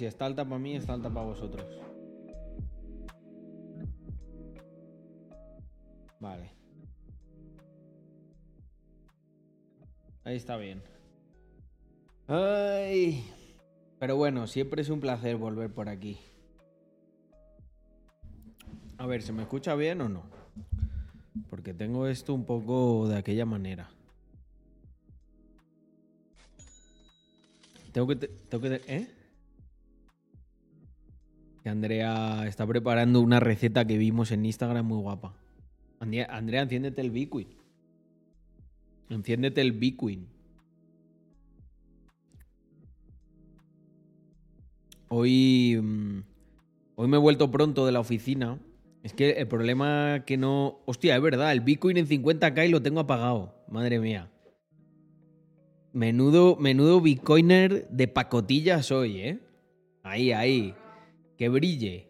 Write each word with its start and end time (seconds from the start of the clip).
Si 0.00 0.06
está 0.06 0.24
alta 0.24 0.46
para 0.46 0.58
mí, 0.58 0.74
está 0.76 0.94
alta 0.94 1.10
para 1.12 1.26
vosotros. 1.26 1.66
Vale. 6.18 6.50
Ahí 10.24 10.36
está 10.36 10.56
bien. 10.56 10.82
Ay. 12.28 13.30
Pero 13.98 14.16
bueno, 14.16 14.46
siempre 14.46 14.80
es 14.80 14.88
un 14.88 15.00
placer 15.00 15.36
volver 15.36 15.70
por 15.70 15.90
aquí. 15.90 16.18
A 18.96 19.04
ver, 19.04 19.20
¿se 19.20 19.34
me 19.34 19.42
escucha 19.42 19.74
bien 19.74 20.00
o 20.00 20.08
no? 20.08 20.22
Porque 21.50 21.74
tengo 21.74 22.06
esto 22.06 22.32
un 22.32 22.46
poco 22.46 23.06
de 23.06 23.18
aquella 23.18 23.44
manera. 23.44 23.90
Tengo 27.92 28.06
que... 28.06 28.16
te- 28.16 28.28
Tengo 28.28 28.62
que 28.62 28.78
te- 28.78 28.96
¿Eh? 28.96 29.19
Que 31.62 31.68
Andrea 31.68 32.46
está 32.46 32.66
preparando 32.66 33.20
una 33.20 33.40
receta 33.40 33.86
que 33.86 33.98
vimos 33.98 34.32
en 34.32 34.46
Instagram 34.46 34.86
muy 34.86 35.00
guapa. 35.00 35.34
Andrea, 36.00 36.62
enciéndete 36.62 37.02
el 37.02 37.10
Bitcoin. 37.10 37.48
Enciéndete 39.10 39.60
el 39.60 39.72
Bitcoin. 39.72 40.26
Hoy, 45.08 45.78
mm, 45.82 46.20
hoy 46.94 47.08
me 47.08 47.16
he 47.16 47.20
vuelto 47.20 47.50
pronto 47.50 47.84
de 47.84 47.92
la 47.92 48.00
oficina. 48.00 48.58
Es 49.02 49.12
que 49.12 49.30
el 49.32 49.48
problema 49.48 50.24
que 50.26 50.36
no... 50.36 50.78
Hostia, 50.86 51.16
es 51.16 51.22
verdad, 51.22 51.52
el 51.52 51.60
Bitcoin 51.60 51.96
en 51.96 52.06
50k 52.06 52.66
y 52.66 52.70
lo 52.70 52.80
tengo 52.80 53.00
apagado. 53.00 53.54
Madre 53.68 53.98
mía. 53.98 54.30
Menudo, 55.92 56.56
menudo 56.56 57.00
Bitcoiner 57.00 57.88
de 57.88 58.08
pacotilla 58.08 58.82
soy, 58.82 59.20
¿eh? 59.20 59.40
Ahí, 60.02 60.32
ahí. 60.32 60.74
Que 61.40 61.48
brille. 61.48 62.06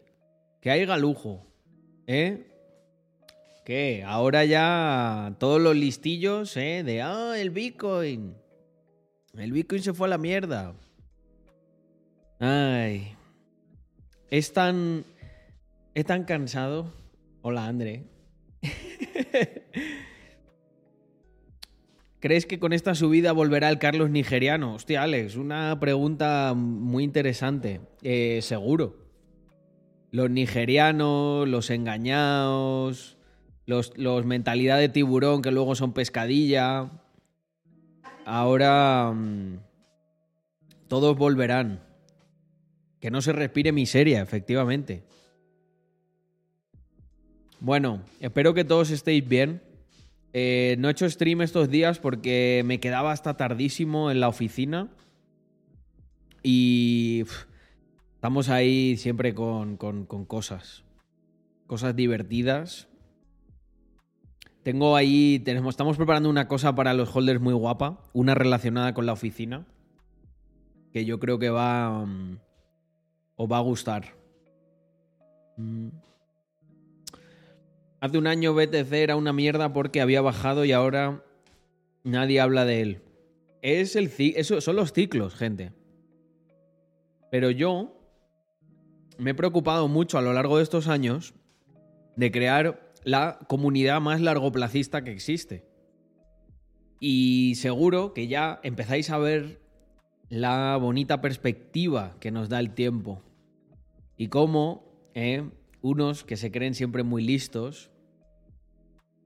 Que 0.61 0.73
haya 0.73 0.97
lujo. 0.97 1.47
¿Eh? 2.09 2.49
¿Qué? 3.65 4.03
Ahora 4.05 4.45
ya 4.45 5.37
todos 5.39 5.61
los 5.61 5.77
listillos, 5.77 6.57
¿eh? 6.57 6.83
De, 6.85 7.01
ah, 7.01 7.39
el 7.39 7.51
Bitcoin. 7.51 8.35
El 9.39 9.53
Bitcoin 9.53 9.85
se 9.85 9.95
fue 9.95 10.09
a 10.09 10.11
la 10.11 10.19
mierda. 10.19 10.75
Ay. 12.41 13.15
Es 14.33 14.53
tan... 14.53 15.05
Es 15.95 16.07
tan 16.07 16.25
cansado. 16.25 16.93
Hola, 17.43 17.69
André. 17.69 18.03
¿Crees 22.19 22.47
que 22.47 22.59
con 22.59 22.73
esta 22.73 22.97
subida 22.97 23.31
volverá 23.31 23.69
el 23.69 23.79
Carlos 23.79 24.11
nigeriano? 24.11 24.75
Hostia, 24.75 25.05
Alex, 25.05 25.37
una 25.37 25.79
pregunta 25.79 26.53
muy 26.57 27.05
interesante. 27.05 27.81
Eh, 28.03 28.41
seguro. 28.43 29.00
Los 30.11 30.31
nigerianos, 30.31 31.49
los 31.49 31.71
engañados, 31.71 33.17
los, 33.67 33.97
los 33.97 34.25
mentalidad 34.25 34.79
de 34.79 34.89
tiburón 34.89 35.43
que 35.43 35.53
luego 35.53 35.75
son 35.75 35.93
pescadilla. 35.93 36.91
Ahora 38.25 39.13
mm, 39.15 39.59
todos 40.89 41.17
volverán. 41.17 41.81
Que 43.01 43.11
no 43.11 43.23
se 43.23 43.33
respire 43.33 43.73
miseria, 43.73 44.21
efectivamente. 44.21 45.05
Bueno, 47.61 48.03
espero 48.21 48.55
que 48.55 48.65
todos 48.65 48.91
estéis 48.91 49.27
bien. 49.27 49.63
Eh, 50.33 50.77
no 50.79 50.89
he 50.89 50.93
hecho 50.93 51.09
stream 51.09 51.43
estos 51.43 51.69
días 51.71 51.99
porque 51.99 52.63
me 52.65 52.81
quedaba 52.81 53.13
hasta 53.13 53.37
tardísimo 53.37 54.11
en 54.11 54.21
la 54.21 54.29
oficina. 54.29 54.89
Y 56.43 57.25
estamos 58.21 58.51
ahí 58.51 58.99
siempre 58.99 59.35
con, 59.35 59.79
con- 59.79 60.05
cosas. 60.05 60.85
Cosas 61.67 61.97
divertidas. 61.97 62.87
Tengo 64.63 64.95
ahí, 64.95 65.39
tenemos, 65.39 65.73
estamos 65.73 65.97
preparando 65.97 66.29
una 66.29 66.47
cosa 66.47 66.75
para 66.75 66.93
los 66.93 67.17
holders 67.17 67.41
muy 67.41 67.55
guapa. 67.55 68.03
Una 68.13 68.35
relacionada 68.35 68.93
con 68.93 69.07
la 69.07 69.15
oficina. 69.15 69.67
Que 70.93 71.07
yo 71.07 71.19
creo 71.19 71.39
que 71.39 71.49
va... 71.49 72.05
mm, 72.05 72.39
os 73.37 73.51
va 73.51 73.57
a 73.57 73.63
gustar. 73.63 74.15
Mm. 75.57 75.89
Hace 78.03 78.19
un 78.19 78.27
año 78.27 78.53
BTC 78.53 78.93
era 78.93 79.17
una 79.17 79.33
mierda 79.33 79.73
porque 79.73 80.03
había 80.03 80.21
bajado 80.21 80.67
y 80.67 80.73
ahora 80.73 81.25
nadie 82.05 82.39
habla 82.39 82.67
de 82.67 82.83
él. 82.83 83.03
Es 83.63 83.97
el 83.97 84.13
eso 84.19 84.61
son 84.61 84.77
los 84.77 84.93
ciclos, 84.93 85.35
gente. 85.35 85.73
Pero 87.31 87.51
yo 87.51 87.97
me 89.21 89.31
he 89.31 89.35
preocupado 89.35 89.87
mucho 89.87 90.19
a 90.19 90.23
lo 90.23 90.33
largo 90.33 90.57
de 90.57 90.63
estos 90.63 90.89
años 90.89 91.35
de 92.17 92.31
crear 92.31 92.93
la 93.05 93.39
comunidad 93.49 94.01
más 94.01 94.21
largoplacista 94.21 95.05
que 95.05 95.13
existe. 95.13 95.65
Y 97.01 97.55
seguro 97.57 98.13
que 98.15 98.29
ya 98.29 98.61
empezáis 98.63 99.11
a 99.11 99.19
ver 99.19 99.61
la 100.29 100.77
bonita 100.77 101.21
perspectiva 101.21 102.17
que 102.21 102.31
nos 102.31 102.49
da 102.49 102.61
el 102.61 102.73
tiempo. 102.73 103.23
Y 104.17 104.29
cómo 104.29 105.11
eh, 105.15 105.49
unos 105.83 106.25
que 106.25 106.37
se 106.37 106.51
creen 106.51 106.75
siempre 106.75 107.03
muy 107.03 107.23
listos, 107.23 107.91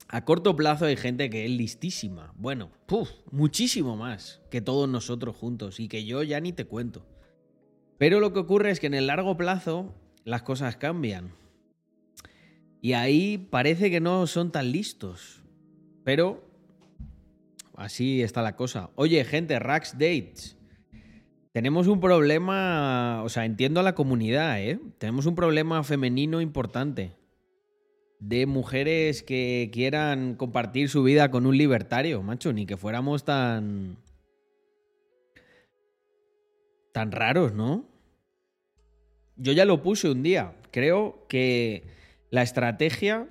a 0.08 0.24
corto 0.24 0.54
plazo 0.54 0.84
hay 0.84 0.96
gente 0.96 1.30
que 1.30 1.44
es 1.44 1.50
listísima. 1.50 2.32
Bueno, 2.36 2.70
muchísimo 3.30 3.96
más 3.96 4.40
que 4.50 4.60
todos 4.60 4.88
nosotros 4.88 5.36
juntos 5.36 5.80
y 5.80 5.88
que 5.88 6.04
yo 6.04 6.22
ya 6.22 6.40
ni 6.40 6.52
te 6.52 6.66
cuento. 6.66 7.06
Pero 7.98 8.20
lo 8.20 8.32
que 8.32 8.40
ocurre 8.40 8.70
es 8.70 8.80
que 8.80 8.86
en 8.86 8.94
el 8.94 9.06
largo 9.06 9.36
plazo 9.36 9.94
las 10.24 10.42
cosas 10.42 10.76
cambian. 10.76 11.32
Y 12.80 12.92
ahí 12.92 13.38
parece 13.38 13.90
que 13.90 14.00
no 14.00 14.26
son 14.26 14.52
tan 14.52 14.70
listos. 14.72 15.42
Pero 16.04 16.44
así 17.76 18.22
está 18.22 18.42
la 18.42 18.56
cosa. 18.56 18.90
Oye, 18.94 19.24
gente, 19.24 19.58
Rax 19.58 19.92
Dates. 19.92 20.56
Tenemos 21.52 21.86
un 21.86 22.00
problema, 22.00 23.22
o 23.22 23.28
sea, 23.28 23.44
entiendo 23.44 23.78
a 23.78 23.84
la 23.84 23.94
comunidad, 23.94 24.60
¿eh? 24.60 24.80
Tenemos 24.98 25.24
un 25.26 25.36
problema 25.36 25.84
femenino 25.84 26.40
importante. 26.40 27.12
De 28.18 28.46
mujeres 28.46 29.22
que 29.22 29.70
quieran 29.72 30.34
compartir 30.34 30.88
su 30.88 31.04
vida 31.04 31.30
con 31.30 31.46
un 31.46 31.56
libertario, 31.56 32.22
macho, 32.22 32.52
ni 32.52 32.66
que 32.66 32.76
fuéramos 32.76 33.24
tan... 33.24 33.98
tan 36.94 37.10
raros, 37.10 37.52
¿no? 37.52 37.88
Yo 39.34 39.50
ya 39.50 39.64
lo 39.64 39.82
puse 39.82 40.08
un 40.08 40.22
día. 40.22 40.54
Creo 40.70 41.26
que 41.28 41.82
la 42.30 42.42
estrategia 42.42 43.26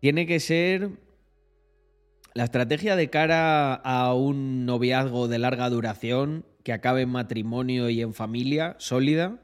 tiene 0.00 0.26
que 0.26 0.40
ser... 0.40 0.90
La 2.34 2.42
estrategia 2.42 2.96
de 2.96 3.08
cara 3.08 3.74
a 3.74 4.12
un 4.14 4.66
noviazgo 4.66 5.28
de 5.28 5.38
larga 5.38 5.70
duración 5.70 6.44
que 6.64 6.72
acabe 6.72 7.02
en 7.02 7.10
matrimonio 7.10 7.90
y 7.90 8.02
en 8.02 8.12
familia 8.12 8.74
sólida, 8.78 9.38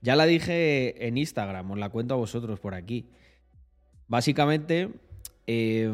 ya 0.00 0.16
la 0.16 0.26
dije 0.26 1.06
en 1.06 1.16
Instagram, 1.16 1.70
os 1.70 1.78
la 1.78 1.90
cuento 1.90 2.14
a 2.14 2.18
vosotros 2.18 2.58
por 2.58 2.74
aquí. 2.74 3.06
Básicamente, 4.08 4.90
eh, 5.46 5.92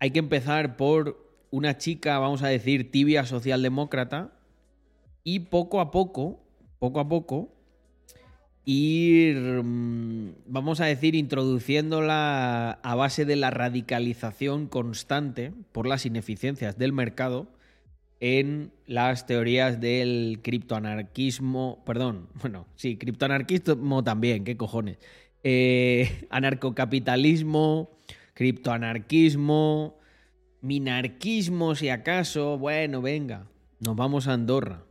hay 0.00 0.10
que 0.10 0.18
empezar 0.18 0.76
por 0.76 1.24
una 1.50 1.78
chica, 1.78 2.18
vamos 2.18 2.42
a 2.42 2.48
decir, 2.48 2.90
tibia 2.90 3.24
socialdemócrata, 3.24 4.32
y 5.24 5.40
poco 5.40 5.80
a 5.80 5.90
poco, 5.90 6.40
poco 6.78 7.00
a 7.00 7.08
poco, 7.08 7.52
ir, 8.64 9.36
mm, 9.36 10.34
vamos 10.46 10.80
a 10.80 10.86
decir, 10.86 11.14
introduciéndola 11.14 12.72
a 12.72 12.94
base 12.94 13.24
de 13.24 13.36
la 13.36 13.50
radicalización 13.50 14.66
constante 14.66 15.52
por 15.72 15.86
las 15.86 16.06
ineficiencias 16.06 16.78
del 16.78 16.92
mercado 16.92 17.48
en 18.20 18.70
las 18.86 19.26
teorías 19.26 19.80
del 19.80 20.38
criptoanarquismo, 20.42 21.82
perdón, 21.84 22.28
bueno, 22.40 22.66
sí, 22.76 22.96
criptoanarquismo 22.96 24.04
también, 24.04 24.44
qué 24.44 24.56
cojones. 24.56 24.98
Eh, 25.44 26.26
anarcocapitalismo, 26.30 27.90
criptoanarquismo, 28.34 29.98
minarquismo, 30.60 31.74
si 31.74 31.88
acaso, 31.88 32.58
bueno, 32.58 33.02
venga, 33.02 33.48
nos 33.80 33.96
vamos 33.96 34.28
a 34.28 34.34
Andorra. 34.34 34.84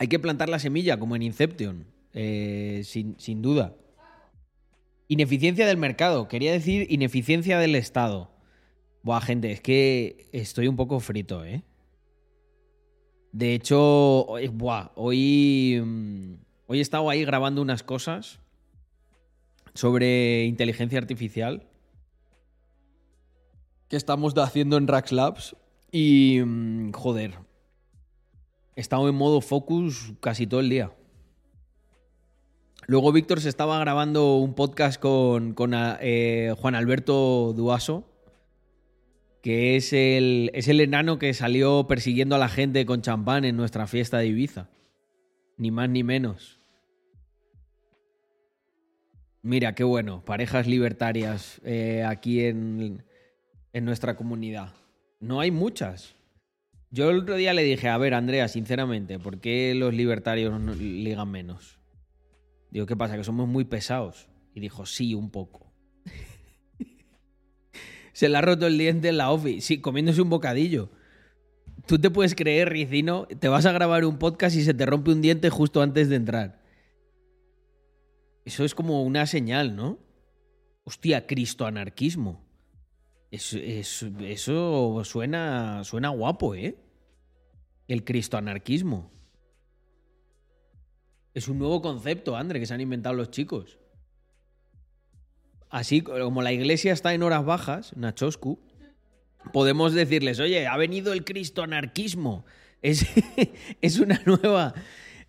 Hay 0.00 0.08
que 0.08 0.18
plantar 0.18 0.48
la 0.48 0.58
semilla 0.58 0.98
como 0.98 1.14
en 1.14 1.20
Inception, 1.20 1.84
eh, 2.14 2.80
sin, 2.86 3.20
sin 3.20 3.42
duda. 3.42 3.76
Ineficiencia 5.08 5.66
del 5.66 5.76
mercado. 5.76 6.26
Quería 6.26 6.52
decir 6.52 6.86
ineficiencia 6.88 7.58
del 7.58 7.74
Estado. 7.74 8.30
Buah, 9.02 9.20
gente, 9.20 9.52
es 9.52 9.60
que 9.60 10.26
estoy 10.32 10.68
un 10.68 10.76
poco 10.76 11.00
frito, 11.00 11.44
¿eh? 11.44 11.64
De 13.32 13.52
hecho, 13.52 14.26
buah, 14.54 14.90
hoy, 14.94 15.82
mm, 15.84 16.34
hoy 16.68 16.78
he 16.78 16.80
estado 16.80 17.10
ahí 17.10 17.22
grabando 17.22 17.60
unas 17.60 17.82
cosas 17.82 18.40
sobre 19.74 20.46
inteligencia 20.46 20.98
artificial 20.98 21.68
que 23.88 23.96
estamos 23.98 24.32
haciendo 24.38 24.78
en 24.78 24.88
Rax 24.88 25.12
Labs 25.12 25.56
y, 25.92 26.40
mm, 26.42 26.92
joder, 26.92 27.49
he 28.80 28.82
estado 28.82 29.10
en 29.10 29.14
modo 29.14 29.42
focus 29.42 30.14
casi 30.20 30.46
todo 30.46 30.60
el 30.60 30.70
día. 30.70 30.90
Luego 32.86 33.12
Víctor 33.12 33.42
se 33.42 33.50
estaba 33.50 33.78
grabando 33.78 34.36
un 34.36 34.54
podcast 34.54 34.98
con, 34.98 35.54
eh, 36.00 36.54
Juan 36.56 36.74
Alberto 36.74 37.52
Duaso, 37.52 38.08
que 39.42 39.76
es 39.76 39.92
el, 39.92 40.50
es 40.54 40.66
el 40.68 40.80
enano 40.80 41.18
que 41.18 41.34
salió 41.34 41.86
persiguiendo 41.86 42.36
a 42.36 42.38
la 42.38 42.48
gente 42.48 42.86
con 42.86 43.02
champán 43.02 43.44
en 43.44 43.54
nuestra 43.54 43.86
fiesta 43.86 44.16
de 44.16 44.28
Ibiza. 44.28 44.70
Ni 45.58 45.70
más 45.70 45.90
ni 45.90 46.02
menos. 46.02 46.58
Mira, 49.42 49.74
qué 49.74 49.84
bueno, 49.84 50.24
parejas 50.24 50.66
libertarias 50.66 51.60
eh, 51.64 52.02
aquí 52.02 52.46
en, 52.46 53.04
en 53.74 53.84
nuestra 53.84 54.16
comunidad. 54.16 54.72
No 55.20 55.38
hay 55.38 55.50
muchas. 55.50 56.14
Yo 56.92 57.10
el 57.10 57.20
otro 57.20 57.36
día 57.36 57.54
le 57.54 57.62
dije, 57.62 57.88
a 57.88 57.96
ver, 57.98 58.14
Andrea, 58.14 58.48
sinceramente, 58.48 59.20
¿por 59.20 59.40
qué 59.40 59.74
los 59.76 59.94
libertarios 59.94 60.60
ligan 60.80 61.30
menos? 61.30 61.78
Digo, 62.72 62.86
¿qué 62.86 62.96
pasa? 62.96 63.16
¿Que 63.16 63.22
somos 63.22 63.46
muy 63.46 63.64
pesados? 63.64 64.28
Y 64.54 64.60
dijo, 64.60 64.84
sí, 64.86 65.14
un 65.14 65.30
poco. 65.30 65.72
Se 68.12 68.28
le 68.28 68.36
ha 68.36 68.40
roto 68.40 68.66
el 68.66 68.76
diente 68.76 69.08
en 69.08 69.18
la 69.18 69.30
office. 69.30 69.60
Sí, 69.60 69.80
comiéndose 69.80 70.20
un 70.20 70.30
bocadillo. 70.30 70.90
Tú 71.86 72.00
te 72.00 72.10
puedes 72.10 72.34
creer, 72.34 72.68
Ricino, 72.68 73.28
te 73.38 73.48
vas 73.48 73.66
a 73.66 73.72
grabar 73.72 74.04
un 74.04 74.18
podcast 74.18 74.56
y 74.56 74.62
se 74.62 74.74
te 74.74 74.84
rompe 74.84 75.12
un 75.12 75.22
diente 75.22 75.48
justo 75.48 75.82
antes 75.82 76.08
de 76.08 76.16
entrar. 76.16 76.60
Eso 78.44 78.64
es 78.64 78.74
como 78.74 79.04
una 79.04 79.26
señal, 79.26 79.76
¿no? 79.76 80.00
Hostia, 80.82 81.24
Eso, 83.30 83.58
eso 83.58 85.02
suena, 85.04 85.84
suena 85.84 86.08
guapo, 86.08 86.54
¿eh? 86.54 86.76
El 87.86 88.04
cristoanarquismo. 88.04 89.10
Es 91.32 91.46
un 91.46 91.58
nuevo 91.58 91.80
concepto, 91.80 92.36
André, 92.36 92.58
que 92.58 92.66
se 92.66 92.74
han 92.74 92.80
inventado 92.80 93.14
los 93.14 93.30
chicos. 93.30 93.78
Así 95.68 96.00
como 96.00 96.42
la 96.42 96.52
iglesia 96.52 96.92
está 96.92 97.14
en 97.14 97.22
horas 97.22 97.44
bajas, 97.44 97.96
Nachoscu, 97.96 98.58
podemos 99.52 99.92
decirles, 99.92 100.40
oye, 100.40 100.66
ha 100.66 100.76
venido 100.76 101.12
el 101.12 101.24
cristoanarquismo. 101.24 102.44
Es, 102.82 103.06
es 103.80 104.00
una 104.00 104.20
nueva. 104.26 104.74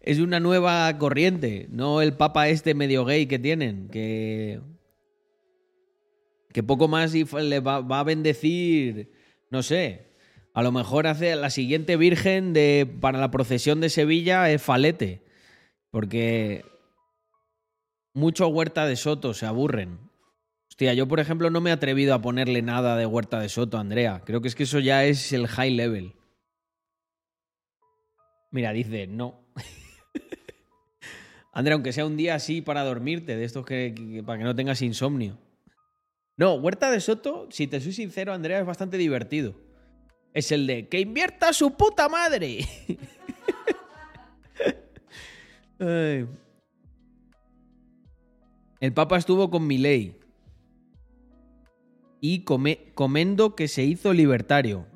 Es 0.04 0.18
una 0.18 0.40
nueva 0.40 0.98
corriente, 0.98 1.68
no 1.70 2.02
el 2.02 2.14
papa 2.14 2.50
este 2.50 2.74
medio 2.74 3.06
gay 3.06 3.28
que 3.28 3.38
tienen, 3.38 3.88
que 3.88 4.60
que 6.54 6.64
poco 6.64 6.88
más 6.88 7.14
le 7.14 7.60
va, 7.60 7.78
a 7.78 8.04
bendecir, 8.04 9.12
no 9.50 9.64
sé, 9.64 10.12
a 10.54 10.64
lo 10.64 10.72
mejor 10.72 11.08
hace 11.08 11.36
la 11.36 11.50
siguiente 11.50 11.96
virgen 11.98 12.54
de, 12.54 12.92
para 13.00 13.20
la 13.20 13.32
procesión 13.32 13.80
de 13.80 13.90
Sevilla 13.90 14.50
es 14.50 14.62
Falete, 14.62 15.22
porque 15.90 16.66
mucho 18.14 18.48
Huerta 18.48 18.86
de 18.86 18.96
Soto 18.96 19.34
se 19.34 19.46
aburren. 19.46 20.00
Hostia, 20.70 20.94
yo 20.94 21.08
por 21.08 21.20
ejemplo 21.20 21.50
no 21.50 21.62
me 21.62 21.70
he 21.70 21.74
atrevido 21.74 22.14
a 22.14 22.22
ponerle 22.22 22.62
nada 22.62 22.96
de 22.98 23.06
Huerta 23.06 23.40
de 23.40 23.50
Soto 23.50 23.78
Andrea. 23.78 24.22
Creo 24.26 24.42
que 24.42 24.48
es 24.48 24.56
que 24.56 24.64
eso 24.64 24.80
ya 24.80 25.06
es 25.06 25.32
el 25.32 25.48
high 25.48 25.72
level. 25.72 26.16
Mira, 28.52 28.74
dice, 28.74 29.08
no. 29.08 29.46
Andrea, 31.54 31.76
aunque 31.76 31.94
sea 31.94 32.06
un 32.06 32.18
día 32.18 32.36
así 32.36 32.62
para 32.62 32.84
dormirte, 32.84 33.38
de 33.38 33.46
estos 33.46 33.66
que 33.66 34.24
para 34.26 34.38
que 34.38 34.44
no 34.44 34.56
tengas 34.56 34.82
insomnio. 34.82 35.38
No, 36.42 36.56
Huerta 36.56 36.90
de 36.90 37.00
Soto, 37.00 37.48
si 37.52 37.68
te 37.68 37.80
soy 37.80 37.94
sincero, 37.94 38.34
Andrea, 38.34 38.60
es 38.60 38.66
bastante 38.66 38.98
divertido. 38.98 39.54
Es 40.34 40.52
el 40.52 40.66
de 40.66 40.88
que 40.90 41.00
invierta 41.00 41.54
su 41.54 41.78
puta 41.78 42.10
madre. 42.10 42.68
El 45.78 46.28
Papa 48.96 49.18
estuvo 49.18 49.52
con 49.52 49.68
Milei. 49.68 50.20
Y 52.22 52.44
comendo 52.44 53.56
que 53.56 53.68
se 53.68 53.84
hizo 53.84 54.12
libertario. 54.12 54.88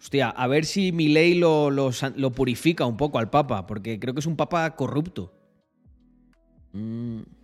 Hostia, 0.00 0.30
a 0.30 0.46
ver 0.46 0.64
si 0.64 0.92
Milei 0.92 1.34
lo, 1.34 1.70
lo, 1.70 1.92
purifica 2.32 2.86
un 2.86 2.96
poco 2.96 3.18
al 3.18 3.28
Papa, 3.28 3.66
porque 3.66 4.00
creo 4.00 4.14
que 4.14 4.20
es 4.20 4.26
un 4.26 4.36
Papa 4.36 4.74
corrupto. 4.76 5.34
Mmm... 6.72 7.35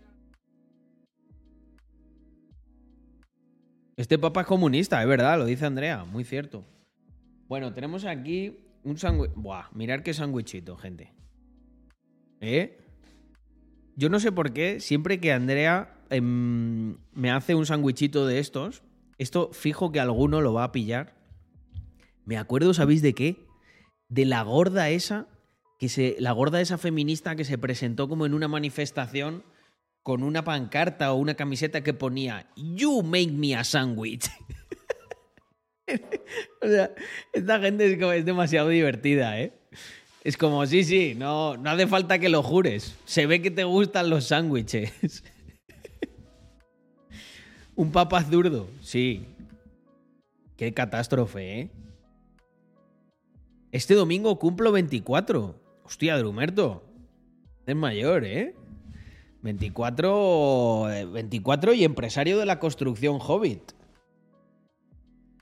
Este 3.96 4.18
papa 4.18 4.42
es 4.42 4.46
comunista, 4.46 5.02
es 5.02 5.08
verdad, 5.08 5.38
lo 5.38 5.44
dice 5.44 5.66
Andrea, 5.66 6.04
muy 6.04 6.24
cierto. 6.24 6.64
Bueno, 7.46 7.74
tenemos 7.74 8.04
aquí 8.04 8.56
un 8.84 8.96
sándwich. 8.96 9.32
Buah, 9.34 9.68
mirar 9.74 10.02
qué 10.02 10.14
sándwichito, 10.14 10.76
gente. 10.76 11.12
¿Eh? 12.40 12.78
Yo 13.94 14.08
no 14.08 14.18
sé 14.18 14.32
por 14.32 14.52
qué, 14.52 14.80
siempre 14.80 15.20
que 15.20 15.32
Andrea 15.32 15.94
em, 16.08 16.96
me 17.12 17.30
hace 17.30 17.54
un 17.54 17.66
sándwichito 17.66 18.26
de 18.26 18.38
estos, 18.38 18.82
esto 19.18 19.50
fijo 19.52 19.92
que 19.92 20.00
alguno 20.00 20.40
lo 20.40 20.54
va 20.54 20.64
a 20.64 20.72
pillar. 20.72 21.14
Me 22.24 22.38
acuerdo, 22.38 22.72
¿sabéis 22.72 23.02
de 23.02 23.12
qué? 23.12 23.44
De 24.08 24.24
la 24.24 24.42
gorda 24.42 24.88
esa, 24.88 25.28
que 25.78 25.90
se, 25.90 26.16
la 26.18 26.32
gorda 26.32 26.60
esa 26.60 26.78
feminista 26.78 27.36
que 27.36 27.44
se 27.44 27.58
presentó 27.58 28.08
como 28.08 28.24
en 28.24 28.32
una 28.32 28.48
manifestación 28.48 29.44
con 30.02 30.22
una 30.22 30.44
pancarta 30.44 31.12
o 31.12 31.16
una 31.16 31.34
camiseta 31.34 31.82
que 31.82 31.94
ponía 31.94 32.50
You 32.56 33.02
make 33.02 33.30
me 33.30 33.54
a 33.54 33.64
sandwich. 33.64 34.28
o 36.62 36.66
sea, 36.66 36.90
esta 37.32 37.60
gente 37.60 38.16
es, 38.16 38.24
demasiado 38.24 38.68
divertida, 38.68 39.40
¿eh? 39.40 39.52
Es 40.24 40.36
como, 40.36 40.64
sí, 40.66 40.84
sí, 40.84 41.14
no, 41.16 41.56
no 41.56 41.70
hace 41.70 41.86
falta 41.86 42.18
que 42.18 42.28
lo 42.28 42.42
jures. 42.42 42.96
Se 43.04 43.26
ve 43.26 43.42
que 43.42 43.50
te 43.50 43.64
gustan 43.64 44.08
los 44.08 44.26
sándwiches. 44.26 45.24
Un 47.74 47.90
papa 47.90 48.22
zurdo, 48.22 48.68
sí. 48.80 49.26
Qué 50.56 50.72
catástrofe, 50.72 51.60
¿eh? 51.60 51.70
Este 53.72 53.94
domingo 53.94 54.38
cumplo 54.38 54.70
24. 54.70 55.60
Hostia, 55.82 56.16
Drumerto. 56.18 56.84
Es 57.66 57.74
mayor, 57.74 58.24
¿eh? 58.24 58.54
24, 59.42 60.88
24 61.12 61.74
y 61.74 61.84
empresario 61.84 62.38
de 62.38 62.46
la 62.46 62.58
construcción 62.58 63.18
Hobbit. 63.20 63.72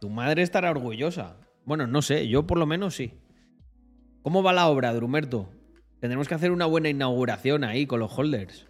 Tu 0.01 0.09
madre 0.09 0.43
estará 0.43 0.71
orgullosa. 0.71 1.37
Bueno, 1.67 1.87
no 1.87 2.01
sé, 2.03 2.27
yo 2.29 2.47
por 2.47 2.59
lo 2.59 2.67
menos 2.67 2.95
sí. 2.95 3.13
¿Cómo 4.23 4.43
va 4.43 4.53
la 4.53 4.69
obra, 4.69 4.95
Drumerto? 4.95 5.51
Tendremos 6.01 6.29
que 6.29 6.35
hacer 6.35 6.51
una 6.51 6.67
buena 6.67 6.89
inauguración 6.89 7.63
ahí 7.63 7.87
con 7.87 8.01
los 8.01 8.19
holders. 8.19 8.67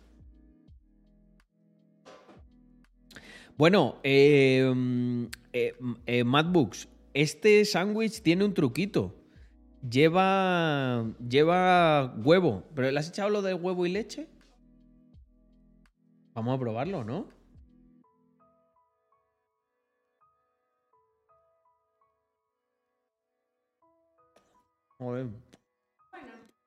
Bueno, 3.57 3.99
eh, 4.03 4.73
eh, 5.53 5.75
eh 6.07 6.25
este 7.15 7.65
sándwich 7.65 8.23
tiene 8.23 8.45
un 8.45 8.55
truquito. 8.55 9.15
Lleva, 9.89 11.07
lleva 11.29 12.15
huevo. 12.25 12.65
¿Pero 12.75 12.91
le 12.91 12.99
has 12.99 13.09
echado 13.09 13.31
lo 13.31 13.43
de 13.43 13.55
huevo 13.55 13.87
y 13.87 13.91
leche? 13.91 14.29
Vamos 16.35 16.57
a 16.57 16.61
probarlo, 16.61 17.05
¿no? 17.05 17.27
Joder. 24.99 25.29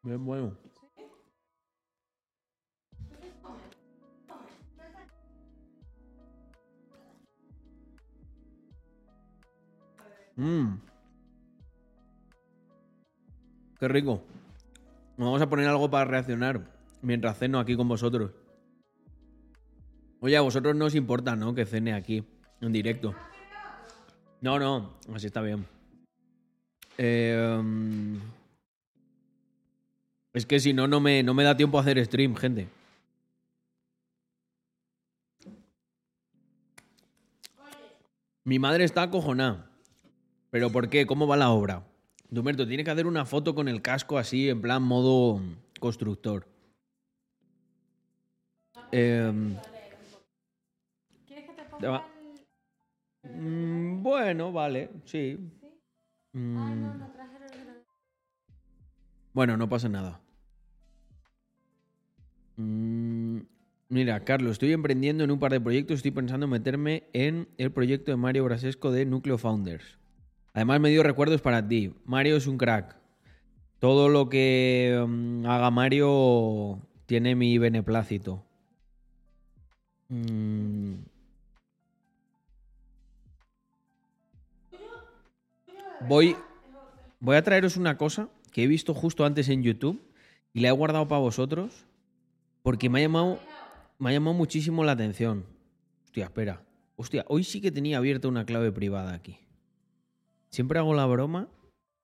Bien 0.01 0.25
bueno. 0.25 0.57
Mmm. 10.35 10.75
Qué 13.79 13.87
rico. 13.87 14.23
vamos 15.17 15.41
a 15.41 15.49
poner 15.49 15.67
algo 15.67 15.89
para 15.89 16.05
reaccionar 16.05 16.61
mientras 17.01 17.37
ceno 17.37 17.59
aquí 17.59 17.75
con 17.75 17.87
vosotros. 17.87 18.31
Oye, 20.23 20.37
a 20.37 20.41
vosotros 20.41 20.73
no 20.73 20.85
os 20.85 20.95
importa, 20.95 21.35
¿no? 21.35 21.53
Que 21.53 21.65
cene 21.65 21.93
aquí, 21.93 22.23
en 22.61 22.71
directo. 22.71 23.13
No, 24.39 24.57
no, 24.57 24.93
así 25.13 25.25
está 25.25 25.41
bien. 25.41 25.65
Em, 26.97 28.21
es 30.31 30.45
que 30.45 30.61
si 30.61 30.71
no, 30.71 30.87
no 30.87 31.01
me, 31.01 31.23
no 31.23 31.33
me 31.33 31.43
da 31.43 31.57
tiempo 31.57 31.77
a 31.77 31.81
hacer 31.81 32.03
stream, 32.05 32.37
gente. 32.37 32.69
Mi 38.45 38.59
madre 38.59 38.85
está 38.85 39.01
acojonada. 39.01 39.69
¿Pero 40.51 40.71
por 40.71 40.87
qué? 40.87 41.05
¿Cómo 41.05 41.27
va 41.27 41.35
la 41.35 41.49
obra? 41.49 41.85
Dumerto, 42.29 42.65
tiene 42.65 42.85
que 42.85 42.91
hacer 42.91 43.07
una 43.07 43.25
foto 43.25 43.53
con 43.53 43.67
el 43.67 43.81
casco 43.81 44.17
así, 44.17 44.47
en 44.47 44.61
plan 44.61 44.83
modo 44.83 45.41
constructor. 45.81 46.47
Em, 48.93 49.57
¿Quieres 49.57 49.67
que 49.67 49.72
te 51.83 51.89
va. 51.89 52.07
mm, 53.23 54.01
bueno, 54.01 54.53
vale, 54.53 54.89
sí. 55.03 55.37
Mm, 56.31 56.81
no, 56.81 56.97
no 56.97 57.11
traje 57.11 57.35
el 57.35 57.43
ordenador. 57.43 57.83
Bueno, 59.33 59.57
no 59.57 59.67
pasa 59.67 59.89
nada. 59.89 60.21
Mm, 62.55 63.41
Mira, 63.89 64.23
Carlos, 64.23 64.53
estoy 64.53 64.71
emprendiendo 64.71 65.25
en 65.25 65.31
un 65.31 65.39
par 65.39 65.51
de 65.51 65.59
proyectos. 65.59 65.97
Estoy 65.97 66.11
pensando 66.11 66.45
en 66.45 66.51
meterme 66.51 67.03
en 67.11 67.49
el 67.57 67.71
proyecto 67.71 68.11
de 68.11 68.17
Mario 68.17 68.45
Brasesco 68.45 68.91
de 68.91 69.05
Núcleo 69.05 69.37
Founders. 69.37 69.99
Además, 70.53 70.79
me 70.79 70.89
dio 70.89 71.03
recuerdos 71.03 71.41
para 71.41 71.67
ti. 71.67 71.93
Mario 72.05 72.37
es 72.37 72.47
un 72.47 72.57
crack. 72.57 72.95
Todo 73.79 74.07
lo 74.07 74.29
que 74.29 75.03
mm, 75.05 75.45
haga 75.45 75.69
Mario 75.69 76.79
tiene 77.05 77.35
mi 77.35 77.57
beneplácito. 77.57 78.45
Mm. 80.07 81.12
Voy, 86.07 86.35
voy 87.19 87.35
a 87.35 87.43
traeros 87.43 87.77
una 87.77 87.97
cosa 87.97 88.29
que 88.51 88.63
he 88.63 88.67
visto 88.67 88.93
justo 88.93 89.25
antes 89.25 89.49
en 89.49 89.63
YouTube 89.63 90.01
y 90.53 90.59
la 90.59 90.69
he 90.69 90.71
guardado 90.71 91.07
para 91.07 91.21
vosotros 91.21 91.85
porque 92.61 92.89
me 92.89 92.99
ha 92.99 93.01
llamado, 93.03 93.39
me 93.99 94.09
ha 94.09 94.13
llamado 94.13 94.35
muchísimo 94.35 94.83
la 94.83 94.93
atención. 94.93 95.45
Hostia, 96.05 96.25
espera. 96.25 96.61
Hostia, 96.95 97.25
hoy 97.27 97.43
sí 97.43 97.61
que 97.61 97.71
tenía 97.71 97.97
abierta 97.97 98.27
una 98.27 98.45
clave 98.45 98.71
privada 98.71 99.13
aquí. 99.13 99.39
Siempre 100.49 100.79
hago 100.79 100.93
la 100.93 101.05
broma 101.05 101.47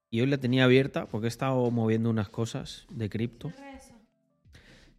y 0.10 0.22
hoy 0.22 0.28
la 0.28 0.38
tenía 0.38 0.64
abierta 0.64 1.06
porque 1.06 1.28
he 1.28 1.30
estado 1.30 1.70
moviendo 1.70 2.10
unas 2.10 2.30
cosas 2.30 2.88
de 2.90 3.10
cripto. 3.10 3.52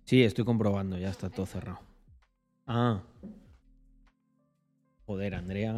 Sí, 0.04 0.22
estoy 0.22 0.44
comprobando, 0.44 0.98
ya 0.98 1.10
está 1.10 1.30
todo 1.30 1.46
cerrado. 1.46 1.80
Ah. 2.66 3.02
Joder, 5.06 5.34
Andrea. 5.34 5.74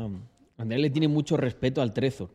Andrea 0.59 0.79
le 0.79 0.91
tiene 0.91 1.09
mucho 1.09 1.37
respeto 1.37 1.81
al 1.81 1.95
Trezor. 1.95 2.31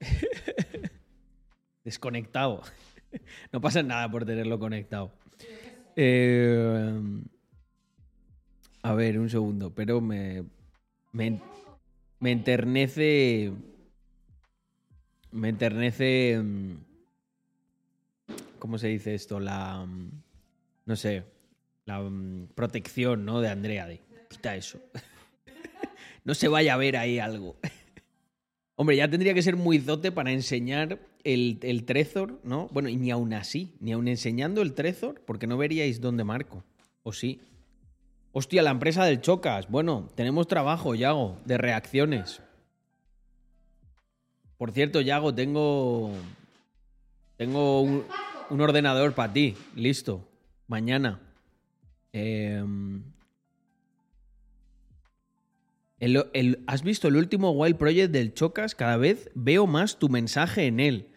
Desconectado. 1.84 2.62
No 3.50 3.62
pasa 3.62 3.82
nada 3.82 4.10
por 4.10 4.26
tenerlo 4.26 4.58
conectado. 4.58 5.10
Eh, 5.94 7.00
a 8.82 8.92
ver, 8.92 9.18
un 9.18 9.30
segundo, 9.30 9.72
pero 9.74 10.02
me, 10.02 10.44
me, 11.12 11.40
me 12.20 12.32
enternece. 12.32 13.52
Me 15.30 15.48
enternece. 15.48 16.38
mm, 16.42 16.74
¿Cómo 18.58 18.76
se 18.76 18.88
dice 18.88 19.14
esto? 19.14 19.40
La. 19.40 19.86
mm, 19.86 20.10
No 20.84 20.96
sé. 20.96 21.24
La 21.86 22.00
mm, 22.00 22.48
protección, 22.54 23.24
¿no? 23.24 23.40
De 23.40 23.48
Andrea. 23.48 23.88
Quita 24.28 24.56
eso. 24.56 24.78
no 26.24 26.34
se 26.34 26.48
vaya 26.48 26.74
a 26.74 26.76
ver 26.76 26.98
ahí 26.98 27.18
algo. 27.18 27.56
Hombre, 28.76 28.96
ya 28.96 29.08
tendría 29.08 29.32
que 29.32 29.42
ser 29.42 29.56
muy 29.56 29.78
dote 29.78 30.12
para 30.12 30.32
enseñar 30.32 31.00
el, 31.24 31.58
el 31.62 31.84
Trezor, 31.84 32.38
¿no? 32.44 32.68
Bueno, 32.72 32.90
y 32.90 32.96
ni 32.96 33.10
aún 33.10 33.32
así, 33.32 33.74
ni 33.80 33.92
aún 33.92 34.06
enseñando 34.06 34.60
el 34.60 34.74
Trezor, 34.74 35.22
porque 35.26 35.46
no 35.46 35.56
veríais 35.56 36.00
dónde 36.00 36.24
marco. 36.24 36.62
¿O 37.02 37.12
sí? 37.12 37.40
Hostia, 38.32 38.62
la 38.62 38.70
empresa 38.70 39.04
del 39.06 39.22
Chocas. 39.22 39.66
Bueno, 39.70 40.10
tenemos 40.14 40.46
trabajo, 40.46 40.94
Yago, 40.94 41.38
de 41.46 41.56
reacciones. 41.56 42.42
Por 44.58 44.72
cierto, 44.72 45.00
Yago, 45.00 45.34
tengo. 45.34 46.12
Tengo 47.38 47.80
un, 47.80 48.04
un 48.50 48.60
ordenador 48.60 49.14
para 49.14 49.32
ti. 49.32 49.54
Listo. 49.74 50.28
Mañana. 50.66 51.20
Em, 52.12 53.02
el- 56.00 56.24
el- 56.34 56.64
¿Has 56.66 56.82
visto 56.82 57.08
el 57.08 57.16
último 57.16 57.50
Wild 57.52 57.76
Project 57.76 58.12
del 58.12 58.34
Chocas? 58.34 58.74
Cada 58.74 58.96
vez 58.96 59.30
veo 59.34 59.66
más 59.66 59.98
tu 59.98 60.08
mensaje 60.08 60.66
en 60.66 60.80
él. 60.80 61.08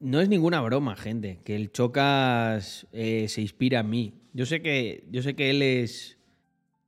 No 0.00 0.20
es 0.20 0.28
ninguna 0.28 0.60
broma, 0.60 0.96
gente, 0.96 1.40
que 1.44 1.56
el 1.56 1.70
Chocas 1.72 2.86
eh, 2.92 3.26
se 3.28 3.40
inspira 3.42 3.80
en 3.80 3.90
mí. 3.90 4.14
Yo 4.32 4.46
sé 4.46 4.62
que, 4.62 5.06
yo 5.10 5.22
sé 5.22 5.34
que 5.34 5.50
él 5.50 5.62
es. 5.62 6.18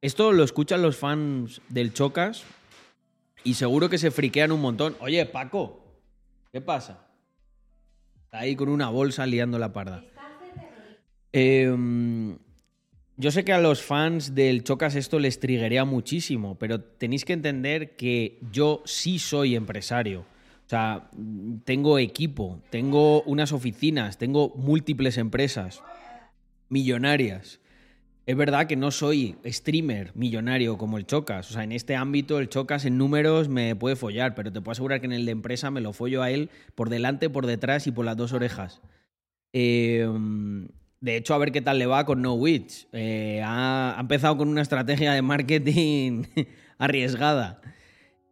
Esto 0.01 0.33
lo 0.33 0.45
escuchan 0.45 0.83
los 0.83 0.97
fans 0.97 1.61
del 1.69 1.93
Chocas 1.93 2.45
y 3.45 3.55
seguro 3.55 3.89
que 3.89 3.99
se 3.99 4.11
friquean 4.11 4.53
un 4.53 4.61
montón. 4.61 4.97
Oye, 5.01 5.25
Paco, 5.27 6.01
¿qué 6.53 6.61
pasa? 6.61 7.07
Está 8.25 8.41
ahí 8.41 8.57
con 8.57 8.69
una 8.69 8.89
bolsa 8.89 9.27
liando 9.27 9.59
la 9.59 9.73
parda. 9.73 10.05
Eh, 11.33 11.75
yo 13.17 13.31
sé 13.31 13.45
que 13.45 13.53
a 13.53 13.61
los 13.61 13.83
fans 13.83 14.35
del 14.35 14.63
Chocas 14.63 14.95
esto 14.95 15.19
les 15.19 15.41
triguería 15.41 15.85
muchísimo, 15.85 16.59
pero 16.59 16.81
tenéis 16.81 17.25
que 17.25 17.33
entender 17.33 17.97
que 17.97 18.39
yo 18.53 18.83
sí 18.85 19.19
soy 19.19 19.57
empresario. 19.57 20.21
O 20.21 20.69
sea, 20.69 21.09
tengo 21.65 21.99
equipo, 21.99 22.61
tengo 22.71 23.23
unas 23.23 23.53
oficinas, 23.53 24.19
tengo 24.19 24.53
múltiples 24.57 25.17
empresas 25.17 25.83
millonarias. 26.69 27.61
Es 28.27 28.37
verdad 28.37 28.67
que 28.67 28.75
no 28.75 28.91
soy 28.91 29.37
streamer 29.47 30.11
millonario 30.17 30.77
como 30.77 30.99
el 30.99 31.07
Chocas. 31.07 31.49
O 31.51 31.55
sea, 31.55 31.63
en 31.63 31.71
este 31.73 31.95
ámbito 31.95 32.39
el 32.39 32.49
Chocas 32.49 32.85
en 32.85 32.99
números 32.99 33.49
me 33.49 33.77
puede 33.77 33.97
follar, 33.97 34.35
pero 34.35 34.53
te 34.53 34.61
puedo 34.61 34.73
asegurar 34.73 35.01
que 35.01 35.07
en 35.07 35.13
el 35.13 35.25
de 35.25 35.33
empresa 35.33 35.71
me 35.71 35.81
lo 35.81 35.93
follo 35.93 36.23
a 36.23 36.31
él 36.31 36.51
por 36.75 36.91
delante, 36.91 37.31
por 37.31 37.47
detrás 37.47 37.87
y 37.87 37.93
por 37.93 38.05
las 38.05 38.17
dos 38.17 38.33
orejas. 38.33 38.83
Eh, 39.53 40.07
de 41.01 41.17
hecho, 41.17 41.35
a 41.35 41.39
ver 41.39 41.53
qué 41.53 41.61
tal 41.61 41.79
le 41.79 41.87
va 41.87 42.07
con 42.07 42.23
No 42.23 42.35
Witch. 42.35 42.89
Eh, 42.93 43.43
ha, 43.45 43.97
empezado 44.01 44.37
con 44.37 44.49
una 44.49 44.63
estrategia 44.63 45.13
de 45.13 45.23
marketing 45.23 46.25
arriesgada. 46.79 47.61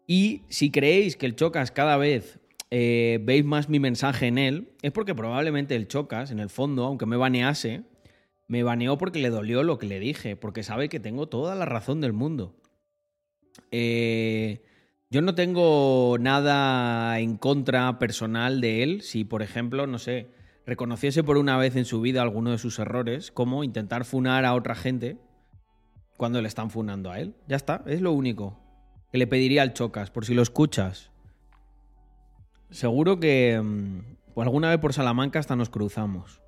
Y 0.07 0.43
si 0.49 0.71
creéis 0.71 1.17
que 1.17 1.27
el 1.27 1.37
Chocas 1.37 1.71
cada 1.71 1.97
vez 1.97 2.39
eh, 2.71 3.21
veis 3.23 3.45
más 3.45 3.69
mi 3.69 3.81
mensaje 3.81 4.27
en 4.27 4.39
él, 4.39 4.73
es 4.83 4.93
porque 4.93 5.15
probablemente 5.15 5.77
el 5.77 5.89
Chocas, 5.89 6.31
en 6.31 6.41
el 6.41 6.51
fondo, 6.51 6.85
aunque 6.85 7.07
me 7.07 7.17
banease, 7.17 7.85
me 8.49 8.63
baneó 8.63 8.99
porque 8.99 9.21
le 9.21 9.31
dolió 9.31 9.63
lo 9.63 9.79
que 9.79 9.87
le 9.87 10.01
dije, 10.01 10.37
porque 10.37 10.63
sabe 10.63 10.89
que 10.89 11.01
tengo 11.01 11.29
toda 11.29 11.55
la 11.55 11.65
razón 11.65 12.01
del 12.01 12.13
mundo. 12.13 12.57
Eh, 13.71 14.63
yo 15.11 15.23
no 15.23 15.35
tengo 15.35 16.17
nada 16.19 17.21
en 17.21 17.37
contra 17.37 17.99
personal 17.99 18.61
de 18.61 18.83
él 18.83 19.03
si, 19.03 19.25
por 19.25 19.43
ejemplo, 19.43 19.87
no 19.87 19.99
sé, 19.99 20.34
reconociese 20.67 21.23
por 21.23 21.37
una 21.37 21.57
vez 21.57 21.77
en 21.77 21.85
su 21.85 22.01
vida 22.01 22.23
alguno 22.23 22.51
de 22.51 22.59
sus 22.59 22.79
errores, 22.79 23.31
como 23.31 23.65
intentar 23.65 24.05
funar 24.05 24.45
a 24.45 24.55
otra 24.55 24.75
gente 24.75 25.19
cuando 26.17 26.41
le 26.41 26.49
están 26.49 26.71
funando 26.71 27.11
a 27.11 27.21
él. 27.21 27.35
Ya 27.47 27.57
está, 27.57 27.83
es 27.87 28.01
lo 28.01 28.13
único 28.13 28.59
que 29.11 29.19
le 29.19 29.27
pediría 29.27 29.63
al 29.63 29.75
Chocas, 29.75 30.11
por 30.11 30.25
si 30.25 30.35
lo 30.35 30.43
escuchas. 30.43 31.11
Seguro 32.71 33.21
que 33.21 33.61
mm, 33.63 34.33
pues 34.35 34.47
alguna 34.47 34.71
vez 34.71 34.79
por 34.79 34.93
Salamanca 34.93 35.39
hasta 35.39 35.55
nos 35.55 35.71
cruzamos. 35.71 36.43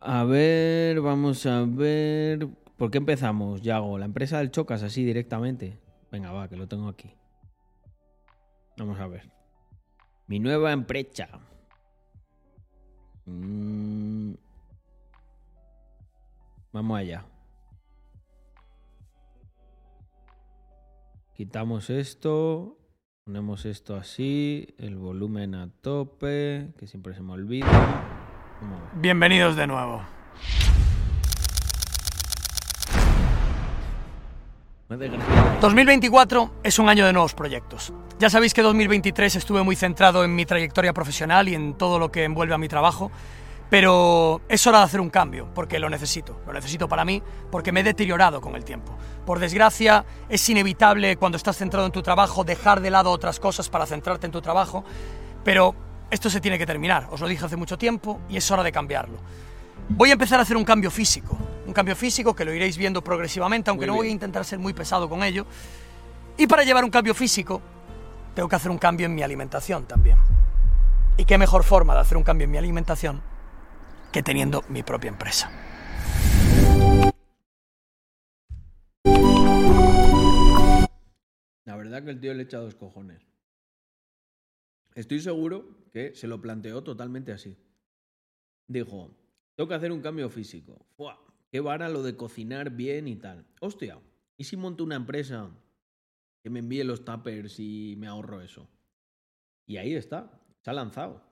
A 0.00 0.24
ver, 0.24 1.00
vamos 1.00 1.46
a 1.46 1.64
ver. 1.66 2.48
¿Por 2.76 2.90
qué 2.90 2.98
empezamos, 2.98 3.62
Yago? 3.62 3.98
¿La 3.98 4.04
empresa 4.04 4.38
del 4.38 4.50
Chocas 4.50 4.82
así 4.82 5.04
directamente? 5.04 5.78
Venga, 6.10 6.30
va, 6.32 6.48
que 6.48 6.56
lo 6.56 6.68
tengo 6.68 6.88
aquí. 6.88 7.14
Vamos 8.76 8.98
a 8.98 9.06
ver. 9.06 9.30
Mi 10.26 10.40
nueva 10.40 10.72
empresa. 10.72 11.28
Mm. 13.26 14.34
Vamos 16.72 16.98
allá. 16.98 17.24
Quitamos 21.34 21.90
esto. 21.90 22.78
Ponemos 23.24 23.64
esto 23.64 23.96
así. 23.96 24.74
El 24.78 24.96
volumen 24.96 25.54
a 25.54 25.70
tope. 25.80 26.72
Que 26.78 26.86
siempre 26.86 27.14
se 27.14 27.22
me 27.22 27.32
olvida. 27.32 27.68
Bienvenidos 28.96 29.56
de 29.56 29.66
nuevo. 29.66 30.02
2024 34.88 36.50
es 36.62 36.78
un 36.78 36.90
año 36.90 37.06
de 37.06 37.12
nuevos 37.14 37.32
proyectos. 37.34 37.92
Ya 38.18 38.28
sabéis 38.28 38.52
que 38.52 38.60
2023 38.60 39.36
estuve 39.36 39.62
muy 39.62 39.76
centrado 39.76 40.24
en 40.24 40.34
mi 40.36 40.44
trayectoria 40.44 40.92
profesional 40.92 41.48
y 41.48 41.54
en 41.54 41.72
todo 41.74 41.98
lo 41.98 42.12
que 42.12 42.24
envuelve 42.24 42.54
a 42.54 42.58
mi 42.58 42.68
trabajo, 42.68 43.10
pero 43.70 44.42
es 44.46 44.66
hora 44.66 44.78
de 44.80 44.84
hacer 44.84 45.00
un 45.00 45.08
cambio, 45.08 45.48
porque 45.54 45.78
lo 45.78 45.88
necesito. 45.88 46.38
Lo 46.46 46.52
necesito 46.52 46.86
para 46.86 47.06
mí, 47.06 47.22
porque 47.50 47.72
me 47.72 47.80
he 47.80 47.82
deteriorado 47.82 48.42
con 48.42 48.56
el 48.56 48.64
tiempo. 48.64 48.94
Por 49.24 49.38
desgracia, 49.38 50.04
es 50.28 50.46
inevitable 50.50 51.16
cuando 51.16 51.36
estás 51.36 51.56
centrado 51.56 51.86
en 51.86 51.92
tu 51.92 52.02
trabajo 52.02 52.44
dejar 52.44 52.82
de 52.82 52.90
lado 52.90 53.10
otras 53.10 53.40
cosas 53.40 53.70
para 53.70 53.86
centrarte 53.86 54.26
en 54.26 54.32
tu 54.32 54.42
trabajo, 54.42 54.84
pero 55.44 55.74
esto 56.10 56.28
se 56.28 56.42
tiene 56.42 56.58
que 56.58 56.66
terminar. 56.66 57.08
Os 57.10 57.22
lo 57.22 57.26
dije 57.26 57.46
hace 57.46 57.56
mucho 57.56 57.78
tiempo 57.78 58.20
y 58.28 58.36
es 58.36 58.50
hora 58.50 58.62
de 58.62 58.70
cambiarlo. 58.70 59.16
Voy 59.88 60.10
a 60.10 60.14
empezar 60.14 60.38
a 60.38 60.42
hacer 60.42 60.56
un 60.56 60.64
cambio 60.64 60.90
físico. 60.90 61.38
Un 61.66 61.72
cambio 61.72 61.94
físico 61.94 62.34
que 62.34 62.44
lo 62.44 62.54
iréis 62.54 62.76
viendo 62.76 63.02
progresivamente, 63.02 63.70
aunque 63.70 63.86
Muy 63.86 63.92
no 63.92 63.96
voy 63.96 64.08
a 64.08 64.10
intentar 64.10 64.44
ser 64.44 64.58
muy 64.58 64.72
pesado 64.72 65.08
con 65.08 65.22
ello. 65.22 65.46
Y 66.38 66.46
para 66.46 66.64
llevar 66.64 66.84
un 66.84 66.90
cambio 66.90 67.14
físico, 67.14 67.60
tengo 68.34 68.48
que 68.48 68.56
hacer 68.56 68.70
un 68.70 68.78
cambio 68.78 69.06
en 69.06 69.14
mi 69.14 69.22
alimentación 69.22 69.86
también. 69.86 70.18
¿Y 71.16 71.24
qué 71.26 71.38
mejor 71.38 71.64
forma 71.64 71.94
de 71.94 72.00
hacer 72.00 72.16
un 72.16 72.24
cambio 72.24 72.46
en 72.46 72.50
mi 72.50 72.58
alimentación 72.58 73.22
que 74.10 74.22
teniendo 74.22 74.64
mi 74.68 74.82
propia 74.82 75.08
empresa? 75.08 75.50
La 81.64 81.76
verdad 81.76 82.02
que 82.04 82.10
el 82.10 82.20
tío 82.20 82.34
le 82.34 82.42
echa 82.42 82.58
dos 82.58 82.74
cojones. 82.74 83.22
Estoy 84.94 85.20
seguro 85.20 85.66
que 85.92 86.14
se 86.14 86.26
lo 86.26 86.40
planteó 86.40 86.82
totalmente 86.82 87.32
así. 87.32 87.56
Dijo, 88.66 89.10
tengo 89.54 89.68
que 89.68 89.74
hacer 89.74 89.92
un 89.92 90.00
cambio 90.00 90.28
físico. 90.28 90.86
¡Fua! 90.96 91.20
Qué 91.50 91.60
vara 91.60 91.88
lo 91.88 92.02
de 92.02 92.16
cocinar 92.16 92.70
bien 92.70 93.06
y 93.06 93.16
tal. 93.16 93.46
Hostia, 93.60 94.00
¿y 94.36 94.44
si 94.44 94.56
monto 94.56 94.82
una 94.82 94.96
empresa 94.96 95.50
que 96.42 96.50
me 96.50 96.58
envíe 96.58 96.82
los 96.82 97.04
tuppers 97.04 97.60
y 97.60 97.94
me 97.96 98.08
ahorro 98.08 98.40
eso? 98.40 98.68
Y 99.66 99.76
ahí 99.76 99.94
está, 99.94 100.40
se 100.62 100.70
ha 100.70 100.72
lanzado. 100.74 101.22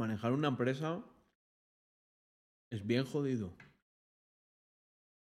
Manejar 0.00 0.32
una 0.32 0.48
empresa 0.48 1.04
es 2.70 2.86
bien 2.86 3.04
jodido. 3.04 3.52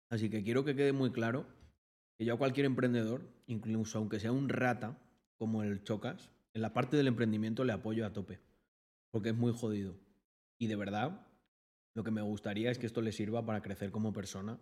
Así 0.09 0.29
que 0.29 0.41
quiero 0.41 0.63
que 0.63 0.73
quede 0.73 0.93
muy 0.93 1.11
claro 1.11 1.45
que 2.17 2.23
yo 2.23 2.35
a 2.35 2.37
cualquier 2.37 2.65
emprendedor, 2.65 3.21
incluso 3.45 3.97
aunque 3.97 4.21
sea 4.21 4.31
un 4.31 4.47
rata 4.47 4.97
como 5.35 5.63
el 5.63 5.83
Chocas, 5.83 6.29
en 6.53 6.61
la 6.61 6.71
parte 6.71 6.95
del 6.95 7.07
emprendimiento 7.07 7.65
le 7.65 7.73
apoyo 7.73 8.05
a 8.05 8.13
tope. 8.13 8.39
Porque 9.11 9.31
es 9.31 9.35
muy 9.35 9.51
jodido. 9.51 9.95
Y 10.57 10.67
de 10.67 10.77
verdad, 10.77 11.27
lo 11.93 12.05
que 12.05 12.11
me 12.11 12.21
gustaría 12.21 12.71
es 12.71 12.79
que 12.79 12.85
esto 12.85 13.01
le 13.01 13.11
sirva 13.11 13.45
para 13.45 13.61
crecer 13.61 13.91
como 13.91 14.13
persona 14.13 14.59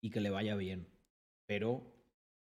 y 0.00 0.10
que 0.10 0.20
le 0.20 0.30
vaya 0.30 0.54
bien. 0.54 0.86
Pero 1.48 1.82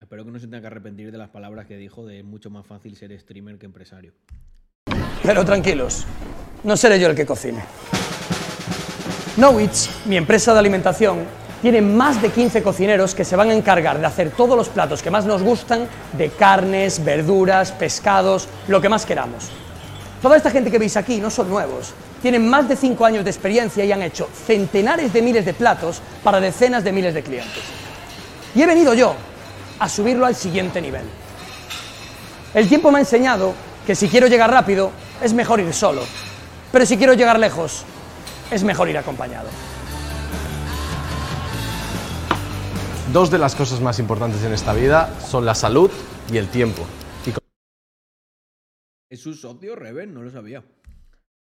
espero 0.01 0.25
que 0.25 0.33
no 0.33 0.41
se 0.41 0.47
tenga 0.49 0.63
que 0.63 0.67
arrepentir 0.67 1.13
de 1.13 1.19
las 1.19 1.31
palabras 1.31 1.67
que 1.67 1.77
dijo 1.77 2.05
de 2.05 2.19
es 2.19 2.25
mucho 2.25 2.51
más 2.51 2.67
fácil 2.67 2.97
ser 2.97 3.17
streamer 3.17 3.61
que 3.61 3.67
empresario. 3.67 4.13
Pero 5.23 5.45
tranquilos, 5.45 6.07
no 6.65 6.77
seré 6.77 6.99
yo 6.99 7.09
el 7.09 7.15
que 7.15 7.27
cocine. 7.27 7.65
Nowitz, 9.37 9.89
mi 10.07 10.17
empresa 10.17 10.53
de 10.53 10.61
alimentación, 10.61 11.25
tiene 11.63 11.81
más 11.81 12.23
de 12.23 12.31
15 12.31 12.63
cocineros 12.63 13.15
que 13.15 13.25
se 13.25 13.37
van 13.37 13.51
a 13.51 13.55
encargar 13.55 13.99
de 13.99 14.07
hacer 14.07 14.31
todos 14.31 14.57
los 14.57 14.69
platos 14.69 15.03
que 15.03 15.11
más 15.11 15.25
nos 15.25 15.43
gustan 15.43 15.89
de 16.13 16.31
carnes, 16.31 17.05
verduras, 17.05 17.73
pescados, 17.73 18.49
lo 18.69 18.81
que 18.81 18.89
más 18.89 19.05
queramos. 19.05 19.51
Toda 20.23 20.37
esta 20.37 20.51
gente 20.51 20.71
que 20.71 20.79
veis 20.79 20.97
aquí 20.97 21.21
no 21.21 21.31
son 21.31 21.49
nuevos. 21.49 21.93
Tienen 22.23 22.49
más 22.49 22.69
de 22.69 22.77
5 22.77 23.05
años 23.05 23.25
de 23.25 23.31
experiencia 23.31 23.85
y 23.85 23.93
han 23.93 24.03
hecho 24.03 24.29
centenares 24.47 25.13
de 25.13 25.23
miles 25.23 25.45
de 25.45 25.55
platos 25.55 26.01
para 26.23 26.41
decenas 26.41 26.83
de 26.85 26.93
miles 26.93 27.15
de 27.15 27.23
clientes. 27.23 27.63
Y 28.55 28.63
he 28.63 28.67
venido 28.67 28.95
yo 28.95 29.15
a 29.79 29.89
subirlo 29.89 30.25
al 30.25 30.35
siguiente 30.35 30.81
nivel. 30.81 31.05
El 32.55 32.69
tiempo 32.69 32.91
me 32.91 32.99
ha 32.99 33.01
enseñado 33.01 33.53
que 33.87 33.95
si 33.95 34.09
quiero 34.09 34.27
llegar 34.27 34.51
rápido, 34.51 34.91
es 35.23 35.35
mejor 35.35 35.61
ir 35.61 35.73
solo. 35.75 36.03
Pero 36.77 36.85
si 36.85 36.99
quiero 36.99 37.15
llegar 37.15 37.39
lejos, 37.39 37.87
es 38.51 38.63
mejor 38.63 38.91
ir 38.91 38.99
acompañado. 38.99 39.49
Dos 43.15 43.31
de 43.31 43.39
las 43.39 43.55
cosas 43.55 43.81
más 43.81 43.99
importantes 43.99 44.43
en 44.43 44.53
esta 44.53 44.75
vida 44.75 45.19
son 45.27 45.47
la 45.47 45.55
salud 45.55 45.91
y 46.31 46.37
el 46.37 46.49
tiempo. 46.49 46.85
Y 47.25 47.31
con 47.31 47.41
Es 49.09 49.23
su 49.23 49.33
socio, 49.33 49.75
Reven, 49.75 50.13
no 50.13 50.21
lo 50.21 50.31
sabía. 50.31 50.63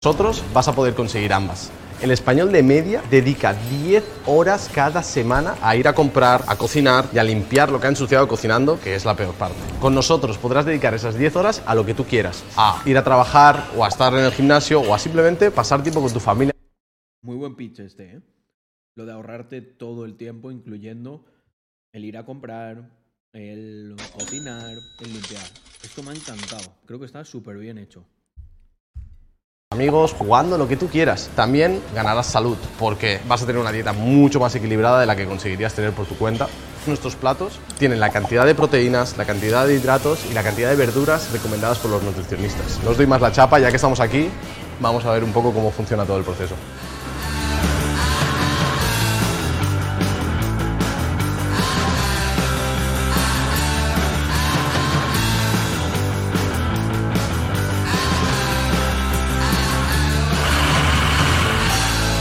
Nosotros 0.05 0.43
vas 0.53 0.67
a 0.67 0.75
poder 0.75 0.95
conseguir 0.95 1.33
ambas. 1.33 1.71
El 2.01 2.11
español 2.11 2.51
de 2.51 2.65
media 2.65 3.05
dedica 3.09 3.55
10 3.55 4.03
horas 4.27 4.69
cada 4.75 5.01
semana 5.01 5.55
a 5.63 5.77
ir 5.77 5.87
a 5.87 5.95
comprar, 5.95 6.43
a 6.49 6.57
cocinar 6.57 7.09
y 7.15 7.19
a 7.19 7.23
limpiar 7.23 7.71
lo 7.71 7.79
que 7.79 7.87
ha 7.87 7.91
ensuciado 7.91 8.27
cocinando, 8.27 8.81
que 8.81 8.97
es 8.97 9.05
la 9.05 9.15
peor 9.15 9.33
parte. 9.37 9.57
Con 9.81 9.95
nosotros 9.95 10.39
podrás 10.39 10.67
dedicar 10.67 10.93
esas 10.93 11.17
10 11.17 11.37
horas 11.37 11.63
a 11.67 11.77
lo 11.77 11.87
que 11.87 11.95
tú 11.95 12.03
quieras, 12.03 12.43
a 12.57 12.83
ir 12.85 12.99
a 12.99 13.05
trabajar 13.05 13.71
o 13.77 13.85
a 13.85 13.89
estar 13.89 14.13
en 14.15 14.25
el 14.25 14.33
gimnasio 14.33 14.81
o 14.81 14.93
a 14.93 14.99
simplemente 14.99 15.53
pasar 15.53 15.85
tiempo 15.85 16.03
con 16.03 16.13
tu 16.13 16.19
familia. 16.19 16.53
Muy 17.23 17.37
buen 17.37 17.55
pitch 17.55 17.79
este, 17.79 18.17
¿eh? 18.17 18.23
Lo 18.97 19.07
de 19.07 19.13
ahorrarte 19.13 19.63
todo 19.63 20.05
el 20.05 20.17
tiempo, 20.17 20.51
incluyendo 20.51 21.25
el 21.93 22.05
ir 22.05 22.19
a 22.19 22.27
comprar, 22.27 22.91
el 23.33 23.95
cocinar, 24.19 24.75
el 24.99 25.13
limpiar. 25.13 25.47
Esto 25.81 26.03
me 26.03 26.11
ha 26.11 26.15
encantado. 26.15 26.75
Creo 26.87 26.99
que 26.99 27.07
está 27.07 27.25
súper 27.25 27.57
bien 27.57 27.79
hecho. 27.79 28.05
Amigos, 29.73 30.15
jugando 30.17 30.57
lo 30.57 30.69
que 30.69 30.77
tú 30.77 30.89
quieras. 30.89 31.31
También 31.35 31.83
ganarás 31.95 32.27
salud, 32.27 32.57
porque 32.79 33.21
vas 33.27 33.43
a 33.43 33.47
tener 33.47 33.61
una 33.61 33.73
dieta 33.73 33.93
mucho 33.93 34.39
más 34.39 34.55
equilibrada 34.55 35.01
de 35.01 35.07
la 35.07 35.17
que 35.17 35.27
conseguirías 35.27 35.75
tener 35.75 35.93
por 35.93 36.07
tu 36.07 36.17
cuenta. 36.17 36.49
Nuestros 36.87 37.17
platos 37.17 37.59
tienen 37.79 38.01
la 38.01 38.11
cantidad 38.11 38.45
de 38.45 38.55
proteínas, 38.55 39.17
la 39.17 39.25
cantidad 39.25 39.67
de 39.67 39.75
hidratos 39.75 40.21
y 40.31 40.35
la 40.35 40.43
cantidad 40.43 40.71
de 40.71 40.77
verduras 40.77 41.33
recomendadas 41.33 41.79
por 41.79 41.91
los 41.91 42.03
nutricionistas. 42.03 42.81
No 42.85 42.91
os 42.91 42.97
doy 42.97 43.07
más 43.07 43.21
la 43.21 43.33
chapa, 43.33 43.59
ya 43.59 43.71
que 43.71 43.77
estamos 43.77 44.01
aquí, 44.01 44.29
vamos 44.81 45.05
a 45.05 45.13
ver 45.13 45.25
un 45.25 45.33
poco 45.33 45.53
cómo 45.53 45.71
funciona 45.71 46.05
todo 46.05 46.19
el 46.19 46.25
proceso. 46.25 46.55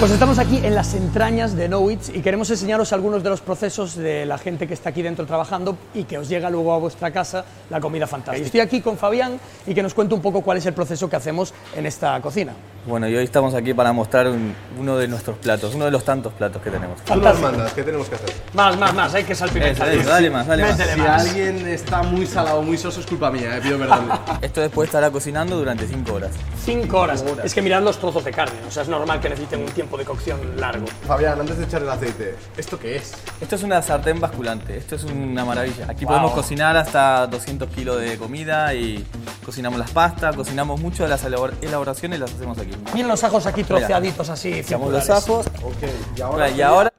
Pues 0.01 0.13
estamos 0.13 0.39
aquí 0.39 0.57
en 0.63 0.73
las 0.73 0.95
entrañas 0.95 1.55
de 1.55 1.67
Knowits 1.67 2.09
y 2.09 2.21
queremos 2.21 2.49
enseñaros 2.49 2.91
algunos 2.91 3.21
de 3.21 3.29
los 3.29 3.39
procesos 3.39 3.95
de 3.95 4.25
la 4.25 4.39
gente 4.39 4.67
que 4.67 4.73
está 4.73 4.89
aquí 4.89 5.03
dentro 5.03 5.27
trabajando 5.27 5.77
y 5.93 6.05
que 6.05 6.17
os 6.17 6.27
llega 6.27 6.49
luego 6.49 6.73
a 6.73 6.79
vuestra 6.79 7.11
casa 7.11 7.45
la 7.69 7.79
comida 7.79 8.07
fantástica. 8.07 8.43
Estoy 8.43 8.61
aquí 8.61 8.81
con 8.81 8.97
Fabián 8.97 9.39
y 9.67 9.75
que 9.75 9.83
nos 9.83 9.93
cuente 9.93 10.15
un 10.15 10.21
poco 10.23 10.41
cuál 10.41 10.57
es 10.57 10.65
el 10.65 10.73
proceso 10.73 11.07
que 11.07 11.17
hacemos 11.17 11.53
en 11.75 11.85
esta 11.85 12.19
cocina. 12.19 12.53
Bueno, 12.83 13.07
y 13.07 13.15
hoy 13.15 13.23
estamos 13.23 13.53
aquí 13.53 13.75
para 13.75 13.93
mostrar 13.93 14.27
un- 14.27 14.55
uno 14.79 14.97
de 14.97 15.07
nuestros 15.07 15.37
platos, 15.37 15.75
uno 15.75 15.85
de 15.85 15.91
los 15.91 16.03
tantos 16.03 16.33
platos 16.33 16.63
que 16.63 16.71
tenemos. 16.71 16.97
Nos 17.15 17.39
mandas, 17.39 17.73
¿qué 17.73 17.83
tenemos 17.83 18.09
que 18.09 18.15
hacer? 18.15 18.33
Más, 18.55 18.75
más, 18.79 18.91
más, 18.95 19.13
hay 19.13 19.23
que 19.23 19.35
salpimentar. 19.35 19.87
Eso, 19.87 19.99
eso, 20.01 20.09
dale 20.09 20.31
más, 20.31 20.47
dale 20.47 20.63
más. 20.63 20.77
Si 20.77 20.99
más. 20.99 21.27
alguien 21.27 21.67
está 21.67 22.01
muy 22.01 22.25
salado 22.25 22.57
o 22.57 22.63
muy 22.63 22.79
soso 22.79 22.99
es 22.99 23.05
culpa 23.05 23.29
mía, 23.29 23.57
eh, 23.57 23.61
pido 23.61 23.77
perdón. 23.77 24.09
Esto 24.41 24.61
después 24.61 24.87
estará 24.87 25.11
cocinando 25.11 25.57
durante 25.57 25.85
5 25.87 26.11
horas. 26.13 26.31
Cinco 26.65 27.01
horas. 27.01 27.23
Es 27.43 27.53
que 27.53 27.61
mirad 27.61 27.83
los 27.83 27.99
trozos 27.99 28.25
de 28.25 28.31
carne, 28.31 28.57
o 28.67 28.71
sea, 28.71 28.81
es 28.81 28.89
normal 28.89 29.19
que 29.19 29.29
necesiten 29.29 29.59
un 29.61 29.69
tiempo 29.71 29.95
de 29.95 30.03
cocción 30.05 30.39
largo. 30.59 30.85
Fabián, 31.05 31.39
antes 31.39 31.59
de 31.59 31.65
echar 31.65 31.83
el 31.83 31.89
aceite, 31.89 32.35
¿esto 32.57 32.79
qué 32.79 32.95
es? 32.95 33.13
Esto 33.39 33.57
es 33.57 33.63
una 33.63 33.79
sartén 33.83 34.19
basculante, 34.19 34.75
esto 34.77 34.95
es 34.95 35.03
una 35.03 35.45
maravilla. 35.45 35.85
Aquí 35.87 36.03
Wow. 36.05 36.13
podemos 36.15 36.31
cocinar 36.31 36.75
hasta 36.77 37.27
200 37.27 37.69
kilos 37.69 37.99
de 38.01 38.17
comida 38.17 38.73
y 38.73 39.05
cocinamos 39.43 39.79
las 39.79 39.91
pastas, 39.91 40.35
cocinamos 40.35 40.79
mucho 40.79 41.03
de 41.03 41.09
las 41.09 41.23
elabor- 41.25 41.53
elaboraciones 41.61 42.19
las 42.19 42.33
hacemos 42.33 42.57
aquí. 42.57 42.71
Miren 42.93 43.07
los 43.07 43.23
ajos 43.23 43.45
aquí 43.45 43.63
troceaditos 43.63 44.29
así, 44.29 44.53
Echamos 44.53 44.91
los 44.91 45.09
ajos 45.09 45.47
Ok, 45.63 45.83
y 46.15 46.19
y 46.19 46.61
ahora 46.61 46.91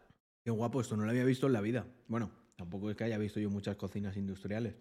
Qué 0.45 0.51
guapo, 0.51 0.81
esto 0.81 0.97
no 0.97 1.05
lo 1.05 1.11
había 1.11 1.25
visto 1.25 1.47
en 1.47 1.53
la 1.53 1.61
vida. 1.61 1.87
Bueno, 2.09 2.31
tampoco 2.57 2.91
es 2.91 2.97
que 2.97 3.05
haya 3.05 3.17
visto 3.19 3.39
yo 3.39 3.49
muchas 3.49 3.77
cocinas 3.77 4.17
industriales. 4.17 4.75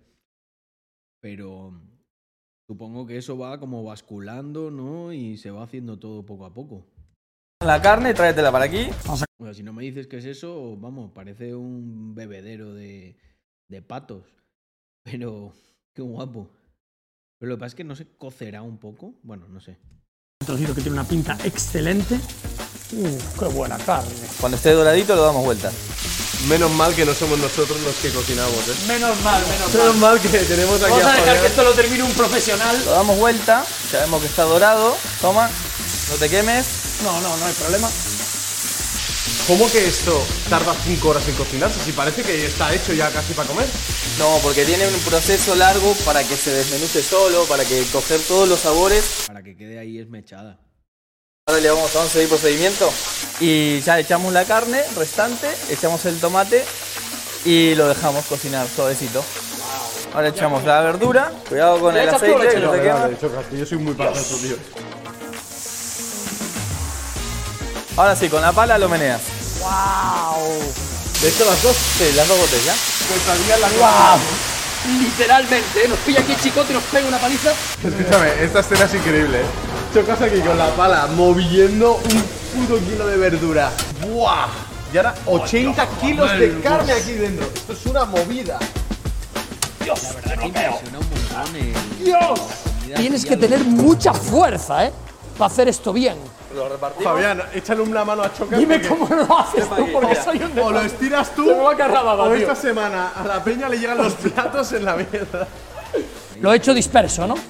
Pero 1.22 1.80
supongo 2.68 3.06
que 3.06 3.18
eso 3.18 3.38
va 3.38 3.60
como 3.60 3.84
basculando, 3.84 4.72
¿no? 4.72 5.14
Y 5.14 5.38
se 5.38 5.52
va 5.52 5.64
haciendo 5.64 6.00
todo 6.00 6.26
poco 6.26 6.46
a 6.46 6.54
poco. 6.54 6.88
la 7.64 7.80
carne, 7.80 8.14
tráetela 8.16 8.52
para 8.52 8.66
aquí. 8.66 8.88
O 9.08 9.16
sea, 9.16 9.54
si 9.54 9.62
no 9.62 9.72
me 9.72 9.84
dices 9.84 10.08
qué 10.08 10.18
es 10.18 10.26
eso, 10.26 10.76
vamos, 10.78 11.12
parece 11.12 11.54
un 11.54 12.16
bebedero 12.16 12.74
de, 12.74 13.16
de 13.70 13.82
patos. 13.84 14.24
Pero 15.04 15.54
qué 15.94 16.02
guapo. 16.02 16.50
Pero 17.42 17.50
lo 17.50 17.56
que 17.58 17.62
pasa 17.62 17.68
es 17.70 17.76
que 17.76 17.84
no 17.84 17.96
se 17.96 18.06
cocerá 18.20 18.62
un 18.62 18.78
poco. 18.78 19.16
Bueno, 19.24 19.48
no 19.50 19.60
sé. 19.60 19.72
Un 20.42 20.46
trocito 20.46 20.76
que 20.76 20.82
tiene 20.82 21.00
una 21.00 21.08
pinta 21.08 21.36
excelente. 21.44 22.14
Uf, 22.92 23.40
qué 23.40 23.46
buena 23.46 23.80
carne. 23.80 24.12
Cuando 24.40 24.58
esté 24.58 24.70
doradito 24.74 25.16
lo 25.16 25.24
damos 25.24 25.44
vuelta. 25.44 25.72
Menos 26.48 26.70
mal 26.74 26.94
que 26.94 27.04
no 27.04 27.16
somos 27.16 27.40
nosotros 27.40 27.82
los 27.82 27.96
que 27.96 28.12
cocinamos, 28.12 28.68
¿eh? 28.68 28.76
Menos 28.88 29.20
mal, 29.24 29.42
menos 29.48 29.74
Menos 29.74 29.96
mal 29.98 30.22
que 30.22 30.30
tenemos 30.30 30.84
aquí 30.84 30.92
Vamos 30.92 31.04
a 31.04 31.14
a 31.14 31.16
dejar 31.16 31.26
Fabián. 31.26 31.42
que 31.42 31.48
esto 31.48 31.64
lo 31.64 31.72
termine 31.72 32.04
un 32.04 32.14
profesional. 32.14 32.80
Lo 32.86 32.92
damos 32.92 33.18
vuelta, 33.18 33.66
ya 33.92 34.02
vemos 34.02 34.22
que 34.22 34.28
está 34.28 34.44
dorado. 34.44 34.96
Toma, 35.20 35.50
no 36.12 36.16
te 36.18 36.30
quemes. 36.30 36.68
No, 37.04 37.22
no, 37.22 37.38
no 37.38 37.46
hay 37.46 37.54
problema. 37.54 37.90
¿Cómo 39.52 39.70
que 39.70 39.86
esto 39.86 40.18
tarda 40.50 40.74
5 40.74 41.10
horas 41.10 41.28
en 41.28 41.36
cocinarse? 41.36 41.78
Si 41.84 41.92
parece 41.92 42.24
que 42.24 42.46
está 42.46 42.74
hecho 42.74 42.94
ya 42.94 43.12
casi 43.12 43.34
para 43.34 43.50
comer. 43.50 43.68
No, 44.18 44.38
porque 44.42 44.64
tiene 44.64 44.88
un 44.88 44.98
proceso 45.02 45.56
largo 45.56 45.94
para 46.06 46.24
que 46.24 46.38
se 46.38 46.52
desmenuce 46.52 47.04
solo, 47.04 47.44
para 47.44 47.66
que 47.66 47.84
coger 47.92 48.22
todos 48.22 48.48
los 48.48 48.62
sabores. 48.62 49.26
Para 49.28 49.44
que 49.44 49.58
quede 49.58 49.78
ahí 49.78 50.00
esmechada. 50.00 50.58
Ahora 51.46 51.60
le 51.60 51.70
vamos, 51.70 51.94
a 51.94 52.08
seguir 52.08 52.30
procedimiento. 52.30 52.90
Y 53.42 53.82
ya 53.82 54.00
echamos 54.00 54.32
la 54.32 54.46
carne 54.46 54.84
restante, 54.96 55.50
echamos 55.70 56.06
el 56.06 56.18
tomate 56.22 56.64
y 57.44 57.76
lo 57.76 57.90
dejamos 57.90 58.24
cocinar 58.28 58.70
suavecito. 58.74 59.22
Ahora 60.14 60.30
echamos 60.30 60.64
la 60.64 60.80
verdura. 60.80 61.30
Cuidado 61.50 61.78
con 61.82 61.94
¿Le 61.94 62.04
el 62.04 62.10
tú 62.10 62.16
aceite, 62.16 62.48
que 62.48 62.60
no 62.62 62.72
te 62.72 62.78
yo? 62.78 62.84
quema. 62.84 63.66
Soy 63.66 63.78
muy 63.80 63.96
pajoso, 63.96 64.38
tío. 64.38 64.56
Ahora 67.98 68.16
sí, 68.16 68.30
con 68.30 68.42
la 68.42 68.54
pala 68.54 68.78
lo 68.78 68.88
meneas. 68.88 69.41
¡Wow! 69.62 70.48
¿De 71.22 71.30
hecho 71.30 71.46
las 71.46 71.62
dos? 71.62 71.76
Sí, 71.76 72.12
las 72.16 72.28
dos 72.28 72.38
botellas. 72.40 72.78
Pues 73.08 73.22
sabía 73.22 73.58
la 73.58 73.68
¡Wow! 74.18 74.20
Literalmente, 75.00 75.86
¿eh? 75.86 75.88
nos 75.88 76.00
pilla 76.00 76.22
aquí 76.22 76.36
chicote 76.42 76.72
y 76.72 76.76
nos 76.76 76.84
pega 76.86 77.08
una 77.08 77.20
paliza. 77.20 77.52
Escúchame, 77.84 78.44
esta 78.44 78.62
escena 78.62 78.86
es 78.86 78.94
increíble, 78.96 79.42
¿eh? 79.42 79.46
Chocas 79.94 80.22
aquí 80.22 80.40
con 80.42 80.58
la 80.58 80.70
pala 80.76 81.08
moviendo 81.16 81.96
un 81.96 82.24
puto 82.56 82.80
kilo 82.80 83.06
de 83.06 83.18
verdura. 83.18 83.72
¡Buah! 84.08 84.48
Y 84.92 84.98
ahora 84.98 85.14
80 85.26 85.88
kilos 86.02 86.32
de 86.40 86.60
carne 86.62 86.94
aquí 86.94 87.12
dentro. 87.14 87.46
Esto 87.54 87.74
es 87.74 87.86
una 87.86 88.06
movida. 88.06 88.58
Me 89.80 90.48
impresiona 90.48 91.00
un 91.00 91.10
montón 91.10 91.56
el- 91.56 92.04
¡Dios! 92.04 92.20
la 92.22 92.36
comida 92.80 92.96
Tienes 92.98 93.26
que 93.26 93.38
tener 93.38 93.60
mucha 93.64 94.14
fuerza, 94.14 94.86
¿eh? 94.86 94.92
Para 95.42 95.52
hacer 95.54 95.70
esto 95.70 95.92
bien. 95.92 96.18
Lo 96.54 96.70
repartimos. 96.70 97.04
Fabián, 97.04 97.42
échale 97.56 97.82
una 97.82 98.06
mano 98.06 98.22
a 98.22 98.32
Chocas. 98.32 98.60
Dime 98.60 98.80
cómo 98.80 99.08
lo 99.10 99.40
haces 99.40 99.68
tú, 99.68 99.88
porque 99.92 100.10
mira, 100.10 100.24
soy 100.24 100.38
un 100.38 100.60
O 100.60 100.70
lo 100.70 100.82
estiras 100.82 101.34
tú, 101.34 101.48
Se 101.48 101.56
me 101.56 101.64
va 101.64 101.72
a 101.72 102.14
o 102.14 102.26
tío. 102.28 102.36
esta 102.36 102.54
semana 102.56 103.12
a 103.16 103.26
la 103.26 103.44
peña 103.44 103.68
le 103.68 103.80
llegan 103.80 103.98
los 103.98 104.14
platos 104.14 104.72
en 104.74 104.86
la 104.86 104.98
mierda. 104.98 105.48
Lo 106.40 106.54
he 106.54 106.58
hecho 106.58 106.76
disperso, 106.76 107.26
¿no? 107.26 107.36
Sí, 107.38 107.42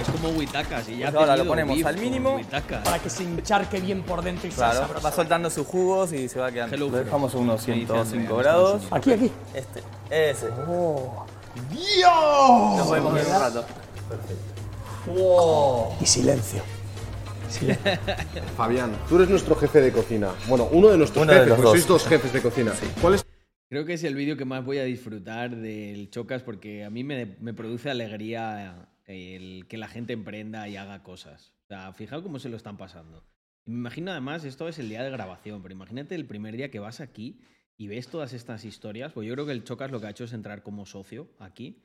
es 0.00 0.08
como 0.08 0.30
huitacas 0.36 0.88
y 0.88 0.98
ya 0.98 1.12
Pues 1.12 1.20
ahora 1.20 1.36
lo 1.36 1.46
ponemos 1.46 1.76
beef 1.76 1.86
al 1.86 1.98
mínimo. 1.98 2.40
Para 2.82 2.98
que 2.98 3.08
se 3.08 3.22
encharque 3.22 3.78
bien 3.78 4.02
por 4.02 4.22
dentro 4.22 4.48
y 4.48 4.50
Claro, 4.50 4.88
va 5.04 5.12
soltando 5.12 5.50
sus 5.50 5.68
jugos 5.68 6.12
y 6.12 6.28
se 6.28 6.40
va 6.40 6.50
quedando. 6.50 6.74
Hello 6.74 6.88
Lo 6.88 6.98
dejamos 6.98 7.32
a 7.32 7.38
unos 7.38 7.68
Me 7.68 7.74
dice 7.74 7.86
105 7.92 8.34
Andrea, 8.34 8.52
grados. 8.52 8.82
Aquí, 8.90 9.12
aquí. 9.12 9.30
Este, 9.54 9.84
ese. 10.10 10.48
¡Dios! 11.70 12.78
Lo 12.78 12.84
podemos 12.86 13.14
ver 13.14 13.24
un 13.24 13.40
rato. 13.40 13.64
Y 16.00 16.06
silencio. 16.06 16.62
Fabián, 18.56 18.92
tú 19.08 19.16
eres 19.16 19.28
nuestro 19.28 19.54
jefe 19.56 19.80
de 19.80 19.92
cocina. 19.92 20.32
Bueno, 20.48 20.68
uno 20.72 20.88
de 20.88 20.98
nuestros 20.98 21.24
Uno 21.24 21.32
de 21.32 21.40
jefes, 21.40 21.48
los 21.48 21.56
pues 21.58 21.64
dos. 21.64 21.72
sois 21.72 21.86
dos 21.86 22.06
jefes 22.06 22.32
de 22.32 22.40
cocina. 22.40 22.72
¿Cuál 23.00 23.14
es 23.14 23.26
Creo 23.68 23.84
que 23.84 23.94
es 23.94 24.04
el 24.04 24.14
vídeo 24.14 24.36
que 24.36 24.44
más 24.44 24.64
voy 24.64 24.78
a 24.78 24.84
disfrutar 24.84 25.56
del 25.56 26.10
Chocas 26.10 26.42
porque 26.42 26.84
a 26.84 26.90
mí 26.90 27.04
me, 27.04 27.36
me 27.40 27.54
produce 27.54 27.90
alegría 27.90 28.88
el 29.06 29.66
que 29.68 29.78
la 29.78 29.88
gente 29.88 30.12
emprenda 30.12 30.68
y 30.68 30.76
haga 30.76 31.02
cosas. 31.02 31.52
O 31.64 31.66
sea, 31.68 31.92
fijaos 31.92 32.22
cómo 32.22 32.38
se 32.38 32.48
lo 32.48 32.56
están 32.56 32.76
pasando. 32.76 33.24
Me 33.64 33.74
imagino 33.74 34.10
además, 34.10 34.44
esto 34.44 34.68
es 34.68 34.78
el 34.78 34.88
día 34.88 35.02
de 35.02 35.10
grabación, 35.10 35.62
pero 35.62 35.74
imagínate 35.74 36.14
el 36.14 36.26
primer 36.26 36.56
día 36.56 36.70
que 36.70 36.80
vas 36.80 37.00
aquí 37.00 37.40
y 37.76 37.88
ves 37.88 38.08
todas 38.08 38.34
estas 38.34 38.64
historias. 38.64 39.12
Pues 39.12 39.26
yo 39.26 39.34
creo 39.34 39.46
que 39.46 39.52
el 39.52 39.64
Chocas 39.64 39.90
lo 39.90 40.00
que 40.00 40.06
ha 40.06 40.10
hecho 40.10 40.24
es 40.24 40.32
entrar 40.32 40.62
como 40.62 40.84
socio 40.86 41.28
aquí 41.38 41.82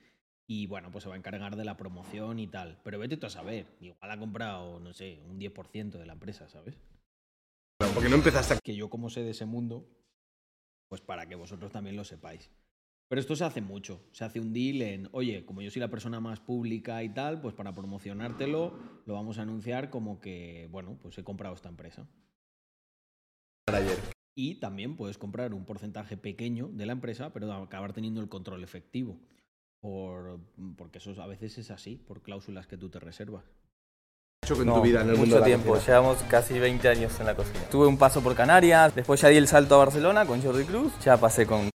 y 0.48 0.66
bueno, 0.66 0.90
pues 0.92 1.04
se 1.04 1.10
va 1.10 1.16
a 1.16 1.18
encargar 1.18 1.58
de 1.58 1.66
la 1.66 1.76
promoción 1.76 2.40
y 2.40 2.48
tal. 2.48 2.80
Pero 2.84 2.98
vete 2.98 3.18
tú 3.18 3.28
a 3.28 3.30
saber, 3.30 3.68
igual 3.82 4.12
ha 4.12 4.18
comprado, 4.18 4.80
no 4.80 4.94
sé, 4.94 5.22
un 5.30 5.40
10% 5.40 5.92
de 5.92 6.06
la 6.06 6.14
empresa, 6.14 6.48
¿sabes? 6.48 6.80
Porque 7.94 8.10
no 8.10 8.16
empezaste 8.16 8.54
aquí. 8.54 8.62
que 8.64 8.76
yo 8.76 8.90
como 8.90 9.10
sé 9.10 9.24
de 9.24 9.32
ese 9.32 9.46
mundo, 9.46 9.86
pues 10.88 11.02
para 11.02 11.28
que 11.28 11.36
vosotros 11.36 11.72
también 11.72 11.98
lo 11.98 12.06
sepáis. 12.06 12.50
Pero 13.10 13.22
esto 13.22 13.36
se 13.36 13.44
hace 13.44 13.62
mucho. 13.62 14.02
Se 14.12 14.24
hace 14.24 14.40
un 14.40 14.54
deal 14.54 14.82
en, 14.82 15.10
oye, 15.12 15.46
como 15.46 15.62
yo 15.62 15.70
soy 15.70 15.82
la 15.82 15.90
persona 15.90 16.20
más 16.20 16.40
pública 16.40 17.04
y 17.04 17.10
tal, 17.10 17.42
pues 17.42 17.54
para 17.54 17.76
promocionártelo 17.76 18.78
lo 19.06 19.14
vamos 19.14 19.38
a 19.40 19.44
anunciar 19.44 19.90
como 19.90 20.20
que, 20.20 20.68
bueno, 20.72 20.98
pues 21.02 21.18
he 21.18 21.24
comprado 21.24 21.56
esta 21.56 21.70
empresa. 21.70 22.08
ayer. 23.68 23.98
Y 24.36 24.56
también 24.56 24.96
puedes 24.96 25.18
comprar 25.18 25.54
un 25.54 25.66
porcentaje 25.66 26.16
pequeño 26.16 26.68
de 26.68 26.86
la 26.86 26.94
empresa, 26.94 27.34
pero 27.34 27.52
acabar 27.54 27.94
teniendo 27.94 28.22
el 28.22 28.30
control 28.30 28.64
efectivo. 28.64 29.20
Por, 29.88 30.38
porque 30.76 30.98
eso 30.98 31.12
a 31.22 31.28
veces 31.28 31.58
es 31.60 31.72
así, 31.72 31.96
por 31.96 32.22
cláusulas 32.22 32.68
que 32.68 32.76
tú 32.78 32.90
te 32.90 33.00
reservas. 33.00 33.46
hecho 34.44 34.60
en 34.62 34.66
No, 34.68 34.76
tu 34.76 34.82
vida 34.82 35.00
en 35.02 35.12
el 35.12 35.16
mundo 35.16 35.36
mucho 35.38 35.46
tiempo, 35.46 35.70
cocina? 35.70 35.88
llevamos 35.94 36.22
casi 36.24 36.60
20 36.60 36.90
años 36.90 37.18
en 37.22 37.26
la 37.26 37.36
cocina. 37.36 37.70
Tuve 37.72 37.88
un 37.88 37.98
paso 37.98 38.22
por 38.22 38.36
Canarias, 38.36 38.94
después 38.94 39.22
ya 39.22 39.30
di 39.30 39.38
el 39.38 39.48
salto 39.48 39.76
a 39.76 39.78
Barcelona 39.78 40.26
con 40.26 40.42
Jordi 40.42 40.66
Cruz, 40.66 40.92
ya 41.00 41.16
pasé 41.18 41.46
con 41.48 41.70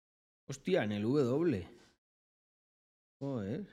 Hostia, 0.47 0.85
en 0.85 0.93
el 0.93 1.03
W. 1.05 1.67
Joder. 3.19 3.67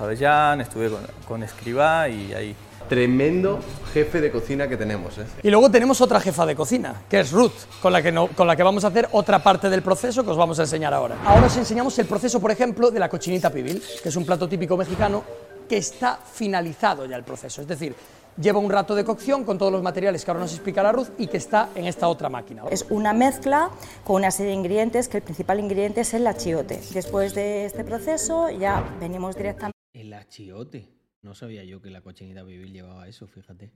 Avellán, 0.00 0.60
estuve 0.60 0.90
con, 0.90 1.00
con 1.26 1.42
Escribá 1.42 2.08
y 2.08 2.32
ahí. 2.32 2.56
Tremendo 2.88 3.60
jefe 3.94 4.20
de 4.20 4.30
cocina 4.30 4.68
que 4.68 4.76
tenemos, 4.76 5.16
¿eh? 5.16 5.24
Y 5.42 5.48
luego 5.50 5.70
tenemos 5.70 6.02
otra 6.02 6.20
jefa 6.20 6.44
de 6.44 6.54
cocina, 6.54 7.02
que 7.08 7.20
es 7.20 7.32
Ruth, 7.32 7.52
con 7.80 7.94
la 7.94 8.02
que, 8.02 8.12
no- 8.12 8.28
con 8.28 8.46
la 8.46 8.54
que 8.56 8.62
vamos 8.62 8.84
a 8.84 8.88
hacer 8.88 9.08
otra 9.12 9.42
parte 9.42 9.70
del 9.70 9.80
proceso 9.82 10.22
que 10.22 10.30
os 10.30 10.36
vamos 10.36 10.58
a 10.58 10.62
enseñar 10.64 10.92
ahora. 10.92 11.16
Ahora 11.24 11.46
os 11.46 11.56
enseñamos 11.56 11.98
el 11.98 12.04
proceso, 12.06 12.40
por 12.40 12.50
ejemplo, 12.50 12.90
de 12.90 13.00
la 13.00 13.08
cochinita 13.08 13.48
pibil, 13.48 13.82
que 14.02 14.08
es 14.10 14.16
un 14.16 14.26
plato 14.26 14.46
típico 14.46 14.76
mexicano 14.76 15.24
que 15.66 15.78
está 15.78 16.18
finalizado 16.30 17.06
ya 17.06 17.16
el 17.16 17.24
proceso. 17.24 17.62
Es 17.62 17.66
decir, 17.68 17.96
lleva 18.38 18.58
un 18.58 18.70
rato 18.70 18.94
de 18.94 19.02
cocción 19.02 19.44
con 19.44 19.56
todos 19.56 19.72
los 19.72 19.82
materiales 19.82 20.22
que 20.22 20.30
ahora 20.30 20.42
nos 20.42 20.52
explicará 20.52 20.92
Ruth 20.92 21.08
y 21.16 21.26
que 21.28 21.38
está 21.38 21.70
en 21.74 21.86
esta 21.86 22.06
otra 22.08 22.28
máquina. 22.28 22.64
Es 22.70 22.84
una 22.90 23.14
mezcla 23.14 23.70
con 24.04 24.16
una 24.16 24.30
serie 24.30 24.50
de 24.52 24.58
ingredientes, 24.58 25.08
que 25.08 25.16
el 25.16 25.22
principal 25.22 25.58
ingrediente 25.58 26.02
es 26.02 26.12
el 26.12 26.26
achiote. 26.26 26.82
Después 26.92 27.34
de 27.34 27.64
este 27.64 27.82
proceso 27.82 28.50
ya 28.50 28.84
venimos 29.00 29.36
directamente 29.36 29.73
El 29.94 30.12
achiote. 30.12 30.92
No 31.22 31.34
sabía 31.34 31.64
yo 31.64 31.80
que 31.80 31.88
la 31.88 32.02
cochinita 32.02 32.44
pibil 32.44 32.72
llevaba 32.72 33.08
eso, 33.08 33.28
fíjate. 33.28 33.72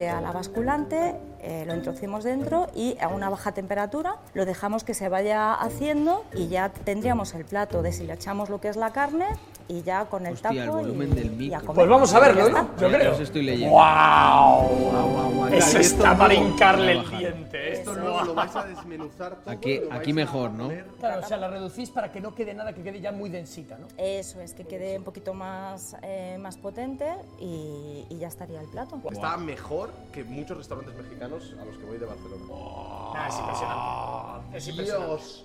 a 0.00 0.20
la 0.20 0.32
basculante, 0.32 1.14
eh, 1.40 1.64
lo 1.64 1.74
introducimos 1.74 2.24
dentro 2.24 2.66
y 2.74 2.98
a 3.00 3.08
una 3.08 3.30
baja 3.30 3.52
temperatura 3.52 4.16
lo 4.34 4.44
dejamos 4.44 4.84
que 4.84 4.94
se 4.94 5.08
vaya 5.08 5.54
haciendo 5.54 6.24
y 6.34 6.48
ya 6.48 6.70
tendríamos 6.70 7.34
el 7.34 7.44
plato 7.44 7.82
deshilachamos 7.82 8.50
lo 8.50 8.60
que 8.60 8.68
es 8.68 8.76
la 8.76 8.92
carne 8.92 9.26
y 9.68 9.82
ya 9.82 10.06
con 10.06 10.26
el 10.26 10.32
Hostia, 10.34 10.50
el 10.50 10.56
taco 10.66 10.78
y- 10.78 10.82
volumen 10.82 11.14
del 11.14 11.26
y 11.26 11.28
a 11.28 11.58
micro. 11.58 11.60
comer. 11.60 11.74
Pues 11.74 11.88
vamos 11.88 12.14
a 12.14 12.20
verlo. 12.20 12.48
¿no? 12.48 12.76
Yo 12.78 12.88
creo. 12.88 13.12
os 13.12 13.20
estoy 13.20 13.42
leyendo. 13.42 13.74
¡Wow! 13.76 15.46
Eso 15.52 15.78
está 15.78 16.16
para 16.16 16.34
hincarle 16.34 16.92
el 16.92 17.10
diente. 17.10 17.72
Esto 17.72 17.90
Esto 17.92 17.94
luego 18.02 18.22
lo 18.22 18.34
vais 18.34 18.54
a 18.56 18.64
desmenuzar 18.64 19.36
todo. 19.36 19.50
Aquí, 19.54 19.80
aquí 19.90 20.12
mejor, 20.12 20.50
¿no? 20.50 20.70
Claro, 20.98 21.20
o 21.22 21.26
sea, 21.28 21.36
la 21.36 21.48
reducís 21.48 21.90
para 21.90 22.10
que 22.12 22.20
no 22.20 22.34
quede 22.34 22.54
nada, 22.54 22.72
que 22.72 22.82
quede 22.82 23.00
ya 23.00 23.12
muy 23.12 23.28
densita, 23.30 23.76
¿no? 23.78 23.86
Eso 23.96 24.40
es, 24.40 24.52
que 24.54 24.64
quede 24.64 24.96
un 24.98 25.04
poquito 25.04 25.34
más, 25.34 25.96
eh, 26.02 26.36
más 26.40 26.56
potente 26.56 27.06
y, 27.40 28.04
y 28.10 28.18
ya 28.18 28.28
estaría 28.28 28.60
el 28.60 28.68
plato. 28.68 28.98
Está 29.10 29.36
mejor 29.36 29.90
que 30.12 30.24
muchos 30.24 30.56
restaurantes 30.58 30.94
mexicanos 30.96 31.54
a 31.60 31.64
los 31.64 31.76
que 31.78 31.84
voy 31.84 31.98
de 31.98 32.06
Barcelona. 32.06 32.44
Ah, 33.14 33.26
es 33.28 33.38
impresionante. 33.38 34.58
Es 34.58 34.68
impresionante. 34.68 35.06
Dios. 35.08 35.44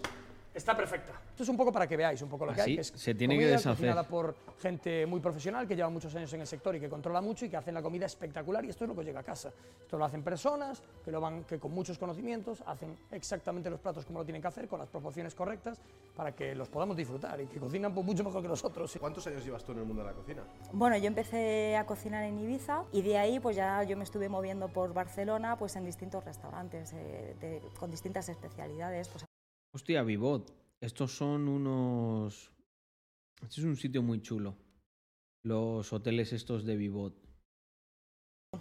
Está 0.53 0.77
perfecta. 0.77 1.13
Esto 1.29 1.43
es 1.43 1.49
un 1.49 1.57
poco 1.57 1.71
para 1.71 1.87
que 1.87 1.97
veáis 1.97 2.21
un 2.21 2.29
poco 2.29 2.45
lo 2.45 2.53
que 2.53 2.61
hay. 2.61 2.75
Que 2.75 2.81
es 2.81 2.87
se 2.89 3.15
tiene 3.15 3.33
que 3.33 3.39
comida 3.39 3.51
deshacer. 3.57 3.71
cocinada 3.75 4.03
por 4.03 4.35
gente 4.61 5.05
muy 5.07 5.19
profesional 5.19 5.67
que 5.67 5.75
lleva 5.75 5.89
muchos 5.89 6.13
años 6.15 6.31
en 6.33 6.41
el 6.41 6.47
sector 6.47 6.75
y 6.75 6.79
que 6.79 6.87
controla 6.89 7.21
mucho 7.21 7.45
y 7.45 7.49
que 7.49 7.57
hacen 7.57 7.73
la 7.73 7.81
comida 7.81 8.05
espectacular 8.05 8.63
y 8.63 8.69
esto 8.69 8.83
es 8.83 8.89
lo 8.89 8.95
que 8.95 9.03
llega 9.03 9.21
a 9.21 9.23
casa. 9.23 9.51
Esto 9.81 9.97
lo 9.97 10.05
hacen 10.05 10.21
personas 10.23 10.83
que, 11.03 11.11
lo 11.11 11.19
van, 11.19 11.43
que 11.45 11.59
con 11.59 11.71
muchos 11.71 11.97
conocimientos 11.97 12.63
hacen 12.67 12.95
exactamente 13.11 13.69
los 13.71 13.79
platos 13.79 14.05
como 14.05 14.19
lo 14.19 14.25
tienen 14.25 14.41
que 14.43 14.47
hacer, 14.47 14.67
con 14.67 14.79
las 14.79 14.89
proporciones 14.89 15.33
correctas, 15.33 15.81
para 16.15 16.33
que 16.33 16.53
los 16.53 16.69
podamos 16.69 16.95
disfrutar 16.95 17.41
y 17.41 17.47
que 17.47 17.59
cocinan 17.59 17.91
pues, 17.93 18.05
mucho 18.05 18.23
mejor 18.23 18.41
que 18.43 18.47
nosotros. 18.49 18.95
¿Cuántos 18.99 19.25
años 19.25 19.43
llevas 19.43 19.63
tú 19.63 19.71
en 19.71 19.79
el 19.79 19.85
mundo 19.85 20.03
de 20.03 20.09
la 20.09 20.15
cocina? 20.15 20.43
Bueno, 20.71 20.95
yo 20.97 21.07
empecé 21.07 21.75
a 21.77 21.85
cocinar 21.87 22.23
en 22.25 22.37
Ibiza 22.37 22.83
y 22.91 23.01
de 23.01 23.17
ahí 23.17 23.39
pues 23.39 23.55
ya 23.55 23.81
yo 23.83 23.97
me 23.97 24.03
estuve 24.03 24.29
moviendo 24.29 24.69
por 24.69 24.93
Barcelona 24.93 25.57
pues 25.57 25.75
en 25.75 25.83
distintos 25.85 26.23
restaurantes 26.23 26.93
eh, 26.93 27.35
de- 27.41 27.61
con 27.79 27.89
distintas 27.89 28.29
especialidades. 28.29 29.07
Pues 29.09 29.25
Hostia, 29.75 30.03
Vivot. 30.03 30.53
Estos 30.81 31.17
son 31.17 31.47
unos. 31.47 32.51
Este 33.41 33.59
es 33.59 33.65
un 33.65 33.75
sitio 33.75 34.03
muy 34.03 34.21
chulo. 34.21 34.55
Los 35.43 35.91
hoteles 35.91 36.31
estos 36.31 36.63
de 36.63 36.75
Vivot. 36.77 37.22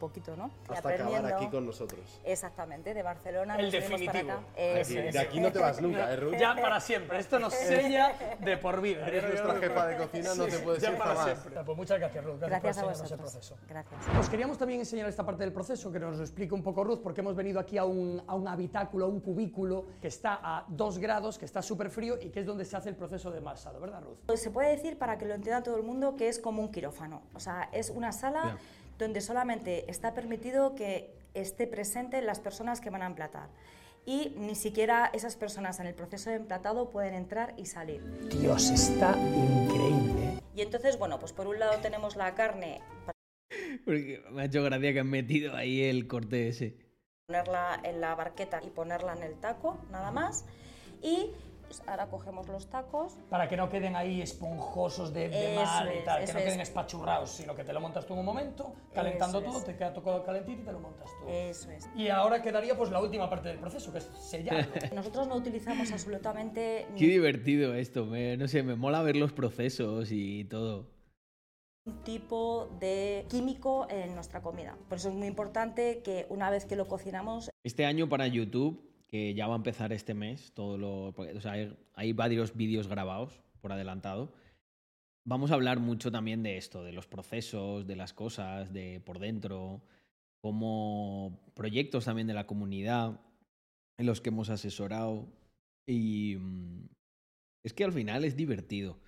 Poquito, 0.02 0.36
¿no? 0.36 0.50
Hasta 0.68 0.88
acabar 0.88 1.24
aquí 1.32 1.46
con 1.48 1.64
nosotros. 1.64 2.20
Exactamente, 2.24 2.92
de 2.92 3.02
Barcelona. 3.04 3.56
El 3.56 3.66
nos 3.66 3.72
venimos 3.72 3.90
para 4.02 4.12
definitivo. 4.12 4.32
acá. 4.32 4.60
Eso 4.60 4.94
De 4.94 5.18
aquí 5.20 5.40
no 5.40 5.52
te 5.52 5.58
vas 5.60 5.80
nunca, 5.80 6.12
¿eh, 6.12 6.16
Ruth? 6.16 6.34
Ya 6.38 6.54
para 6.56 6.80
siempre. 6.80 7.18
Esto 7.20 7.38
nos 7.38 7.54
sella 7.70 8.12
de 8.40 8.56
por 8.56 8.80
vida. 8.80 9.06
Eres 9.06 9.22
nuestra 9.22 9.54
jefa 9.60 9.86
de 9.86 9.96
cocina, 9.96 10.34
no 10.34 10.44
te 10.46 10.58
puedes 10.58 10.82
ya 10.82 10.90
ir 10.90 10.98
para 10.98 11.14
jamás. 11.14 11.38
siempre. 11.38 11.64
Pues 11.64 11.76
muchas 11.78 11.98
gracias, 12.00 12.24
Ruth. 12.24 12.40
Gracias 12.40 12.78
a 12.78 12.80
por 12.82 12.90
enseñarnos 12.90 13.12
el 13.12 13.16
vosotros. 13.18 13.32
proceso. 13.32 13.56
Gracias. 13.68 14.00
Os 14.18 14.28
queríamos 14.28 14.58
también 14.58 14.80
enseñar 14.80 15.08
esta 15.08 15.24
parte 15.24 15.44
del 15.44 15.52
proceso, 15.52 15.92
que 15.92 16.00
nos 16.00 16.16
lo 16.16 16.22
explique 16.22 16.52
un 16.52 16.62
poco 16.64 16.82
Ruth, 16.82 17.00
porque 17.02 17.20
hemos 17.20 17.36
venido 17.36 17.60
aquí 17.60 17.78
a 17.78 17.84
un, 17.84 18.22
a 18.26 18.34
un 18.34 18.48
habitáculo, 18.48 19.04
a 19.04 19.08
un 19.08 19.20
cubículo 19.20 19.86
que 20.00 20.08
está 20.08 20.40
a 20.42 20.64
2 20.68 20.98
grados, 20.98 21.38
que 21.38 21.44
está 21.44 21.62
súper 21.62 21.90
frío 21.90 22.18
y 22.20 22.30
que 22.30 22.40
es 22.40 22.46
donde 22.46 22.64
se 22.64 22.76
hace 22.76 22.88
el 22.88 22.96
proceso 22.96 23.30
de 23.30 23.40
masado, 23.40 23.78
¿verdad, 23.80 24.02
Ruth? 24.02 24.18
Pues 24.26 24.42
se 24.42 24.50
puede 24.50 24.70
decir, 24.70 24.98
para 24.98 25.16
que 25.18 25.26
lo 25.26 25.34
entienda 25.34 25.62
todo 25.62 25.76
el 25.76 25.82
mundo, 25.84 26.16
que 26.16 26.28
es 26.28 26.38
como 26.40 26.60
un 26.60 26.72
quirófano. 26.72 27.22
O 27.34 27.40
sea, 27.40 27.68
es 27.72 27.90
una 27.90 28.10
sala 28.12 28.32
Ya. 28.42 28.58
Donde 29.02 29.20
solamente 29.20 29.90
está 29.90 30.14
permitido 30.14 30.74
que 30.74 31.14
esté 31.34 31.66
presente 31.66 32.22
las 32.22 32.40
personas 32.40 32.80
que 32.80 32.90
van 32.90 33.02
a 33.02 33.06
emplatar. 33.06 33.48
y 34.04 34.34
ni 34.36 34.56
siquiera 34.56 35.10
esas 35.12 35.36
personas 35.36 35.78
en 35.78 35.86
el 35.86 35.94
proceso 35.94 36.28
de 36.30 36.36
emplatado 36.36 36.90
pueden 36.90 37.14
entrar 37.14 37.54
y 37.56 37.66
salir. 37.66 38.02
Dios, 38.40 38.68
está 38.70 39.16
increíble. 39.16 40.40
Y 40.56 40.62
entonces, 40.62 40.98
bueno, 40.98 41.20
pues 41.20 41.32
por 41.32 41.46
un 41.46 41.58
lado 41.60 41.78
tenemos 41.80 42.16
la 42.16 42.34
carne 42.34 42.80
Porque 43.84 44.20
me 44.32 44.42
ha 44.42 44.44
hecho 44.46 44.62
gracia 44.64 44.92
que 44.92 45.00
han 45.00 45.08
metido 45.10 45.54
ahí 45.54 45.82
el 45.84 46.06
corte 46.08 46.48
ese. 46.48 46.74
ponerla 47.26 47.80
en 47.84 48.00
la 48.00 48.14
barqueta 48.16 48.60
y 48.64 48.70
ponerla 48.70 49.12
en 49.14 49.22
el 49.22 49.34
taco, 49.36 49.78
nada 49.90 50.10
más. 50.10 50.44
Y 51.00 51.30
pues, 51.78 51.88
ahora 51.88 52.06
cogemos 52.08 52.46
los 52.48 52.68
tacos. 52.68 53.14
Para 53.30 53.48
que 53.48 53.56
no 53.56 53.68
queden 53.70 53.96
ahí 53.96 54.20
esponjosos 54.20 55.12
de, 55.14 55.28
de 55.30 55.54
mar 55.56 55.88
y 55.94 55.98
es, 55.98 56.04
tal, 56.04 56.24
que 56.24 56.32
no 56.34 56.38
queden 56.40 56.60
es. 56.60 56.68
espachurrados, 56.68 57.30
sino 57.30 57.54
que 57.54 57.64
te 57.64 57.72
lo 57.72 57.80
montas 57.80 58.04
tú 58.06 58.12
en 58.12 58.20
un 58.20 58.26
momento, 58.26 58.74
calentando 58.92 59.38
Eso 59.38 59.48
todo, 59.48 59.58
es. 59.60 59.64
te 59.64 59.76
queda 59.76 59.92
todo 59.94 60.22
calentito 60.22 60.60
y 60.60 60.64
te 60.64 60.72
lo 60.72 60.80
montas 60.80 61.08
tú. 61.20 61.28
Eso 61.28 61.70
es. 61.70 61.88
Y 61.96 62.08
ahora 62.08 62.42
quedaría 62.42 62.76
pues 62.76 62.90
la 62.90 63.00
última 63.00 63.30
parte 63.30 63.48
del 63.48 63.58
proceso, 63.58 63.90
que 63.90 63.98
es 63.98 64.04
sellarlo. 64.04 64.70
Nosotros 64.94 65.26
no 65.28 65.36
utilizamos 65.36 65.90
absolutamente 65.92 66.86
Qué 66.96 67.06
divertido 67.06 67.74
esto, 67.74 68.04
me- 68.04 68.36
no 68.36 68.48
sé, 68.48 68.62
me 68.62 68.74
mola 68.74 69.02
ver 69.02 69.16
los 69.16 69.32
procesos 69.32 70.10
y 70.12 70.44
todo. 70.44 70.90
ningún 71.86 72.04
tipo 72.04 72.68
de 72.78 73.24
químico 73.30 73.86
en 73.88 74.14
nuestra 74.14 74.42
comida. 74.42 74.76
Por 74.88 74.98
eso 74.98 75.08
es 75.08 75.14
muy 75.14 75.26
importante 75.26 76.02
que 76.02 76.26
una 76.28 76.50
vez 76.50 76.66
que 76.66 76.76
lo 76.76 76.86
cocinamos, 76.86 77.50
Este 77.64 77.86
año 77.86 78.08
para 78.08 78.26
YouTube, 78.26 78.91
que 79.12 79.34
ya 79.34 79.46
va 79.46 79.52
a 79.52 79.56
empezar 79.56 79.92
este 79.92 80.14
mes, 80.14 80.52
todo 80.54 80.78
lo, 80.78 81.08
o 81.08 81.40
sea, 81.42 81.52
hay, 81.52 81.76
hay 81.92 82.14
varios 82.14 82.56
vídeos 82.56 82.88
grabados 82.88 83.42
por 83.60 83.70
adelantado. 83.70 84.32
Vamos 85.26 85.50
a 85.50 85.54
hablar 85.54 85.80
mucho 85.80 86.10
también 86.10 86.42
de 86.42 86.56
esto, 86.56 86.82
de 86.82 86.92
los 86.92 87.06
procesos, 87.06 87.86
de 87.86 87.94
las 87.94 88.14
cosas, 88.14 88.72
de 88.72 89.02
por 89.04 89.18
dentro, 89.18 89.82
como 90.40 91.52
proyectos 91.54 92.06
también 92.06 92.26
de 92.26 92.32
la 92.32 92.46
comunidad 92.46 93.20
en 93.98 94.06
los 94.06 94.22
que 94.22 94.30
hemos 94.30 94.48
asesorado. 94.48 95.28
Y 95.86 96.36
mm, 96.40 96.88
es 97.64 97.74
que 97.74 97.84
al 97.84 97.92
final 97.92 98.24
es 98.24 98.34
divertido. 98.34 98.98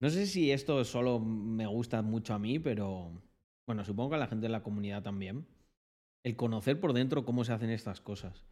No 0.00 0.10
sé 0.10 0.26
si 0.26 0.50
esto 0.50 0.84
solo 0.84 1.20
me 1.20 1.68
gusta 1.68 2.02
mucho 2.02 2.34
a 2.34 2.40
mí, 2.40 2.58
pero 2.58 3.22
bueno, 3.64 3.84
supongo 3.84 4.10
que 4.10 4.16
a 4.16 4.18
la 4.18 4.26
gente 4.26 4.46
de 4.46 4.52
la 4.52 4.64
comunidad 4.64 5.04
también. 5.04 5.46
El 6.24 6.34
conocer 6.34 6.80
por 6.80 6.94
dentro 6.94 7.24
cómo 7.24 7.44
se 7.44 7.52
hacen 7.52 7.70
estas 7.70 8.00
cosas. 8.00 8.44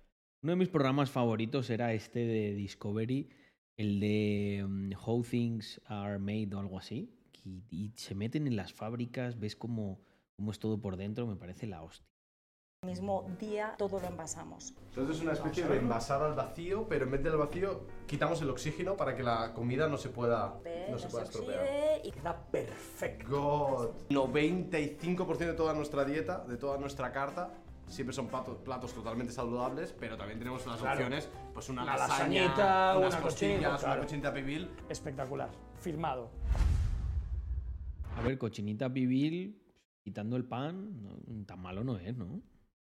Uno 0.45 0.53
de 0.53 0.57
mis 0.57 0.69
programas 0.69 1.11
favoritos 1.11 1.71
era 1.71 1.95
este 1.95 2.19
de 2.21 2.55
Discovery, 2.55 3.31
el 3.79 3.99
de 3.99 4.63
mm, 4.69 4.93
How 5.03 5.23
Things 5.23 5.81
Are 5.87 6.19
Made 6.19 6.51
o 6.55 6.59
algo 6.61 6.77
así. 6.79 7.11
Y, 7.47 7.63
y 7.71 7.93
se 7.97 8.15
meten 8.15 8.47
en 8.47 8.55
las 8.55 8.75
fábricas, 8.75 9.39
ves 9.41 9.57
cómo, 9.57 10.03
cómo 10.37 10.51
es 10.51 10.59
todo 10.59 10.79
por 10.79 10.99
dentro, 10.99 11.27
me 11.27 11.37
parece 11.37 11.67
la 11.67 11.83
hostia. 11.83 12.07
el 12.83 12.91
mismo 12.91 13.27
día 13.41 13.75
todo 13.79 13.99
lo 13.99 14.07
envasamos. 14.07 14.75
Entonces 14.91 15.17
es 15.17 15.23
una 15.23 15.33
especie 15.33 15.65
de 15.65 15.79
envasar 15.79 16.23
al 16.23 16.35
vacío, 16.35 16.87
pero 16.91 17.07
en 17.07 17.13
vez 17.13 17.23
del 17.23 17.39
vacío 17.39 17.87
quitamos 18.07 18.43
el 18.43 18.51
oxígeno 18.51 18.99
para 18.99 19.17
que 19.17 19.23
la 19.23 19.55
comida 19.55 19.89
no 19.89 19.97
se 19.97 20.11
pueda, 20.11 20.61
Ve, 20.63 20.89
no 20.91 20.99
se 20.99 21.07
no 21.07 21.11
pueda 21.11 21.25
se 21.25 21.31
estropear. 21.33 21.67
y 22.05 22.11
Queda 22.11 22.47
perfecto. 22.51 23.31
God. 23.31 24.09
95% 24.11 25.39
de 25.39 25.55
toda 25.55 25.73
nuestra 25.73 26.05
dieta, 26.05 26.45
de 26.45 26.59
toda 26.59 26.77
nuestra 26.77 27.11
carta, 27.13 27.51
siempre 27.89 28.15
son 28.15 28.27
platos, 28.29 28.57
platos 28.59 28.93
totalmente 28.95 29.33
saludables, 29.33 29.93
pero 29.99 30.17
también 30.17 30.39
tenemos 30.39 30.67
las 30.67 30.79
Claro. 30.81 30.93
opciones, 30.95 31.29
pues 31.53 31.69
una, 31.69 31.83
Una 31.83 31.97
lasaña, 31.97 32.43
lasañita, 32.45 32.99
unas 32.99 33.13
una 33.15 33.23
costillas, 33.23 33.23
cochinita, 33.23 33.69
una 33.69 33.79
claro. 33.79 34.03
cochinita 34.03 34.35
pibil. 34.35 34.71
Espectacular. 34.89 35.51
Firmado. 35.81 36.31
A 38.17 38.23
ver, 38.23 38.39
cochinita 38.39 38.93
pibil, 38.93 39.61
quitando 40.03 40.37
el 40.37 40.45
pan, 40.45 41.03
no- 41.03 41.45
tan 41.47 41.61
malo 41.61 41.83
no 41.85 41.99
es, 41.99 42.17
¿no? 42.17 42.41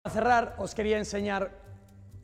Para 0.04 0.14
cerrar, 0.14 0.56
os 0.60 0.76
quería 0.76 0.98
enseñar 0.98 1.52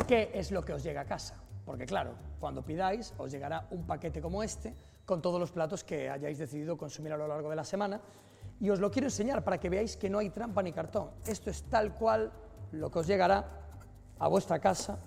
qué 0.08 0.32
es 0.34 0.52
lo 0.52 0.64
que 0.64 0.74
os 0.74 0.84
llega 0.84 1.02
a 1.02 1.06
casa. 1.06 1.42
Porque 1.66 1.86
claro, 1.86 2.16
cuando 2.40 2.64
pidáis, 2.66 3.14
os 3.18 3.32
llegará 3.32 3.68
un 3.72 3.86
paquete 3.86 4.22
como 4.22 4.44
este, 4.44 4.76
con 5.06 5.22
todos 5.22 5.40
los 5.40 5.52
platos 5.52 5.84
que 5.84 6.10
hayáis 6.10 6.38
decidido 6.38 6.78
consumir 6.78 7.14
a 7.14 7.18
lo 7.18 7.28
largo 7.28 7.50
de 7.50 7.56
la 7.56 7.64
semana. 7.64 8.02
Y 8.60 8.70
os 8.70 8.80
lo 8.80 8.92
quiero 8.92 9.08
enseñar 9.08 9.44
para 9.44 9.60
que 9.60 9.70
veáis 9.70 9.98
que 9.98 10.10
no 10.10 10.20
hay 10.20 10.30
trampa 10.30 10.62
ni 10.62 10.72
cartón. 10.74 11.12
Esto 11.26 11.50
es 11.50 11.64
tal 11.64 11.94
cual 11.96 12.32
lo 12.72 12.90
que 12.90 13.00
os 13.00 13.08
llegará 13.08 13.46
a 14.20 14.28
vuestra 14.28 14.60
casa 14.60 15.00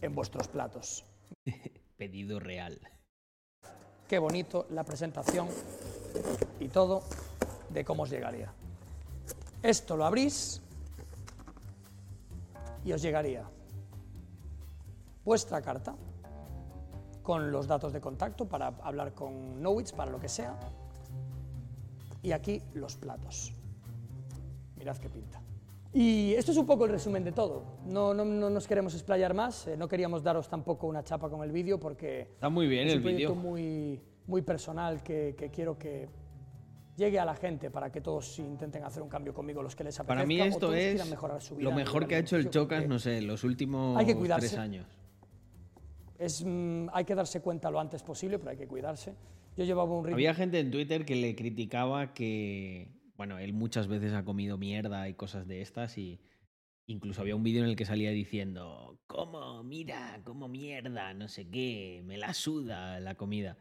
en 0.00 0.14
vuestros 0.14 0.48
platos. 0.48 1.04
Pedido 1.96 2.40
real. 2.40 2.80
Qué 4.08 4.18
bonito 4.18 4.66
la 4.70 4.84
presentación 4.84 5.48
y 6.60 6.68
todo 6.68 7.02
de 7.70 7.84
cómo 7.84 8.02
os 8.02 8.10
llegaría. 8.10 8.52
Esto 9.62 9.96
lo 9.96 10.04
abrís 10.04 10.60
y 12.84 12.92
os 12.92 13.00
llegaría 13.00 13.48
vuestra 15.24 15.62
carta 15.62 15.94
con 17.22 17.52
los 17.52 17.66
datos 17.66 17.92
de 17.92 18.00
contacto 18.00 18.46
para 18.46 18.66
hablar 18.82 19.14
con 19.14 19.60
Knowits, 19.60 19.92
para 19.92 20.10
lo 20.10 20.18
que 20.18 20.28
sea. 20.28 20.58
Y 22.22 22.32
aquí 22.32 22.62
los 22.74 22.96
platos. 22.96 23.52
Mirad 24.76 24.96
qué 24.96 25.08
pinta. 25.08 25.41
Y 25.94 26.32
esto 26.34 26.52
es 26.52 26.56
un 26.58 26.66
poco 26.66 26.86
el 26.86 26.90
resumen 26.90 27.22
de 27.22 27.32
todo. 27.32 27.64
No, 27.86 28.14
no, 28.14 28.24
no 28.24 28.48
nos 28.48 28.66
queremos 28.66 28.94
explayar 28.94 29.34
más, 29.34 29.66
eh, 29.66 29.76
no 29.76 29.88
queríamos 29.88 30.22
daros 30.22 30.48
tampoco 30.48 30.86
una 30.86 31.02
chapa 31.04 31.28
con 31.28 31.42
el 31.42 31.52
vídeo 31.52 31.78
porque 31.78 32.22
Está 32.22 32.48
muy 32.48 32.66
bien 32.66 32.86
es 32.86 32.92
el 32.94 32.98
un 32.98 33.02
proyecto 33.04 33.34
vídeo. 33.34 33.42
muy, 33.50 34.00
muy 34.26 34.40
personal 34.42 35.02
que, 35.02 35.34
que 35.36 35.50
quiero 35.50 35.78
que 35.78 36.08
llegue 36.96 37.18
a 37.18 37.24
la 37.26 37.34
gente 37.34 37.70
para 37.70 37.92
que 37.92 38.00
todos 38.00 38.38
intenten 38.38 38.84
hacer 38.84 39.02
un 39.02 39.08
cambio 39.10 39.34
conmigo, 39.34 39.62
los 39.62 39.76
que 39.76 39.84
les 39.84 39.98
apetezca 40.00 40.14
Para 40.14 40.26
mí 40.26 40.40
o 40.40 40.44
esto 40.44 40.60
todos 40.60 40.74
es 40.76 41.10
mejorar 41.10 41.42
su 41.42 41.56
vida 41.56 41.64
lo 41.64 41.72
a 41.74 41.76
mejor 41.76 42.06
que 42.06 42.14
ha 42.14 42.18
hecho 42.18 42.36
el 42.36 42.48
Chocas, 42.48 42.86
no 42.88 42.98
sé, 42.98 43.20
los 43.20 43.44
últimos 43.44 43.98
Hay 43.98 44.06
que 44.06 44.16
cuidarse. 44.16 44.48
tres 44.48 44.58
años. 44.58 44.86
Es, 46.18 46.42
mm, 46.46 46.88
hay 46.92 47.04
que 47.04 47.14
darse 47.14 47.40
cuenta 47.40 47.70
lo 47.70 47.80
antes 47.80 48.02
posible, 48.02 48.38
pero 48.38 48.50
hay 48.52 48.56
que 48.56 48.66
cuidarse. 48.68 49.14
Yo 49.56 49.64
llevaba 49.64 49.92
un 49.92 50.04
ritmo... 50.04 50.14
Había 50.14 50.32
gente 50.34 50.58
en 50.60 50.70
Twitter 50.70 51.04
que 51.04 51.16
le 51.16 51.34
criticaba 51.34 52.14
que, 52.14 52.88
bueno, 53.16 53.38
él 53.38 53.52
muchas 53.52 53.88
veces 53.88 54.12
ha 54.12 54.24
comido 54.24 54.58
mierda 54.58 55.08
y 55.08 55.14
cosas 55.14 55.46
de 55.46 55.60
estas 55.60 55.98
y 55.98 56.20
incluso 56.86 57.20
había 57.20 57.36
un 57.36 57.42
vídeo 57.42 57.62
en 57.62 57.70
el 57.70 57.76
que 57.76 57.84
salía 57.84 58.10
diciendo, 58.10 58.98
¿cómo? 59.06 59.62
Mira, 59.62 60.20
como 60.24 60.48
mierda, 60.48 61.14
no 61.14 61.28
sé 61.28 61.48
qué, 61.48 62.02
me 62.04 62.18
la 62.18 62.34
suda 62.34 63.00
la 63.00 63.14
comida. 63.14 63.56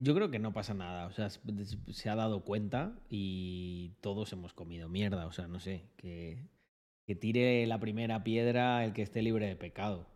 Yo 0.00 0.14
creo 0.14 0.30
que 0.30 0.38
no 0.38 0.52
pasa 0.52 0.74
nada, 0.74 1.06
o 1.06 1.12
sea, 1.12 1.30
se 1.30 2.10
ha 2.10 2.16
dado 2.16 2.44
cuenta 2.44 2.98
y 3.08 3.92
todos 4.00 4.32
hemos 4.32 4.52
comido 4.52 4.88
mierda, 4.88 5.26
o 5.26 5.32
sea, 5.32 5.46
no 5.46 5.60
sé, 5.60 5.88
que, 5.96 6.48
que 7.06 7.14
tire 7.14 7.66
la 7.66 7.78
primera 7.78 8.24
piedra 8.24 8.84
el 8.84 8.92
que 8.92 9.02
esté 9.02 9.22
libre 9.22 9.46
de 9.46 9.56
pecado. 9.56 10.06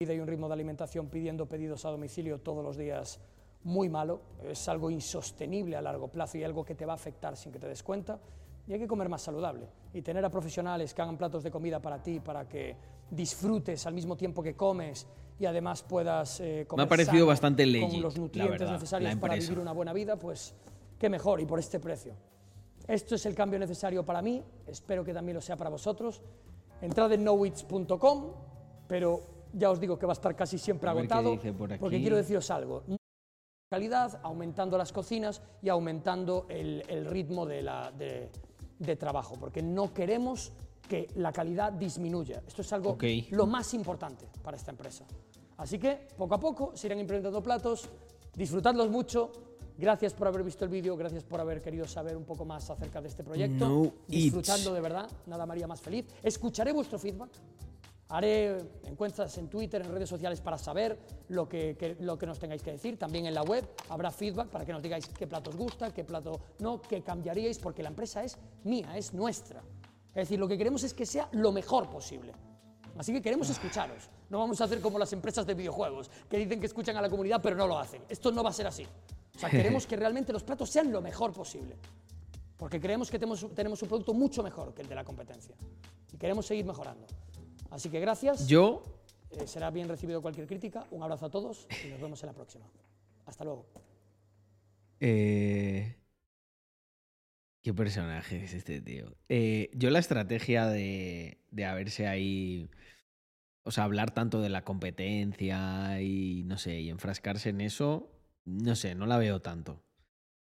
y 0.00 0.10
un 0.18 0.26
ritmo 0.26 0.48
de 0.48 0.54
alimentación 0.54 1.10
pidiendo 1.10 1.48
pedidos 1.48 1.84
a 1.84 1.90
domicilio 1.90 2.40
todos 2.40 2.64
los 2.64 2.76
días 2.76 3.20
muy 3.64 3.88
malo, 3.88 4.20
es 4.44 4.68
algo 4.68 4.90
insostenible 4.90 5.76
a 5.76 5.82
largo 5.82 6.08
plazo 6.08 6.38
y 6.38 6.44
algo 6.44 6.64
que 6.64 6.74
te 6.74 6.86
va 6.86 6.92
a 6.92 6.96
afectar 6.96 7.36
sin 7.36 7.52
que 7.52 7.58
te 7.58 7.68
des 7.68 7.82
cuenta. 7.82 8.18
Y 8.66 8.72
hay 8.72 8.78
que 8.78 8.86
comer 8.86 9.08
más 9.08 9.22
saludable 9.22 9.68
y 9.94 10.02
tener 10.02 10.24
a 10.24 10.30
profesionales 10.30 10.92
que 10.92 11.02
hagan 11.02 11.16
platos 11.16 11.42
de 11.42 11.50
comida 11.50 11.80
para 11.80 12.02
ti, 12.02 12.20
para 12.20 12.46
que 12.46 12.76
disfrutes 13.10 13.86
al 13.86 13.94
mismo 13.94 14.16
tiempo 14.16 14.42
que 14.42 14.54
comes 14.54 15.06
y 15.38 15.46
además 15.46 15.82
puedas 15.82 16.40
eh, 16.40 16.66
comer 16.66 16.88
parecido 16.88 17.14
sano, 17.14 17.26
bastante 17.26 17.62
con 17.62 17.72
legit, 17.72 18.02
los 18.02 18.16
la 18.16 18.20
nutrientes 18.20 18.58
verdad, 18.58 18.72
necesarios 18.72 19.16
para 19.16 19.34
vivir 19.36 19.58
una 19.58 19.72
buena 19.72 19.92
vida, 19.92 20.16
pues 20.16 20.54
qué 20.98 21.08
mejor 21.08 21.40
y 21.40 21.46
por 21.46 21.58
este 21.58 21.80
precio. 21.80 22.14
Esto 22.86 23.14
es 23.14 23.26
el 23.26 23.34
cambio 23.34 23.58
necesario 23.58 24.04
para 24.04 24.20
mí, 24.20 24.42
espero 24.66 25.04
que 25.04 25.14
también 25.14 25.36
lo 25.36 25.40
sea 25.40 25.56
para 25.56 25.70
vosotros. 25.70 26.22
Entrad 26.80 27.12
en 27.12 27.22
knowits.com, 27.24 28.32
pero 28.86 29.20
ya 29.52 29.70
os 29.70 29.80
digo 29.80 29.98
que 29.98 30.06
va 30.06 30.12
a 30.12 30.14
estar 30.14 30.34
casi 30.34 30.58
siempre 30.58 30.88
A 30.88 30.92
agotado, 30.92 31.38
por 31.56 31.78
porque 31.78 32.00
quiero 32.00 32.16
deciros 32.16 32.50
algo. 32.50 32.82
Calidad, 33.78 34.18
aumentando 34.22 34.78
las 34.78 34.92
cocinas 34.92 35.42
y 35.60 35.68
aumentando 35.68 36.46
el, 36.48 36.82
el 36.88 37.04
ritmo 37.04 37.44
de, 37.44 37.60
la- 37.60 37.90
de- 37.92 38.30
de 38.78 38.96
trabajo, 38.96 39.34
porque 39.38 39.60
no 39.62 39.92
queremos 39.92 40.52
que 40.88 41.06
la 41.16 41.32
calidad 41.32 41.72
disminuya. 41.74 42.42
Esto 42.46 42.62
es 42.62 42.72
algo 42.72 42.92
Ok. 42.92 43.04
lo 43.30 43.46
más 43.46 43.74
importante 43.74 44.26
para 44.42 44.56
esta 44.56 44.70
empresa. 44.70 45.04
Así 45.58 45.78
que 45.78 46.08
poco 46.16 46.34
a 46.36 46.40
poco 46.40 46.72
se 46.74 46.86
irán 46.86 46.98
implementando 47.00 47.42
platos, 47.42 47.90
disfrutadlos 48.34 48.88
mucho. 48.88 49.30
Gracias 49.76 50.14
por 50.14 50.28
haber 50.28 50.44
visto 50.44 50.64
el 50.64 50.70
vídeo, 50.70 50.96
gracias 50.96 51.22
por 51.24 51.38
haber 51.38 51.60
querido 51.60 51.86
saber 51.86 52.16
un 52.16 52.24
poco 52.24 52.46
más 52.46 52.70
acerca 52.70 53.02
de 53.02 53.08
este 53.08 53.22
proyecto. 53.22 53.68
No 53.68 53.92
Disfrutadlo 54.08 54.62
eats. 54.70 54.74
de 54.74 54.80
verdad, 54.80 55.10
nada 55.26 55.44
María 55.44 55.66
más 55.66 55.80
feliz. 55.82 56.06
Escucharé 56.22 56.72
vuestro 56.72 56.98
feedback. 56.98 57.28
Haré 58.10 58.56
encuestas 58.84 59.36
en 59.36 59.48
Twitter, 59.48 59.82
en 59.82 59.92
redes 59.92 60.08
sociales 60.08 60.40
para 60.40 60.56
saber 60.56 60.98
lo 61.28 61.46
que, 61.48 61.76
que- 61.76 61.96
lo 62.00 62.16
que 62.18 62.26
nos 62.26 62.38
tengáis 62.38 62.62
que 62.62 62.72
decir. 62.72 62.98
También 62.98 63.26
en 63.26 63.34
la 63.34 63.42
web 63.42 63.68
habrá 63.90 64.10
feedback 64.10 64.48
para 64.48 64.64
que 64.64 64.72
nos 64.72 64.82
digáis 64.82 65.06
qué 65.08 65.26
plato 65.26 65.50
os 65.50 65.56
gusta, 65.56 65.92
qué 65.92 66.04
plato 66.04 66.40
no, 66.60 66.80
qué 66.80 67.02
cambiaríais, 67.02 67.58
porque 67.58 67.82
la 67.82 67.90
empresa 67.90 68.24
es 68.24 68.38
mía, 68.64 68.96
es 68.96 69.12
nuestra. 69.12 69.60
Es 70.08 70.14
decir, 70.28 70.38
lo 70.38 70.48
que 70.48 70.56
queremos 70.56 70.82
es 70.84 70.94
que 70.94 71.04
sea 71.04 71.28
lo 71.32 71.52
mejor 71.52 71.90
posible. 71.90 72.32
Así 72.96 73.12
que 73.12 73.20
queremos 73.22 73.48
escucharos. 73.50 74.08
No 74.30 74.38
vamos 74.38 74.60
a 74.60 74.64
hacer 74.64 74.80
como 74.80 74.98
las 74.98 75.12
empresas 75.12 75.46
de 75.46 75.54
videojuegos, 75.54 76.10
que 76.30 76.38
dicen 76.38 76.60
que 76.60 76.66
escuchan 76.66 76.96
a 76.96 77.02
la 77.02 77.10
comunidad 77.10 77.40
pero 77.42 77.56
no 77.56 77.66
lo 77.66 77.78
hacen. 77.78 78.02
Esto 78.08 78.32
no 78.32 78.42
va 78.42 78.50
a 78.50 78.54
ser 78.54 78.66
así. 78.66 78.86
O 79.36 79.38
sea, 79.38 79.50
queremos 79.50 79.86
que 79.86 79.96
realmente 79.96 80.32
los 80.32 80.42
platos 80.42 80.70
sean 80.70 80.90
lo 80.90 81.02
mejor 81.02 81.32
posible. 81.34 81.76
Porque 82.56 82.80
creemos 82.80 83.10
que 83.10 83.18
tenemos, 83.18 83.46
tenemos 83.54 83.80
un 83.82 83.88
producto 83.88 84.14
mucho 84.14 84.42
mejor 84.42 84.72
que 84.74 84.82
el 84.82 84.88
de 84.88 84.94
la 84.94 85.04
competencia. 85.04 85.54
Y 86.12 86.16
queremos 86.16 86.46
seguir 86.46 86.64
mejorando. 86.64 87.06
Así 87.70 87.90
que 87.90 88.00
gracias. 88.00 88.46
Yo 88.46 88.82
Eh, 89.30 89.46
será 89.46 89.70
bien 89.70 89.88
recibido 89.88 90.22
cualquier 90.22 90.46
crítica. 90.46 90.86
Un 90.90 91.02
abrazo 91.02 91.26
a 91.26 91.30
todos 91.30 91.66
y 91.84 91.88
nos 91.88 92.00
vemos 92.00 92.22
en 92.22 92.28
la 92.28 92.32
próxima. 92.32 92.64
Hasta 93.26 93.44
luego. 93.44 93.66
Eh, 95.00 95.96
¿Qué 97.62 97.74
personaje 97.74 98.44
es 98.44 98.54
este 98.54 98.80
tío? 98.80 99.14
Eh, 99.28 99.70
yo 99.74 99.90
la 99.90 99.98
estrategia 99.98 100.66
de, 100.66 101.38
de 101.50 101.64
haberse 101.64 102.06
ahí... 102.06 102.70
O 103.64 103.70
sea, 103.70 103.84
hablar 103.84 104.14
tanto 104.14 104.40
de 104.40 104.48
la 104.48 104.64
competencia 104.64 106.00
y 106.00 106.42
no 106.44 106.56
sé, 106.56 106.80
y 106.80 106.88
enfrascarse 106.88 107.50
en 107.50 107.60
eso, 107.60 108.10
no 108.46 108.74
sé, 108.76 108.94
no 108.94 109.04
la 109.04 109.18
veo 109.18 109.42
tanto. 109.42 109.84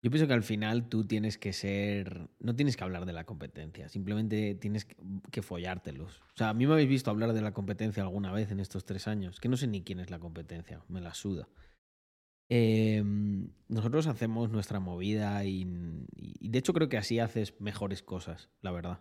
Yo 0.05 0.11
pienso 0.11 0.26
que 0.26 0.34
al 0.34 0.42
final 0.42 0.90
tú 0.90 1.07
tienes 1.07 1.38
que 1.38 1.55
ser. 1.55 2.28
No 2.38 2.55
tienes 2.55 2.76
que 2.76 2.84
hablar 2.84 3.07
de 3.07 3.14
la 3.14 3.24
competencia, 3.24 3.88
simplemente 3.88 4.55
tienes 4.55 4.84
que, 4.84 5.40
follártelos. 5.40 6.20
O 6.20 6.36
sea, 6.36 6.50
a 6.50 6.55
mí 6.55 6.66
me 6.66 6.74
habéis 6.74 6.90
visto 6.90 7.11
hablar 7.11 7.32
de 7.32 7.40
la 7.40 7.55
competencia 7.55 8.02
alguna 8.02 8.30
vez 8.30 8.50
en 8.50 8.61
estos 8.61 8.84
tres 8.84 9.09
años, 9.09 9.40
que 9.40 9.48
no 9.48 9.57
sé 9.57 9.66
ni 9.66 9.82
quién 9.82 10.00
es 10.00 10.11
la 10.11 10.18
competencia, 10.18 10.84
me 10.88 11.00
la 11.00 11.14
suda. 11.14 11.48
Eh, 12.50 13.02
nosotros 13.68 14.07
hacemos 14.07 14.50
nuestra 14.50 14.78
movida 14.78 15.42
y, 15.46 15.66
y 16.14 16.50
de 16.50 16.59
hecho 16.59 16.74
creo 16.74 16.90
que 16.90 16.98
así 16.98 17.18
haces 17.18 17.59
mejores 17.59 18.02
cosas, 18.02 18.50
la 18.61 18.72
verdad. 18.72 19.00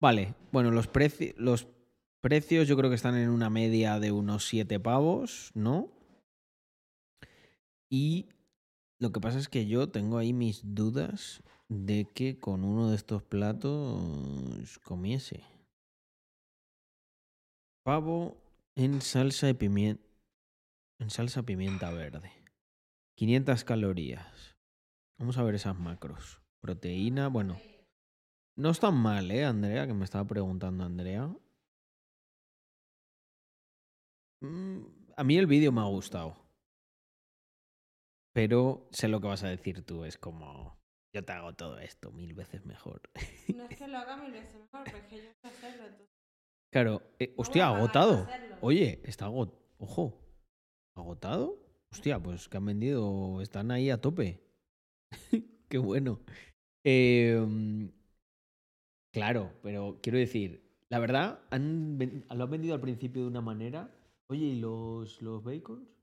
Vale, 0.00 0.34
bueno, 0.50 0.72
los, 0.72 0.88
preci 0.88 1.32
los 1.36 1.68
precios 2.20 2.66
yo 2.66 2.76
creo 2.76 2.90
que 2.90 2.96
están 2.96 3.16
en 3.16 3.28
una 3.28 3.50
media 3.50 4.00
de 4.00 4.10
unos 4.10 4.48
7 4.48 4.80
pavos, 4.80 5.52
¿no? 5.54 5.92
Y 7.88 8.30
lo 9.00 9.12
que 9.12 9.20
pasa 9.20 9.38
es 9.38 9.48
que 9.48 9.66
yo 9.66 9.90
tengo 9.90 10.18
ahí 10.18 10.32
mis 10.32 10.62
dudas 10.74 11.42
de 11.68 12.06
que 12.06 12.38
con 12.38 12.64
uno 12.64 12.90
de 12.90 12.96
estos 12.96 13.22
platos 13.22 14.78
comiese. 14.84 15.44
Pavo 17.84 18.36
en 18.74 19.00
salsa 19.00 19.46
de 19.46 19.54
pimienta. 19.54 20.02
En 21.00 21.10
salsa 21.10 21.42
pimienta 21.44 21.90
verde. 21.90 22.32
500 23.16 23.64
calorías. 23.64 24.56
Vamos 25.18 25.38
a 25.38 25.42
ver 25.42 25.54
esas 25.54 25.78
macros. 25.78 26.40
Proteína, 26.60 27.28
bueno. 27.28 27.60
No 28.56 28.70
están 28.70 28.96
mal, 28.96 29.30
¿eh, 29.30 29.44
Andrea? 29.44 29.86
Que 29.86 29.94
me 29.94 30.04
estaba 30.04 30.26
preguntando 30.26 30.84
Andrea. 30.84 31.32
Mm, 34.40 34.80
a 35.16 35.24
mí 35.24 35.36
el 35.36 35.46
vídeo 35.46 35.70
me 35.70 35.80
ha 35.80 35.84
gustado. 35.84 36.47
Pero 38.38 38.86
sé 38.92 39.08
lo 39.08 39.20
que 39.20 39.26
vas 39.26 39.42
a 39.42 39.48
decir 39.48 39.84
tú. 39.84 40.04
Es 40.04 40.16
como, 40.16 40.78
yo 41.12 41.24
te 41.24 41.32
hago 41.32 41.54
todo 41.54 41.80
esto 41.80 42.12
mil 42.12 42.34
veces 42.34 42.64
mejor. 42.64 43.02
No 43.56 43.64
es 43.64 43.76
que 43.76 43.88
lo 43.88 43.98
haga 43.98 44.16
mil 44.16 44.30
veces 44.30 44.54
mejor, 44.54 44.84
pero 44.84 44.98
es 44.98 45.04
que 45.06 45.16
yo 45.16 45.22
sé 45.42 45.48
hacerlo. 45.48 45.86
Entonces, 45.86 46.06
Claro, 46.72 47.02
eh, 47.18 47.34
hostia, 47.36 47.66
agotado. 47.66 48.28
Oye, 48.60 49.00
está 49.02 49.24
agotado. 49.24 49.58
Ojo, 49.78 50.20
¿agotado? 50.96 51.58
Hostia, 51.90 52.22
pues 52.22 52.48
que 52.48 52.56
han 52.58 52.66
vendido, 52.66 53.40
están 53.40 53.72
ahí 53.72 53.90
a 53.90 54.00
tope. 54.00 54.40
Qué 55.68 55.78
bueno. 55.78 56.20
Eh, 56.86 57.90
claro, 59.12 59.52
pero 59.64 59.98
quiero 60.00 60.18
decir, 60.18 60.62
la 60.90 61.00
verdad, 61.00 61.40
han, 61.50 61.98
lo 62.32 62.44
han 62.44 62.50
vendido 62.50 62.74
al 62.74 62.80
principio 62.80 63.22
de 63.22 63.28
una 63.28 63.40
manera. 63.40 63.92
Oye, 64.30 64.46
¿y 64.46 64.60
los, 64.60 65.20
los 65.22 65.42
bacons? 65.42 65.97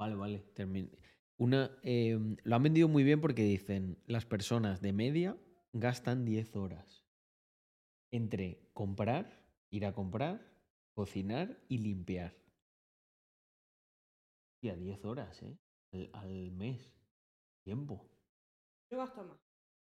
Vale, 0.00 0.14
vale, 0.16 0.38
termin- 0.54 0.90
Una, 1.36 1.78
eh, 1.82 2.18
lo 2.42 2.56
han 2.56 2.62
vendido 2.62 2.88
muy 2.88 3.04
bien 3.04 3.20
porque 3.20 3.42
dicen, 3.44 3.98
las 4.06 4.24
personas 4.26 4.80
de 4.80 4.92
media 4.92 5.36
gastan 5.72 6.24
10 6.24 6.56
horas 6.56 7.04
entre 8.12 8.70
comprar, 8.72 9.26
ir 9.70 9.84
a 9.86 9.92
comprar, 9.92 10.36
cocinar 10.94 11.58
y 11.68 11.78
limpiar. 11.78 12.34
Y 14.62 14.68
a 14.68 14.76
10 14.76 15.04
horas, 15.04 15.42
¿eh? 15.42 15.56
Al, 15.92 16.10
al 16.12 16.50
mes. 16.52 16.92
Tiempo. 17.64 18.06
Yo 18.90 18.98
gasto 18.98 19.24
más. 19.24 19.38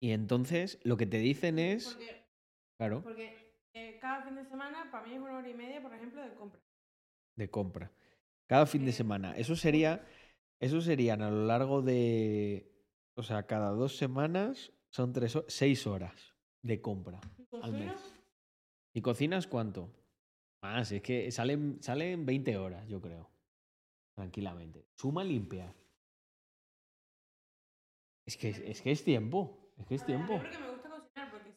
Y 0.00 0.10
entonces 0.10 0.80
lo 0.84 0.96
que 0.96 1.06
te 1.06 1.18
dicen 1.18 1.58
es... 1.58 1.94
Porque, 1.94 2.22
Claro, 2.78 3.02
porque 3.02 3.54
eh, 3.74 3.98
cada 4.00 4.22
fin 4.24 4.34
de 4.34 4.44
semana 4.44 4.90
para 4.90 5.06
mí 5.06 5.14
es 5.14 5.20
una 5.20 5.36
hora 5.38 5.48
y 5.48 5.54
media, 5.54 5.80
por 5.80 5.94
ejemplo, 5.94 6.20
de 6.22 6.34
compra. 6.34 6.60
de 7.36 7.48
compra. 7.50 7.92
Cada 8.48 8.66
fin 8.66 8.84
de 8.84 8.92
semana. 8.92 9.36
Eso 9.36 9.56
sería... 9.56 10.06
Eso 10.60 10.80
serían 10.80 11.22
a 11.22 11.30
lo 11.30 11.46
largo 11.46 11.82
de... 11.82 12.70
O 13.16 13.22
sea, 13.24 13.46
cada 13.46 13.70
dos 13.70 13.96
semanas 13.96 14.72
son 14.90 15.12
tres, 15.12 15.36
seis 15.48 15.86
horas 15.86 16.34
de 16.62 16.80
compra 16.80 17.20
¿Y 17.50 17.56
al 17.62 17.72
mes. 17.72 18.14
¿Y 18.94 19.00
cocinas 19.02 19.46
cuánto? 19.48 19.90
Más, 20.62 20.92
es 20.92 21.02
que 21.02 21.32
salen, 21.32 21.82
salen 21.82 22.24
20 22.24 22.56
horas, 22.58 22.86
yo 22.88 23.00
creo. 23.00 23.28
Tranquilamente. 24.14 24.86
Suma 24.94 25.24
limpiar. 25.24 25.74
Es 28.24 28.36
que, 28.36 28.50
es 28.50 28.80
que 28.80 28.92
es 28.92 29.02
tiempo. 29.02 29.72
Es 29.78 29.86
que 29.86 29.96
es 29.96 30.02
A 30.02 30.06
ver, 30.06 30.14
a 30.14 30.18
mí 30.18 30.26
tiempo. 30.26 30.42
porque 30.44 30.58
me 30.58 30.70
gusta 30.70 30.88
cocinar, 30.90 31.30
porque 31.32 31.50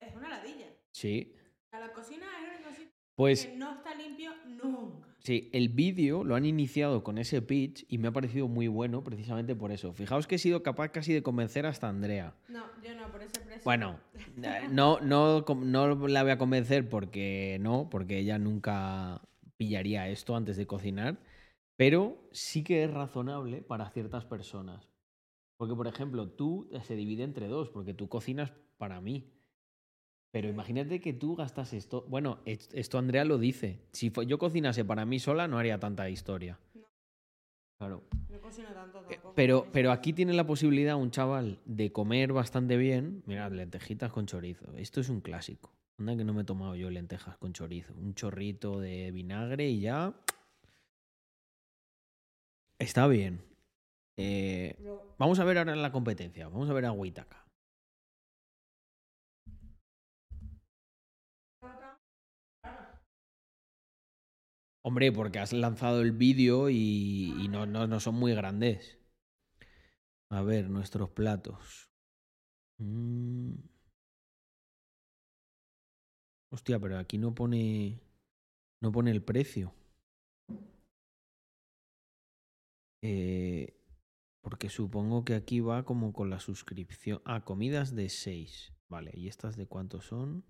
es 0.00 0.14
una 0.14 0.28
ladilla. 0.28 0.68
Sí. 0.92 1.34
A 1.72 1.80
la 1.80 1.92
cocina 1.92 2.26
es 2.38 2.44
el 2.48 2.54
único 2.54 2.70
sitio 2.70 2.92
Pues 3.16 3.46
que 3.46 3.56
no 3.58 3.70
está 3.72 3.94
limpio 3.94 4.30
nunca. 4.44 5.08
sí, 5.20 5.50
el 5.52 5.68
vídeo 5.68 6.24
lo 6.24 6.34
han 6.34 6.44
iniciado 6.44 7.02
con 7.04 7.18
ese 7.18 7.42
pitch 7.42 7.84
y 7.88 7.98
me 7.98 8.08
ha 8.08 8.12
parecido 8.12 8.48
muy 8.48 8.68
bueno 8.68 9.04
precisamente 9.04 9.54
por 9.54 9.70
eso. 9.72 9.92
Fijaos 9.92 10.26
que 10.26 10.36
he 10.36 10.38
sido 10.38 10.62
capaz 10.62 10.90
casi 10.90 11.12
de 11.12 11.22
convencer 11.22 11.66
hasta 11.66 11.88
Andrea. 11.88 12.34
No, 12.48 12.64
yo 12.82 12.94
no, 12.94 13.10
por 13.10 13.22
ese 13.22 13.40
precio. 13.40 13.62
Bueno, 13.64 14.00
eh, 14.42 14.66
no, 14.70 15.00
no, 15.00 15.44
com- 15.46 15.70
no 15.70 16.08
la 16.08 16.22
voy 16.22 16.32
a 16.32 16.38
convencer 16.38 16.88
porque 16.88 17.58
no, 17.60 17.88
porque 17.90 18.18
ella 18.18 18.38
nunca 18.38 19.22
pillaría 19.56 20.08
esto 20.08 20.34
antes 20.36 20.56
de 20.56 20.66
cocinar, 20.66 21.18
pero 21.76 22.28
sí 22.32 22.64
que 22.64 22.84
es 22.84 22.90
razonable 22.92 23.62
para 23.62 23.90
ciertas 23.90 24.24
personas. 24.24 24.88
Porque, 25.56 25.74
por 25.74 25.86
ejemplo, 25.86 26.28
tú 26.30 26.68
eh, 26.72 26.80
se 26.82 26.96
divide 26.96 27.22
entre 27.24 27.48
dos, 27.48 27.70
porque 27.70 27.94
tú 27.94 28.08
cocinas 28.08 28.52
para 28.78 29.00
mí. 29.00 29.33
Pero 30.34 30.48
imagínate 30.48 31.00
que 31.00 31.12
tú 31.12 31.36
gastas 31.36 31.72
esto. 31.72 32.04
Bueno, 32.08 32.40
es- 32.44 32.68
esto 32.72 32.98
Andrea 32.98 33.24
lo 33.24 33.38
dice. 33.38 33.78
Si 33.92 34.10
yo 34.26 34.36
cocinase 34.36 34.84
para 34.84 35.04
mí 35.06 35.20
sola, 35.20 35.46
no 35.46 35.58
haría 35.58 35.78
tanta 35.78 36.10
historia. 36.10 36.58
No. 36.74 36.82
Claro. 37.78 38.02
No 38.28 38.40
cocino 38.40 38.68
tanto 38.70 38.98
Eh, 39.02 39.14
tampoco. 39.14 39.34
Pero, 39.36 39.68
pero 39.72 39.92
aquí 39.92 40.12
tiene 40.12 40.32
la 40.32 40.44
posibilidad 40.44 40.96
un 40.96 41.12
chaval 41.12 41.60
de 41.66 41.92
comer 41.92 42.32
bastante 42.32 42.76
bien. 42.76 43.22
Mirad, 43.26 43.52
lentejitas 43.52 44.10
con 44.10 44.26
chorizo. 44.26 44.72
Esto 44.76 45.00
es 45.00 45.08
un 45.08 45.20
clásico. 45.20 45.70
Anda 46.00 46.16
que 46.16 46.24
no 46.24 46.34
me 46.34 46.42
he 46.42 46.44
tomado 46.44 46.74
yo 46.74 46.90
lentejas 46.90 47.36
con 47.38 47.52
chorizo. 47.52 47.94
Un 47.94 48.14
chorrito 48.16 48.80
de 48.80 49.12
vinagre 49.12 49.68
y 49.70 49.82
ya. 49.82 50.14
Está 52.80 53.06
bien. 53.06 53.40
Eh, 54.16 54.76
vamos 55.16 55.38
a 55.38 55.44
ver 55.44 55.58
ahora 55.58 55.76
la 55.76 55.92
competencia. 55.92 56.48
Vamos 56.48 56.68
a 56.68 56.72
ver 56.72 56.86
a 56.86 56.90
Huitaca. 56.92 57.43
Hombre, 64.86 65.10
porque 65.12 65.38
has 65.38 65.54
lanzado 65.54 66.02
el 66.02 66.12
vídeo 66.12 66.68
y, 66.68 67.48
no 67.48 68.00
son 68.00 68.16
muy 68.16 68.34
grandes. 68.34 68.98
A 70.30 70.42
ver, 70.42 70.68
nuestros 70.68 71.08
platos. 71.10 71.90
Mm. 72.78 73.54
Hostia, 76.50 76.78
pero 76.78 76.98
aquí 76.98 77.16
no 77.16 77.34
pone. 77.34 78.00
No 78.82 78.92
pone 78.92 79.10
el 79.10 79.22
precio. 79.24 79.72
Eh, 83.02 83.80
porque 84.42 84.68
supongo 84.68 85.24
que 85.24 85.34
aquí 85.34 85.60
va 85.60 85.84
como 85.84 86.12
con 86.12 86.28
la 86.28 86.40
suscripción. 86.40 87.22
Ah, 87.24 87.44
comidas 87.44 87.94
de 87.94 88.10
6. 88.10 88.74
Vale, 88.88 89.12
¿y 89.14 89.28
estas 89.28 89.56
de 89.56 89.66
cuánto 89.66 90.02
son? 90.02 90.44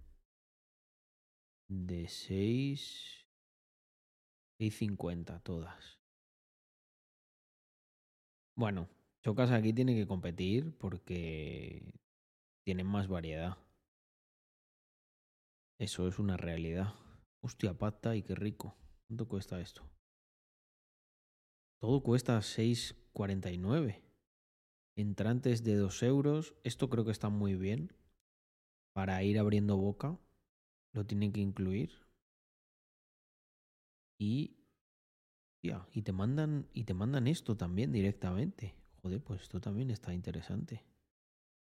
De 1.69 2.09
6. 2.09 3.24
6.50 4.71 5.43
todas. 5.43 5.99
Bueno, 8.57 8.89
Chocas 9.23 9.51
aquí 9.51 9.73
tiene 9.73 9.95
que 9.95 10.07
competir 10.07 10.77
porque 10.79 11.93
tienen 12.65 12.87
más 12.87 13.09
variedad. 13.09 13.57
Eso 15.79 16.07
es 16.09 16.19
una 16.19 16.37
realidad. 16.37 16.95
Hostia, 17.43 17.75
pata 17.75 18.17
y 18.17 18.23
qué 18.23 18.35
rico. 18.35 18.77
¿Cuánto 19.07 19.29
cuesta 19.29 19.61
esto? 19.61 19.83
Todo 21.81 22.03
cuesta 22.03 22.39
6,49. 22.39 24.03
Entrantes 24.97 25.65
de 25.65 25.75
2 25.77 26.03
euros. 26.05 26.55
Esto 26.63 26.89
creo 26.89 27.05
que 27.05 27.11
está 27.11 27.29
muy 27.29 27.55
bien. 27.55 27.93
Para 28.95 29.23
ir 29.25 29.39
abriendo 29.39 29.77
boca. 29.77 30.19
Lo 30.93 31.05
tienen 31.05 31.33
que 31.33 31.41
incluir. 31.41 32.04
Y. 34.19 34.57
y 35.93 36.03
te 36.03 36.13
mandan. 36.13 36.69
Y 36.73 36.85
te 36.85 36.95
mandan 36.95 37.27
esto 37.27 37.57
también 37.57 37.93
directamente. 37.93 38.77
Joder, 39.03 39.23
pues 39.23 39.43
esto 39.43 39.61
también 39.61 39.91
está 39.91 40.15
interesante. 40.15 40.85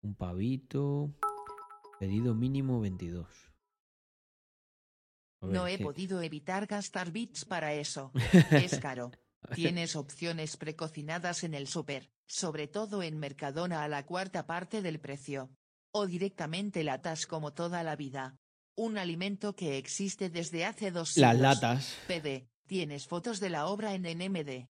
Un 0.01 0.15
pavito. 0.15 1.15
Pedido 1.99 2.33
mínimo 2.33 2.79
22. 2.81 3.27
A 5.41 5.45
ver, 5.45 5.55
No 5.55 5.67
he 5.67 5.77
¿qué? 5.77 5.83
podido 5.83 6.21
evitar 6.21 6.65
gastar 6.67 7.11
bits 7.11 7.45
para 7.45 7.73
eso. 7.73 8.11
Es 8.51 8.79
caro. 8.79 9.11
Tienes 9.55 9.95
opciones 9.95 10.57
precocinadas 10.57 11.43
en 11.43 11.53
el 11.53 11.67
súper, 11.67 12.11
sobre 12.27 12.67
todo 12.67 13.01
en 13.03 13.17
Mercadona 13.19 13.83
a 13.83 13.87
la 13.87 14.05
cuarta 14.05 14.45
parte 14.45 14.81
del 14.81 14.99
precio. 14.99 15.49
O 15.91 16.05
directamente 16.07 16.83
latas 16.83 17.27
como 17.27 17.53
toda 17.53 17.83
la 17.83 17.95
vida. 17.95 18.39
Un 18.75 18.97
alimento 18.97 19.53
que 19.55 19.77
existe 19.77 20.29
desde 20.29 20.65
hace 20.65 20.91
dos 20.91 21.17
Las 21.17 21.33
siglos. 21.35 21.41
latas. 21.55 21.97
PD, 22.07 22.47
tienes 22.67 23.07
fotos 23.07 23.39
de 23.39 23.49
la 23.49 23.67
obra 23.67 23.93
en 23.93 24.03
NMD. 24.03 24.67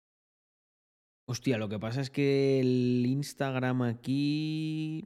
Hostia, 1.26 1.58
lo 1.58 1.68
que 1.68 1.80
pasa 1.80 2.02
es 2.02 2.10
que 2.10 2.60
el 2.60 3.06
Instagram 3.06 3.82
aquí. 3.82 5.06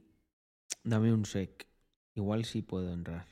Dame 0.84 1.12
un 1.12 1.24
sec. 1.24 1.66
Igual 2.14 2.44
sí 2.44 2.62
puedo 2.62 2.92
entrar. 2.92 3.26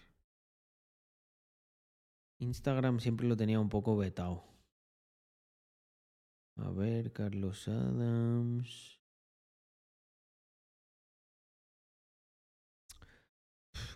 Instagram 2.38 3.00
siempre 3.00 3.28
lo 3.28 3.36
tenía 3.36 3.60
un 3.60 3.68
poco 3.68 3.96
vetado. 3.96 4.44
A 6.56 6.70
ver, 6.70 7.12
Carlos 7.12 7.68
Adams. 7.68 8.99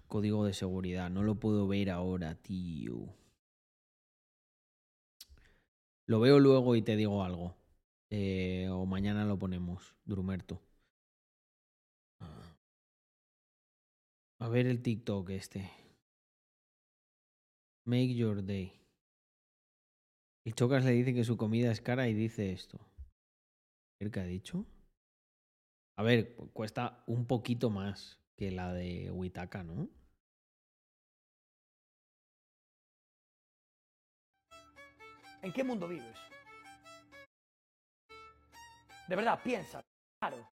Código 0.08 0.44
de 0.44 0.52
seguridad, 0.54 1.10
no 1.10 1.22
lo 1.22 1.34
puedo 1.40 1.66
ver 1.66 1.90
ahora, 1.90 2.34
tío. 2.36 3.14
Lo 6.06 6.20
veo 6.20 6.38
luego 6.38 6.76
y 6.76 6.82
te 6.82 6.96
digo 6.96 7.24
algo. 7.24 7.56
Eh, 8.10 8.68
o 8.70 8.86
mañana 8.86 9.24
lo 9.24 9.38
ponemos, 9.38 9.96
Drumerto. 10.04 10.60
A 14.38 14.48
ver 14.48 14.66
el 14.66 14.82
TikTok 14.82 15.30
este. 15.30 15.70
Make 17.86 18.14
your 18.14 18.44
day. 18.44 18.72
El 20.44 20.54
Chocas 20.54 20.84
le 20.84 20.92
dice 20.92 21.14
que 21.14 21.24
su 21.24 21.36
comida 21.36 21.72
es 21.72 21.80
cara 21.80 22.08
y 22.08 22.14
dice 22.14 22.52
esto. 22.52 22.78
¿Qué 23.98 24.20
ha 24.20 24.24
dicho? 24.24 24.66
A 25.96 26.02
ver, 26.02 26.34
cu- 26.36 26.50
cuesta 26.52 27.02
un 27.06 27.26
poquito 27.26 27.70
más 27.70 28.20
que 28.36 28.50
la 28.50 28.72
de 28.72 29.10
Huitaca, 29.10 29.62
¿no? 29.62 29.88
¿En 35.42 35.52
qué 35.52 35.62
mundo 35.62 35.86
vives? 35.86 36.16
De 39.08 39.16
verdad, 39.16 39.40
piensa. 39.42 39.84
Caro. 40.20 40.50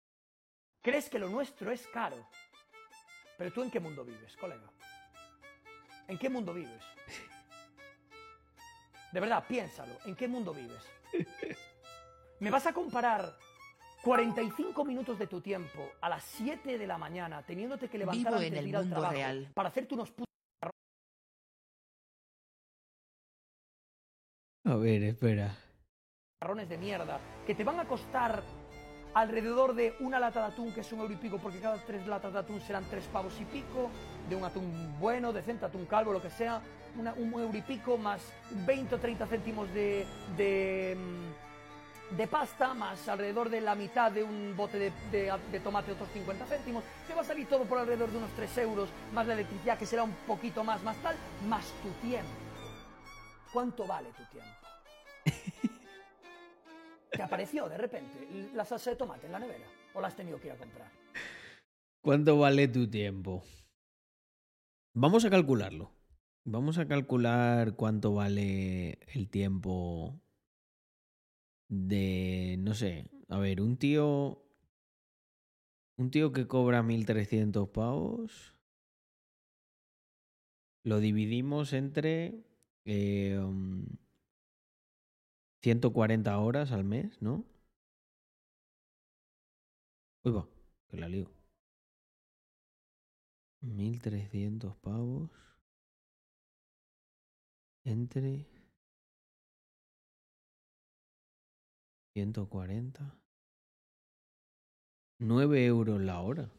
¿Crees 0.81 1.09
que 1.09 1.19
lo 1.19 1.29
nuestro 1.29 1.71
es 1.71 1.87
caro? 1.87 2.27
Pero 3.37 3.53
tú 3.53 3.63
en 3.63 3.71
qué 3.71 3.79
mundo 3.79 4.03
vives, 4.03 4.35
colega? 4.35 4.69
¿En 6.07 6.17
qué 6.17 6.29
mundo 6.29 6.53
vives? 6.53 6.83
De 9.11 9.19
verdad, 9.19 9.45
piénsalo. 9.47 9.97
¿En 10.05 10.15
qué 10.15 10.27
mundo 10.27 10.53
vives? 10.53 10.83
¿Me 12.39 12.49
vas 12.49 12.65
a 12.65 12.73
comparar 12.73 13.37
45 14.03 14.83
minutos 14.85 15.19
de 15.19 15.27
tu 15.27 15.41
tiempo 15.41 15.91
a 16.01 16.09
las 16.09 16.23
7 16.23 16.77
de 16.77 16.87
la 16.87 16.97
mañana 16.97 17.43
teniéndote 17.43 17.87
que 17.87 17.97
levantar 17.99 18.23
Vivo 18.33 18.35
antes 18.35 18.47
en 18.47 18.53
de 18.53 18.59
el 18.59 18.67
ir 18.67 18.75
al 18.75 18.83
mundo 18.83 18.95
trabajo 18.95 19.13
real. 19.13 19.51
para 19.53 19.69
hacerte 19.69 19.93
unos 19.93 20.09
putos 20.11 20.25
A 24.65 24.75
ver, 24.75 25.03
espera. 25.03 25.55
marrones 26.41 26.69
de 26.69 26.77
mierda 26.77 27.19
que 27.45 27.53
te 27.55 27.63
van 27.63 27.79
a 27.79 27.87
costar 27.87 28.43
alrededor 29.13 29.75
de 29.75 29.93
una 29.99 30.19
lata 30.19 30.47
de 30.47 30.53
atún 30.53 30.73
que 30.73 30.79
es 30.81 30.91
un 30.93 30.99
euro 31.01 31.13
y 31.13 31.17
pico 31.17 31.37
porque 31.37 31.59
cada 31.59 31.77
tres 31.85 32.07
latas 32.07 32.31
de 32.33 32.39
atún 32.39 32.61
serán 32.61 32.85
tres 32.89 33.05
pavos 33.07 33.39
y 33.41 33.45
pico 33.45 33.89
de 34.29 34.35
un 34.35 34.43
atún 34.45 34.97
bueno, 34.99 35.33
decente, 35.33 35.65
atún 35.65 35.85
calvo, 35.85 36.13
lo 36.13 36.21
que 36.21 36.29
sea 36.29 36.61
una- 36.97 37.13
un 37.13 37.33
euro 37.33 37.57
y 37.57 37.61
pico 37.61 37.97
más 37.97 38.21
20 38.65 38.95
o 38.95 38.99
30 38.99 39.27
céntimos 39.27 39.71
de, 39.73 40.05
de, 40.37 40.95
mm, 40.97 41.50
de 42.17 42.27
pasta 42.27 42.73
más 42.73 43.07
alrededor 43.07 43.49
de 43.49 43.61
la 43.61 43.73
mitad 43.75 44.11
de 44.11 44.23
un 44.23 44.53
bote 44.55 44.77
de, 44.77 44.91
de- 45.11 45.31
de 45.51 45.59
tomate 45.61 45.91
otros 45.93 46.09
50 46.13 46.45
céntimos 46.45 46.83
te 47.07 47.13
va 47.13 47.21
a 47.21 47.23
salir 47.23 47.47
todo 47.47 47.63
por 47.65 47.77
alrededor 47.77 48.11
de 48.11 48.17
unos 48.17 48.31
3 48.35 48.57
euros 48.59 48.89
más 49.13 49.25
la 49.27 49.33
electricidad 49.33 49.77
que 49.77 49.85
será 49.85 50.03
un 50.03 50.13
poquito 50.27 50.63
más 50.63 50.83
más 50.83 50.97
tal 51.01 51.15
más 51.47 51.65
tu 51.81 51.89
tiempo 52.05 52.29
¿cuánto 53.53 53.85
vale 53.87 54.09
tu 54.09 54.23
tiempo? 54.25 54.51
¿Te 57.11 57.21
apareció 57.21 57.67
de 57.69 57.77
repente 57.77 58.49
la 58.53 58.65
salsa 58.65 58.89
de 58.91 58.95
tomate 58.95 59.25
en 59.25 59.31
la 59.33 59.39
nevera? 59.39 59.65
¿O 59.93 60.01
la 60.01 60.07
has 60.07 60.15
tenido 60.15 60.39
que 60.39 60.47
ir 60.47 60.53
a 60.53 60.57
comprar? 60.57 60.89
¿Cuánto 62.01 62.37
vale 62.39 62.67
tu 62.69 62.89
tiempo? 62.89 63.43
Vamos 64.93 65.25
a 65.25 65.29
calcularlo. 65.29 65.91
Vamos 66.45 66.77
a 66.77 66.87
calcular 66.87 67.73
cuánto 67.75 68.13
vale 68.13 68.97
el 69.13 69.29
tiempo 69.29 70.19
de, 71.71 72.57
no 72.59 72.73
sé, 72.75 73.09
a 73.29 73.39
ver, 73.39 73.61
un 73.61 73.77
tío, 73.77 74.43
un 75.97 76.11
tío 76.11 76.33
que 76.33 76.45
cobra 76.47 76.83
1.300 76.83 77.71
pavos, 77.71 78.55
lo 80.83 80.99
dividimos 80.99 81.73
entre 81.73 82.43
eh, 82.85 83.39
um, 83.39 83.85
140 85.61 86.37
horas 86.39 86.71
al 86.73 86.83
mes, 86.83 87.21
¿no? 87.21 87.45
Uy, 90.23 90.33
va, 90.33 90.47
que 90.89 90.97
la 90.97 91.07
lío. 91.07 91.29
1300 93.61 94.75
pavos. 94.77 95.29
Entre 97.83 98.45
140. 102.13 103.17
9 105.19 105.65
euros 105.65 106.01
la 106.01 106.19
hora. 106.19 106.49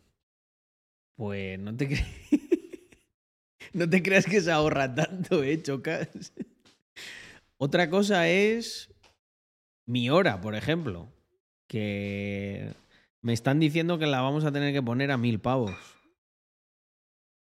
Pues 1.16 1.58
no 1.58 1.76
te 1.76 1.86
creas. 1.88 2.06
no 3.72 3.88
te 3.88 4.02
creas 4.02 4.26
que 4.26 4.40
se 4.40 4.50
ahorra 4.50 4.94
tanto, 4.94 5.42
¿eh, 5.42 5.62
Chocas? 5.62 6.08
Otra 7.58 7.90
cosa 7.90 8.28
es 8.28 8.92
mi 9.86 10.10
hora, 10.10 10.40
por 10.40 10.54
ejemplo. 10.54 11.12
Que 11.68 12.74
me 13.20 13.32
están 13.32 13.60
diciendo 13.60 13.98
que 13.98 14.06
la 14.06 14.20
vamos 14.20 14.44
a 14.44 14.52
tener 14.52 14.72
que 14.72 14.82
poner 14.82 15.10
a 15.10 15.16
mil 15.18 15.40
pavos. 15.40 15.72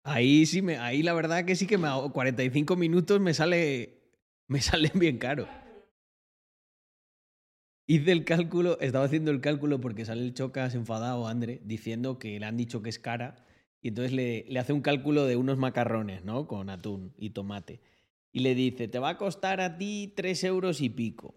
Ahí 0.03 0.45
sí 0.45 0.61
me, 0.61 0.77
ahí 0.77 1.03
la 1.03 1.13
verdad 1.13 1.45
que 1.45 1.55
sí 1.55 1.67
que 1.67 1.77
me 1.77 1.87
hago 1.87 2.11
45 2.11 2.75
minutos 2.75 3.19
me 3.19 3.33
sale, 3.33 3.99
me 4.47 4.61
salen 4.61 4.91
bien 4.95 5.17
caro. 5.17 5.47
Hice 7.91 8.11
el 8.11 8.23
cálculo, 8.23 8.79
estaba 8.81 9.05
haciendo 9.05 9.31
el 9.31 9.41
cálculo 9.41 9.81
porque 9.81 10.05
sale 10.05 10.21
el 10.21 10.35
Chocas 10.35 10.75
enfadado, 10.75 11.27
André, 11.27 11.59
diciendo 11.63 12.19
que 12.19 12.39
le 12.39 12.45
han 12.45 12.55
dicho 12.55 12.83
que 12.83 12.89
es 12.91 12.99
cara 12.99 13.43
y 13.81 13.87
entonces 13.87 14.13
le, 14.13 14.45
le 14.47 14.59
hace 14.59 14.73
un 14.73 14.81
cálculo 14.81 15.25
de 15.25 15.37
unos 15.37 15.57
macarrones, 15.57 16.23
¿no? 16.23 16.45
Con 16.45 16.69
atún 16.69 17.15
y 17.17 17.31
tomate. 17.31 17.81
Y 18.31 18.41
le 18.41 18.53
dice, 18.53 18.87
te 18.87 18.99
va 18.99 19.09
a 19.09 19.17
costar 19.17 19.59
a 19.59 19.79
ti 19.79 20.13
tres 20.15 20.43
euros 20.43 20.81
y 20.81 20.89
pico. 20.89 21.33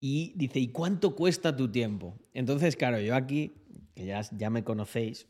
Y 0.00 0.32
dice, 0.34 0.58
¿y 0.58 0.72
cuánto 0.72 1.14
cuesta 1.14 1.54
tu 1.54 1.70
tiempo? 1.70 2.18
Entonces, 2.34 2.74
claro, 2.74 2.98
yo 2.98 3.14
aquí, 3.14 3.52
que 3.94 4.06
ya, 4.06 4.22
ya 4.22 4.50
me 4.50 4.64
conocéis, 4.64 5.28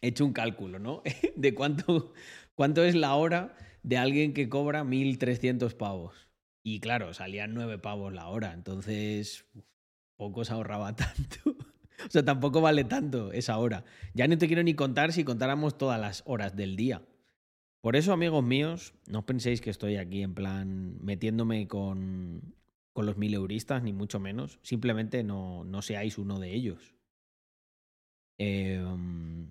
he 0.00 0.08
hecho 0.08 0.24
un 0.24 0.32
cálculo, 0.32 0.78
¿no? 0.78 1.02
De 1.36 1.52
cuánto, 1.52 2.14
cuánto 2.54 2.82
es 2.82 2.94
la 2.94 3.14
hora 3.14 3.54
de 3.82 3.98
alguien 3.98 4.32
que 4.32 4.48
cobra 4.48 4.84
1.300 4.84 5.74
pavos. 5.74 6.29
Y 6.62 6.80
claro, 6.80 7.14
salían 7.14 7.54
9 7.54 7.78
pavos 7.78 8.12
la 8.12 8.28
hora, 8.28 8.52
entonces 8.52 9.46
poco 10.16 10.44
se 10.44 10.52
ahorraba 10.52 10.94
tanto. 10.96 11.56
O 12.06 12.10
sea, 12.10 12.24
tampoco 12.24 12.60
vale 12.60 12.84
tanto 12.84 13.32
esa 13.32 13.58
hora. 13.58 13.84
Ya 14.14 14.26
no 14.26 14.38
te 14.38 14.46
quiero 14.46 14.62
ni 14.62 14.74
contar 14.74 15.12
si 15.12 15.24
contáramos 15.24 15.76
todas 15.76 16.00
las 16.00 16.22
horas 16.26 16.56
del 16.56 16.76
día. 16.76 17.02
Por 17.80 17.96
eso, 17.96 18.12
amigos 18.12 18.44
míos, 18.44 18.94
no 19.06 19.24
penséis 19.24 19.60
que 19.60 19.70
estoy 19.70 19.96
aquí 19.96 20.22
en 20.22 20.34
plan 20.34 20.98
metiéndome 21.02 21.66
con, 21.66 22.54
con 22.92 23.06
los 23.06 23.16
mil 23.16 23.34
euristas, 23.34 23.82
ni 23.82 23.92
mucho 23.92 24.20
menos. 24.20 24.58
Simplemente 24.62 25.24
no, 25.24 25.64
no 25.64 25.82
seáis 25.82 26.18
uno 26.18 26.38
de 26.38 26.54
ellos. 26.54 26.94
Um, 28.38 29.50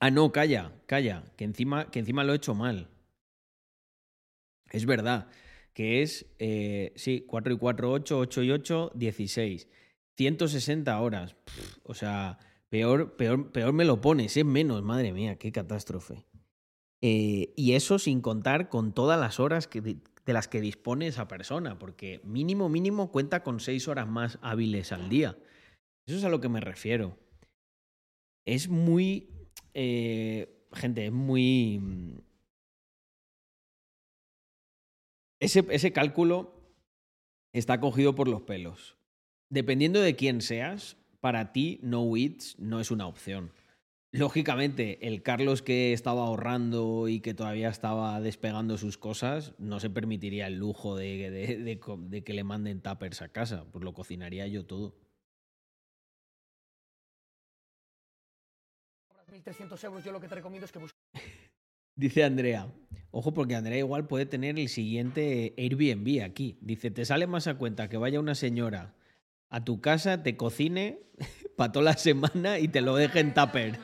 Ah, 0.00 0.10
no, 0.10 0.32
calla, 0.32 0.72
calla, 0.86 1.24
que 1.36 1.44
encima, 1.44 1.90
que 1.90 2.00
encima 2.00 2.24
lo 2.24 2.32
he 2.32 2.36
hecho 2.36 2.54
mal. 2.54 2.88
Es 4.70 4.86
verdad, 4.86 5.28
que 5.74 6.02
es, 6.02 6.26
eh, 6.38 6.92
sí, 6.96 7.24
4 7.26 7.54
y 7.54 7.58
4, 7.58 7.90
8, 7.92 8.18
8 8.18 8.42
y 8.42 8.50
8, 8.50 8.92
16. 8.94 9.68
160 10.16 11.00
horas. 11.00 11.34
Pff, 11.34 11.78
o 11.84 11.94
sea, 11.94 12.38
peor, 12.68 13.16
peor, 13.16 13.52
peor 13.52 13.72
me 13.72 13.84
lo 13.84 14.00
pones, 14.00 14.36
es 14.36 14.44
menos, 14.44 14.82
madre 14.82 15.12
mía, 15.12 15.36
qué 15.36 15.52
catástrofe. 15.52 16.26
Eh, 17.00 17.52
y 17.56 17.72
eso 17.72 17.98
sin 17.98 18.20
contar 18.20 18.68
con 18.68 18.92
todas 18.92 19.18
las 19.18 19.40
horas 19.40 19.66
que, 19.66 19.80
de, 19.80 19.98
las 20.26 20.46
que 20.48 20.60
dispone 20.60 21.08
esa 21.08 21.26
persona, 21.26 21.78
porque 21.78 22.20
mínimo, 22.24 22.68
mínimo 22.68 23.10
cuenta 23.10 23.42
con 23.42 23.60
6 23.60 23.88
horas 23.88 24.08
más 24.08 24.38
hábiles 24.42 24.92
al 24.92 25.08
día. 25.08 25.36
Eso 26.06 26.18
es 26.18 26.24
a 26.24 26.28
lo 26.28 26.40
que 26.40 26.48
me 26.48 26.60
refiero. 26.60 27.18
Es 28.44 28.68
muy 28.68 29.32
eh, 29.74 30.66
gente, 30.74 31.06
es 31.06 31.12
muy. 31.12 31.80
Ese, 35.42 35.66
ese 35.70 35.92
cálculo 35.92 36.52
está 37.52 37.80
cogido 37.80 38.14
por 38.14 38.28
los 38.28 38.42
pelos. 38.42 38.96
Dependiendo 39.50 40.00
de 40.00 40.14
quién 40.14 40.40
seas, 40.40 40.96
para 41.20 41.52
ti 41.52 41.80
no 41.82 42.16
eats 42.16 42.56
no 42.60 42.78
es 42.78 42.92
una 42.92 43.08
opción. 43.08 43.50
Lógicamente, 44.12 45.04
el 45.08 45.24
Carlos 45.24 45.60
que 45.60 45.92
estaba 45.92 46.22
ahorrando 46.26 47.08
y 47.08 47.18
que 47.18 47.34
todavía 47.34 47.70
estaba 47.70 48.20
despegando 48.20 48.78
sus 48.78 48.98
cosas, 48.98 49.54
no 49.58 49.80
se 49.80 49.90
permitiría 49.90 50.46
el 50.46 50.58
lujo 50.58 50.94
de, 50.96 51.28
de- 51.30 51.80
de 52.08 52.22
que 52.22 52.32
le 52.34 52.44
manden 52.44 52.80
tuppers 52.80 53.20
a 53.22 53.28
casa. 53.30 53.64
Pues 53.72 53.84
lo 53.84 53.94
cocinaría 53.94 54.46
yo 54.46 54.64
todo. 54.64 54.94
cobras 59.08 59.26
1.300 59.28 59.82
euros, 59.84 60.04
yo 60.04 60.12
lo 60.12 60.20
que 60.20 60.28
te 60.28 60.34
recomiendo 60.36 60.66
es 60.66 60.72
que 60.72 60.78
busques 60.78 61.00
Dice 61.96 62.24
Andrea. 62.24 62.68
Ojo, 63.10 63.34
porque 63.34 63.54
Andrea 63.54 63.78
igual 63.78 64.06
puede 64.06 64.24
tener 64.26 64.58
el 64.58 64.68
siguiente 64.68 65.54
Airbnb 65.58 66.24
aquí. 66.24 66.56
Dice, 66.62 66.90
te 66.90 67.04
sale 67.04 67.26
más 67.26 67.46
a 67.46 67.56
cuenta 67.56 67.88
que 67.88 67.98
vaya 67.98 68.20
una 68.20 68.34
señora 68.34 68.94
a 69.50 69.64
tu 69.64 69.82
casa, 69.82 70.22
te 70.22 70.36
cocine 70.36 70.98
para 71.56 71.72
toda 71.72 71.84
la 71.84 71.96
semana 71.96 72.58
y 72.58 72.68
te 72.68 72.80
lo 72.80 72.96
deje 72.96 73.20
en 73.20 73.34
tupper. 73.34 73.78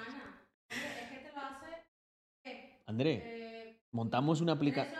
André, 2.86 3.22
Eh, 3.22 3.76
montamos 3.92 4.40
una 4.40 4.52
aplicación. 4.52 4.98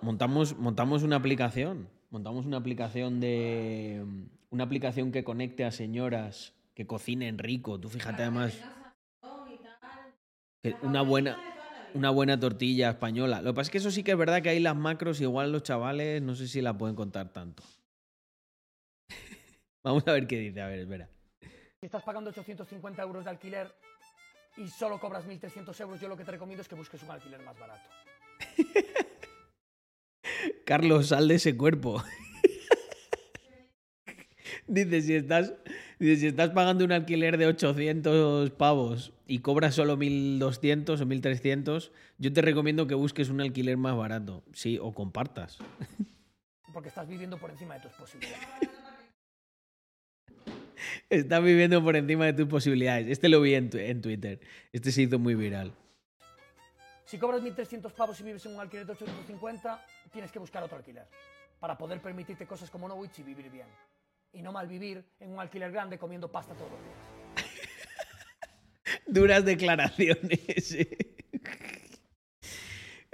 Montamos, 0.00 0.56
montamos 0.58 1.02
una 1.02 1.16
aplicación. 1.16 1.88
Montamos 2.10 2.46
una 2.46 2.56
aplicación 2.58 3.20
de. 3.20 4.04
Una 4.50 4.64
aplicación 4.64 5.10
que 5.12 5.24
conecte 5.24 5.64
a 5.64 5.70
señoras 5.72 6.54
que 6.74 6.86
cocinen 6.86 7.38
rico. 7.38 7.80
Tú 7.80 7.88
fíjate 7.88 8.22
además 8.22 8.52
sazón 8.52 9.52
y 9.52 9.56
tal. 9.58 9.72
que 9.72 9.80
La 9.80 10.51
una 10.82 11.02
buena, 11.02 11.38
una 11.94 12.10
buena 12.10 12.38
tortilla 12.38 12.90
española. 12.90 13.42
Lo 13.42 13.52
que 13.52 13.56
pasa 13.56 13.68
es 13.68 13.70
que 13.70 13.78
eso 13.78 13.90
sí 13.90 14.02
que 14.02 14.12
es 14.12 14.18
verdad 14.18 14.42
que 14.42 14.50
ahí 14.50 14.60
las 14.60 14.76
macros, 14.76 15.20
igual 15.20 15.52
los 15.52 15.62
chavales, 15.62 16.22
no 16.22 16.34
sé 16.34 16.48
si 16.48 16.60
la 16.60 16.76
pueden 16.76 16.96
contar 16.96 17.32
tanto. 17.32 17.62
Vamos 19.84 20.06
a 20.06 20.12
ver 20.12 20.26
qué 20.26 20.38
dice. 20.38 20.60
A 20.60 20.68
ver, 20.68 20.80
espera. 20.80 21.08
Si 21.80 21.86
estás 21.86 22.02
pagando 22.04 22.30
850 22.30 23.02
euros 23.02 23.24
de 23.24 23.30
alquiler 23.30 23.74
y 24.56 24.68
solo 24.68 25.00
cobras 25.00 25.26
1.300 25.26 25.80
euros, 25.80 26.00
yo 26.00 26.08
lo 26.08 26.16
que 26.16 26.24
te 26.24 26.30
recomiendo 26.30 26.62
es 26.62 26.68
que 26.68 26.76
busques 26.76 27.02
un 27.02 27.10
alquiler 27.10 27.42
más 27.42 27.58
barato. 27.58 27.88
Carlos, 30.64 31.08
sal 31.08 31.26
de 31.26 31.34
ese 31.34 31.56
cuerpo. 31.56 32.02
Dice, 34.68 35.02
si 35.02 35.14
estás, 35.14 35.52
dice, 35.98 36.20
si 36.20 36.26
estás 36.28 36.50
pagando 36.50 36.84
un 36.84 36.92
alquiler 36.92 37.36
de 37.36 37.46
800 37.46 38.50
pavos 38.52 39.12
y 39.26 39.40
cobras 39.40 39.74
solo 39.74 39.96
1200 39.96 41.00
o 41.00 41.06
1300, 41.06 41.90
yo 42.18 42.32
te 42.32 42.42
recomiendo 42.42 42.86
que 42.86 42.94
busques 42.94 43.28
un 43.28 43.40
alquiler 43.40 43.76
más 43.76 43.96
barato. 43.96 44.42
Sí, 44.52 44.78
o 44.80 44.92
compartas. 44.92 45.58
Porque 46.72 46.88
estás 46.88 47.08
viviendo 47.08 47.38
por 47.38 47.50
encima 47.50 47.74
de 47.74 47.80
tus 47.80 47.92
posibilidades. 47.92 48.38
Estás 51.10 51.42
viviendo 51.44 51.82
por 51.84 51.94
encima 51.96 52.24
de 52.26 52.32
tus 52.32 52.46
posibilidades. 52.48 53.06
Este 53.06 53.28
lo 53.28 53.40
vi 53.40 53.54
en, 53.54 53.68
tu- 53.70 53.78
en 53.78 54.00
Twitter. 54.00 54.40
Este 54.72 54.90
se 54.90 55.02
hizo 55.02 55.18
muy 55.18 55.34
viral. 55.34 55.72
Si 57.04 57.18
cobras 57.18 57.42
1.300 57.42 57.92
pavos 57.92 58.18
y 58.20 58.24
vives 58.24 58.44
en 58.46 58.54
un 58.54 58.60
alquiler 58.60 58.86
de 58.86 58.92
850, 58.92 59.84
tienes 60.12 60.32
que 60.32 60.38
buscar 60.38 60.62
otro 60.62 60.78
alquiler. 60.78 61.04
Para 61.60 61.76
poder 61.76 62.00
permitirte 62.00 62.46
cosas 62.46 62.70
como 62.70 62.88
no 62.88 62.96
y 63.04 63.22
vivir 63.22 63.50
bien. 63.50 63.66
Y 64.32 64.42
no 64.42 64.52
malvivir 64.52 65.04
en 65.20 65.32
un 65.32 65.40
alquiler 65.40 65.70
grande 65.70 65.98
comiendo 65.98 66.30
pasta 66.30 66.54
todos 66.54 66.70
los 66.70 66.80
días. 66.80 66.96
Duras 69.06 69.44
declaraciones. 69.44 70.76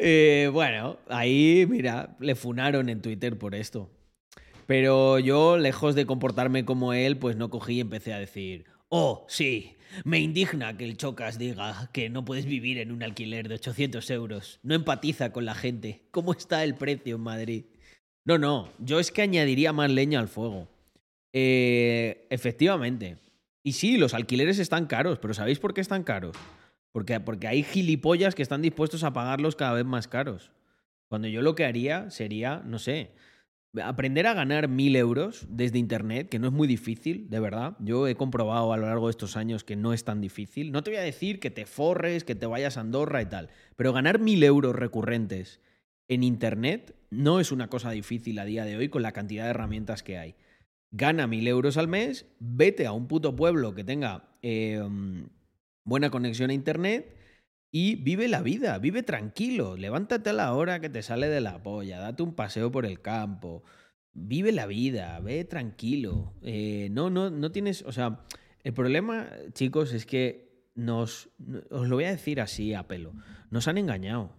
Eh, 0.00 0.48
bueno, 0.52 0.98
ahí, 1.08 1.66
mira, 1.68 2.16
le 2.20 2.36
funaron 2.36 2.88
en 2.88 3.02
Twitter 3.02 3.36
por 3.36 3.56
esto. 3.56 3.90
Pero 4.66 5.18
yo, 5.18 5.58
lejos 5.58 5.96
de 5.96 6.06
comportarme 6.06 6.64
como 6.64 6.92
él, 6.92 7.18
pues 7.18 7.36
no 7.36 7.50
cogí 7.50 7.74
y 7.74 7.80
empecé 7.80 8.12
a 8.12 8.20
decir, 8.20 8.66
oh, 8.90 9.26
sí, 9.28 9.76
me 10.04 10.20
indigna 10.20 10.76
que 10.76 10.84
el 10.84 10.96
Chocas 10.96 11.38
diga 11.38 11.90
que 11.92 12.10
no 12.10 12.24
puedes 12.24 12.46
vivir 12.46 12.78
en 12.78 12.92
un 12.92 13.02
alquiler 13.02 13.48
de 13.48 13.56
800 13.56 14.08
euros. 14.10 14.60
No 14.62 14.74
empatiza 14.74 15.32
con 15.32 15.44
la 15.44 15.54
gente. 15.54 16.06
¿Cómo 16.10 16.32
está 16.32 16.62
el 16.64 16.74
precio 16.74 17.16
en 17.16 17.22
Madrid? 17.22 17.64
No, 18.24 18.38
no, 18.38 18.70
yo 18.78 19.00
es 19.00 19.10
que 19.10 19.22
añadiría 19.22 19.72
más 19.72 19.90
leña 19.90 20.20
al 20.20 20.28
fuego. 20.28 20.68
Eh, 21.40 22.26
efectivamente. 22.30 23.16
Y 23.62 23.74
sí, 23.74 23.96
los 23.96 24.12
alquileres 24.12 24.58
están 24.58 24.86
caros, 24.86 25.20
pero 25.20 25.34
¿sabéis 25.34 25.60
por 25.60 25.72
qué 25.72 25.80
están 25.80 26.02
caros? 26.02 26.36
Porque, 26.90 27.20
porque 27.20 27.46
hay 27.46 27.62
gilipollas 27.62 28.34
que 28.34 28.42
están 28.42 28.60
dispuestos 28.60 29.04
a 29.04 29.12
pagarlos 29.12 29.54
cada 29.54 29.74
vez 29.74 29.84
más 29.84 30.08
caros. 30.08 30.50
Cuando 31.06 31.28
yo 31.28 31.42
lo 31.42 31.54
que 31.54 31.64
haría 31.64 32.10
sería, 32.10 32.60
no 32.64 32.80
sé, 32.80 33.12
aprender 33.80 34.26
a 34.26 34.34
ganar 34.34 34.66
mil 34.66 34.96
euros 34.96 35.46
desde 35.48 35.78
Internet, 35.78 36.28
que 36.28 36.40
no 36.40 36.48
es 36.48 36.52
muy 36.52 36.66
difícil, 36.66 37.30
de 37.30 37.38
verdad. 37.38 37.76
Yo 37.78 38.08
he 38.08 38.16
comprobado 38.16 38.72
a 38.72 38.76
lo 38.76 38.86
largo 38.86 39.06
de 39.06 39.12
estos 39.12 39.36
años 39.36 39.62
que 39.62 39.76
no 39.76 39.92
es 39.92 40.02
tan 40.02 40.20
difícil. 40.20 40.72
No 40.72 40.82
te 40.82 40.90
voy 40.90 40.98
a 40.98 41.02
decir 41.02 41.38
que 41.38 41.50
te 41.50 41.66
forres, 41.66 42.24
que 42.24 42.34
te 42.34 42.46
vayas 42.46 42.76
a 42.76 42.80
Andorra 42.80 43.22
y 43.22 43.26
tal, 43.26 43.48
pero 43.76 43.92
ganar 43.92 44.18
mil 44.18 44.42
euros 44.42 44.74
recurrentes 44.74 45.60
en 46.08 46.24
Internet 46.24 46.96
no 47.10 47.38
es 47.38 47.52
una 47.52 47.68
cosa 47.68 47.92
difícil 47.92 48.40
a 48.40 48.44
día 48.44 48.64
de 48.64 48.76
hoy 48.76 48.88
con 48.88 49.02
la 49.02 49.12
cantidad 49.12 49.44
de 49.44 49.50
herramientas 49.50 50.02
que 50.02 50.18
hay. 50.18 50.34
Gana 50.90 51.26
mil 51.26 51.46
euros 51.46 51.76
al 51.76 51.88
mes, 51.88 52.26
vete 52.40 52.86
a 52.86 52.92
un 52.92 53.08
puto 53.08 53.36
pueblo 53.36 53.74
que 53.74 53.84
tenga 53.84 54.30
eh, 54.42 54.82
buena 55.84 56.10
conexión 56.10 56.50
a 56.50 56.54
Internet 56.54 57.14
y 57.70 57.96
vive 57.96 58.28
la 58.28 58.40
vida, 58.40 58.78
vive 58.78 59.02
tranquilo, 59.02 59.76
levántate 59.76 60.30
a 60.30 60.32
la 60.32 60.54
hora 60.54 60.80
que 60.80 60.88
te 60.88 61.02
sale 61.02 61.28
de 61.28 61.42
la 61.42 61.62
polla, 61.62 61.98
date 61.98 62.22
un 62.22 62.34
paseo 62.34 62.72
por 62.72 62.86
el 62.86 63.02
campo, 63.02 63.62
vive 64.14 64.52
la 64.52 64.66
vida, 64.66 65.20
ve 65.20 65.44
tranquilo. 65.44 66.34
Eh, 66.42 66.88
no, 66.90 67.10
no, 67.10 67.28
no 67.28 67.52
tienes, 67.52 67.82
o 67.82 67.92
sea, 67.92 68.24
el 68.64 68.72
problema, 68.72 69.28
chicos, 69.52 69.92
es 69.92 70.06
que 70.06 70.70
nos, 70.74 71.28
no- 71.38 71.60
os 71.70 71.88
lo 71.88 71.96
voy 71.96 72.04
a 72.04 72.10
decir 72.10 72.40
así 72.40 72.72
a 72.72 72.88
pelo, 72.88 73.12
nos 73.50 73.68
han 73.68 73.76
engañado. 73.76 74.34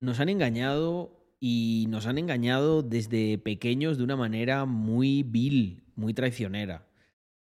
Nos 0.00 0.18
han 0.20 0.28
engañado 0.28 1.15
y 1.40 1.86
nos 1.88 2.06
han 2.06 2.18
engañado 2.18 2.82
desde 2.82 3.38
pequeños 3.38 3.98
de 3.98 4.04
una 4.04 4.16
manera 4.16 4.64
muy 4.64 5.22
vil, 5.22 5.82
muy 5.94 6.14
traicionera. 6.14 6.88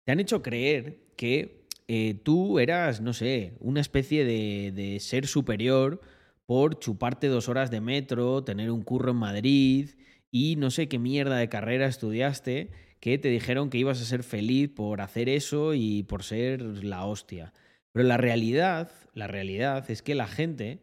Te 0.06 0.12
han 0.12 0.20
hecho 0.20 0.42
creer 0.42 1.00
que 1.16 1.68
eh, 1.88 2.16
tú 2.24 2.60
eras, 2.60 3.02
no 3.02 3.14
sé, 3.14 3.56
una 3.60 3.82
especie 3.82 4.26
de, 4.26 4.72
de 4.74 5.00
ser 5.00 5.28
superior 5.28 6.02
por 6.46 6.80
chuparte 6.80 7.28
dos 7.28 7.50
horas 7.50 7.72
de 7.72 7.82
metro, 7.82 8.44
tener 8.44 8.72
un 8.72 8.84
curro 8.84 9.12
en 9.12 9.18
Madrid 9.18 9.90
y 10.32 10.56
no 10.58 10.72
sé 10.72 10.88
qué 10.88 11.00
mierda 11.00 11.38
de 11.38 11.50
carrera 11.50 11.88
estudiaste 11.88 12.72
que 13.00 13.18
te 13.18 13.30
dijeron 13.30 13.70
que 13.70 13.78
ibas 13.78 14.02
a 14.02 14.06
ser 14.06 14.24
feliz 14.24 14.70
por 14.70 15.02
hacer 15.02 15.30
eso 15.30 15.74
y 15.74 16.04
por 16.04 16.24
ser 16.24 16.62
la 16.84 17.06
hostia. 17.06 17.54
Pero 17.92 18.08
la 18.08 18.18
realidad, 18.18 18.92
la 19.14 19.28
realidad 19.28 19.90
es 19.90 20.02
que 20.02 20.16
la 20.16 20.28
gente 20.28 20.82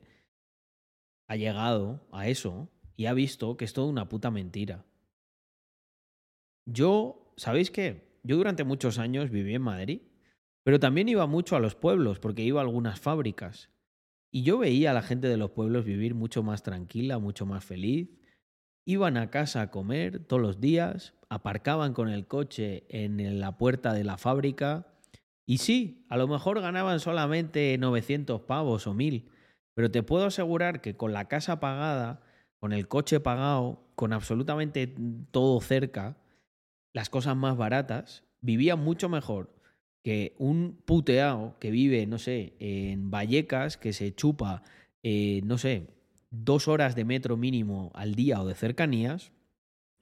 ha 1.29 1.37
llegado 1.37 2.07
a 2.13 2.29
eso 2.29 2.69
y 2.97 3.07
ha 3.07 3.15
visto 3.15 3.57
que 3.57 3.65
es 3.65 3.73
toda 3.73 3.89
una 3.89 4.09
puta 4.09 4.31
mentira. 4.31 4.85
Yo, 6.67 7.33
¿sabéis 7.37 7.71
qué? 7.71 8.19
Yo 8.23 8.37
durante 8.37 8.65
muchos 8.65 8.99
años 8.99 9.31
viví 9.31 9.55
en 9.55 9.63
Madrid, 9.63 10.01
pero 10.65 10.81
también 10.81 11.09
iba 11.09 11.27
mucho 11.27 11.57
a 11.57 11.61
los 11.61 11.75
pueblos 11.75 12.19
porque 12.19 12.43
iba 12.43 12.61
a 12.61 12.65
algunas 12.65 13.01
fábricas. 13.01 13.71
Y 14.33 14.43
yo 14.43 14.59
veía 14.59 14.91
a 14.91 14.95
la 14.95 15.03
gente 15.03 15.29
de 15.29 15.37
los 15.37 15.51
pueblos 15.51 15.85
vivir 15.85 16.15
mucho 16.15 16.43
más 16.43 16.63
tranquila, 16.63 17.19
mucho 17.19 17.47
más 17.47 17.65
feliz. 17.65 18.09
Iban 18.87 19.17
a 19.17 19.31
casa 19.31 19.63
a 19.63 19.71
comer 19.71 20.25
todos 20.25 20.43
los 20.43 20.61
días, 20.61 21.15
aparcaban 21.29 21.93
con 21.93 22.09
el 22.09 22.27
coche 22.27 22.85
en 22.89 23.41
la 23.41 23.57
puerta 23.59 23.93
de 23.93 24.05
la 24.05 24.17
fábrica. 24.17 24.89
Y 25.47 25.59
sí, 25.59 26.05
a 26.09 26.17
lo 26.17 26.27
mejor 26.27 26.61
ganaban 26.61 26.99
solamente 26.99 27.77
900 27.79 28.41
pavos 28.43 28.87
o 28.87 28.95
1000, 28.95 29.29
pero 29.75 29.91
te 29.91 30.03
puedo 30.03 30.27
asegurar 30.27 30.81
que 30.81 30.97
con 30.97 31.13
la 31.13 31.29
casa 31.29 31.61
pagada, 31.61 32.23
con 32.65 32.73
el 32.73 32.89
coche 32.89 33.21
pagado, 33.21 33.79
con 33.95 34.15
absolutamente 34.15 34.87
todo 35.33 35.61
cerca, 35.61 36.17
las 36.95 37.11
cosas 37.11 37.37
más 37.37 37.59
baratas, 37.59 38.25
vivían 38.41 38.83
mucho 38.83 39.11
mejor 39.11 39.55
que 40.03 40.35
un 40.39 40.81
puteado 40.87 41.59
que 41.59 41.71
vive, 41.71 42.07
no 42.07 42.17
sé, 42.17 42.55
en 42.61 43.11
Vallecas, 43.11 43.77
que 43.77 43.93
se 43.93 44.15
chupa, 44.15 44.63
eh, 45.03 45.43
no 45.45 45.59
sé, 45.59 45.91
dos 46.31 46.67
horas 46.67 46.97
de 46.97 47.05
metro 47.05 47.37
mínimo 47.37 47.93
al 47.93 48.15
día 48.15 48.41
o 48.41 48.47
de 48.47 48.55
cercanías, 48.55 49.33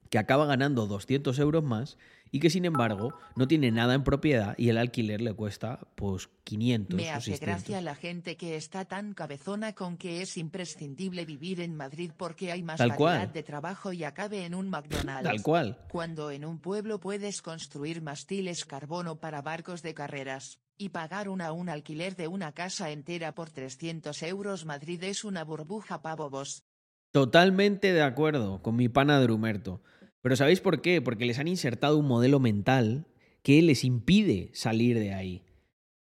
que 0.08 0.18
acaba 0.18 0.46
ganando 0.46 0.86
200 0.86 1.36
euros 1.40 1.64
más 1.64 1.98
y 2.32 2.40
que 2.40 2.50
sin 2.50 2.64
embargo 2.64 3.14
no 3.36 3.46
tiene 3.46 3.70
nada 3.70 3.94
en 3.94 4.02
propiedad 4.02 4.54
y 4.58 4.70
el 4.70 4.78
alquiler 4.78 5.20
le 5.20 5.34
cuesta 5.34 5.78
pues 5.94 6.28
500 6.44 6.96
Me 6.96 7.10
o 7.10 7.12
hace 7.12 7.32
600. 7.32 7.40
gracia 7.40 7.80
la 7.82 7.94
gente 7.94 8.36
que 8.36 8.56
está 8.56 8.86
tan 8.86 9.12
cabezona 9.12 9.74
con 9.74 9.96
que 9.98 10.22
es 10.22 10.36
imprescindible 10.38 11.24
vivir 11.26 11.60
en 11.60 11.76
Madrid 11.76 12.10
porque 12.16 12.50
hay 12.50 12.62
más 12.62 12.78
Tal 12.78 12.88
variedad 12.88 13.18
cual. 13.20 13.32
de 13.32 13.42
trabajo 13.42 13.92
y 13.92 14.02
acabe 14.02 14.44
en 14.46 14.54
un 14.54 14.70
McDonald's. 14.70 15.28
Tal 15.30 15.42
cual. 15.42 15.78
Cuando 15.90 16.30
en 16.30 16.44
un 16.44 16.58
pueblo 16.58 16.98
puedes 16.98 17.42
construir 17.42 18.02
mastiles 18.02 18.64
carbono 18.64 19.20
para 19.20 19.42
barcos 19.42 19.82
de 19.82 19.94
carreras, 19.94 20.58
y 20.78 20.88
pagar 20.88 21.28
una 21.28 21.52
un 21.52 21.68
alquiler 21.68 22.16
de 22.16 22.28
una 22.28 22.52
casa 22.52 22.90
entera 22.90 23.34
por 23.34 23.50
300 23.50 24.20
euros 24.22 24.64
Madrid 24.64 25.04
es 25.04 25.22
una 25.22 25.44
burbuja 25.44 26.00
pa' 26.02 26.16
bobos. 26.16 26.64
Totalmente 27.12 27.92
de 27.92 28.00
acuerdo 28.02 28.62
con 28.62 28.74
mi 28.74 28.88
pana 28.88 29.20
Drumerto. 29.20 29.82
Pero 30.22 30.36
¿sabéis 30.36 30.60
por 30.60 30.80
qué? 30.80 31.02
Porque 31.02 31.26
les 31.26 31.38
han 31.38 31.48
insertado 31.48 31.98
un 31.98 32.06
modelo 32.06 32.40
mental 32.40 33.06
que 33.42 33.60
les 33.60 33.84
impide 33.84 34.50
salir 34.52 34.98
de 34.98 35.12
ahí. 35.12 35.42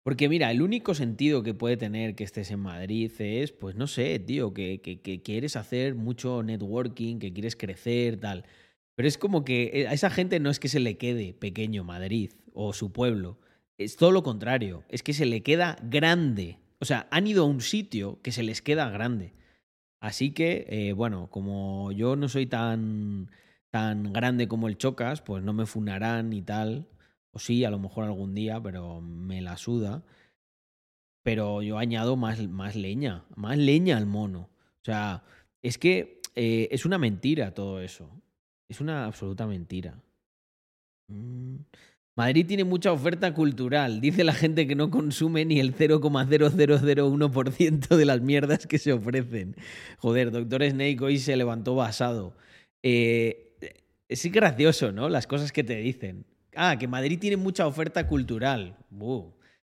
Porque 0.03 0.29
mira, 0.29 0.51
el 0.51 0.63
único 0.63 0.95
sentido 0.95 1.43
que 1.43 1.55
puede 1.55 1.77
tener 1.77 2.15
que 2.15 2.25
estés 2.25 2.51
en 2.51 2.61
Madrid 2.61 3.13
es, 3.19 3.53
pues 3.53 3.77
no 3.77 3.87
sé, 3.87 4.19
tío, 4.19 4.55
que, 4.55 4.81
que, 4.81 5.23
quieres 5.23 5.55
hacer 5.55 5.95
mucho 5.95 6.43
networking, 6.43 7.19
que 7.19 7.33
quieres 7.33 7.57
crecer, 7.57 8.19
tal. 8.19 8.45
Pero 8.97 9.07
es 9.07 9.19
como 9.19 9.45
que 9.45 9.71
eh, 9.75 9.87
a 9.87 9.93
esa 9.93 10.11
gente 10.11 10.41
no 10.41 10.51
es 10.51 10.59
que 10.59 10.69
se 10.69 10.81
le 10.81 10.97
quede 10.97 11.35
pequeño 11.35 11.85
Madrid 11.85 12.33
o 12.55 12.73
su 12.73 12.91
pueblo. 12.91 13.39
Es 13.77 13.97
todo 13.97 14.11
lo 14.11 14.23
contrario. 14.23 14.83
Es 14.89 15.03
que 15.03 15.13
se 15.13 15.27
le 15.27 15.43
queda 15.43 15.77
grande. 15.83 16.59
O 16.81 16.85
sea, 16.85 17.07
han 17.11 17.27
ido 17.27 17.45
a 17.45 17.47
un 17.47 17.61
sitio 17.61 18.19
que 18.23 18.33
se 18.33 18.43
les 18.43 18.63
queda 18.63 18.91
grande. 18.91 19.35
Así 20.01 20.31
que, 20.31 20.67
eh, 20.69 20.93
bueno, 20.95 21.29
como 21.31 21.93
yo 21.93 22.17
no 22.17 22.29
soy 22.29 22.47
tan, 22.47 23.31
tan 23.71 24.13
grande 24.13 24.49
como 24.49 24.69
el 24.69 24.79
Chocas, 24.79 25.23
pues 25.23 25.43
no 25.43 25.53
me 25.53 25.67
funarán 25.67 26.33
y 26.33 26.43
tal. 26.43 26.87
O 27.33 27.39
sí, 27.39 27.65
a 27.65 27.71
lo 27.71 27.79
mejor 27.79 28.05
algún 28.05 28.35
día, 28.35 28.61
pero 28.63 29.01
me 29.01 29.41
la 29.43 29.57
suda. 29.57 30.03
Pero 31.23 31.63
yo 31.63 31.79
añado 31.79 32.17
más, 32.17 32.47
más 32.49 32.75
leña, 32.77 33.25
más 33.37 33.59
leña 33.59 33.97
al 33.97 34.07
mono. 34.07 34.49
O 34.81 34.85
sea, 34.85 35.25
es 35.63 35.79
que 35.79 36.21
eh, 36.35 36.69
es 36.71 36.87
una 36.87 36.99
mentira 36.99 37.53
todo 37.53 37.81
eso. 37.81 38.11
Es 38.69 38.81
una 38.81 39.07
absoluta 39.07 39.47
mentira. 39.47 40.01
Mm. 41.09 41.57
Madrid 42.17 42.47
tiene 42.47 42.65
mucha 42.65 42.91
oferta 42.91 43.33
cultural. 43.33 44.01
Dice 44.01 44.25
la 44.25 44.33
gente 44.33 44.67
que 44.67 44.75
no 44.75 44.91
consume 44.91 45.45
ni 45.45 45.61
el 45.61 45.77
0,0001% 45.77 47.97
de 47.97 48.05
las 48.05 48.21
mierdas 48.21 48.67
que 48.67 48.79
se 48.79 48.93
ofrecen. 48.93 49.55
Joder, 49.99 50.33
Doctor 50.33 50.69
Snake 50.69 50.99
hoy 51.01 51.19
se 51.19 51.37
levantó 51.37 51.77
basado. 51.77 52.35
Eh, 52.83 53.48
es 54.09 54.25
gracioso, 54.33 54.93
¿no? 54.93 55.09
Las 55.09 55.27
cosas 55.27 55.53
que 55.53 55.65
te 55.65 55.77
dicen. 55.77 56.25
Ah, 56.55 56.77
que 56.79 56.89
Madrid 56.89 57.19
tiene 57.19 57.37
mucha 57.37 57.67
oferta 57.67 58.07
cultural. 58.07 58.77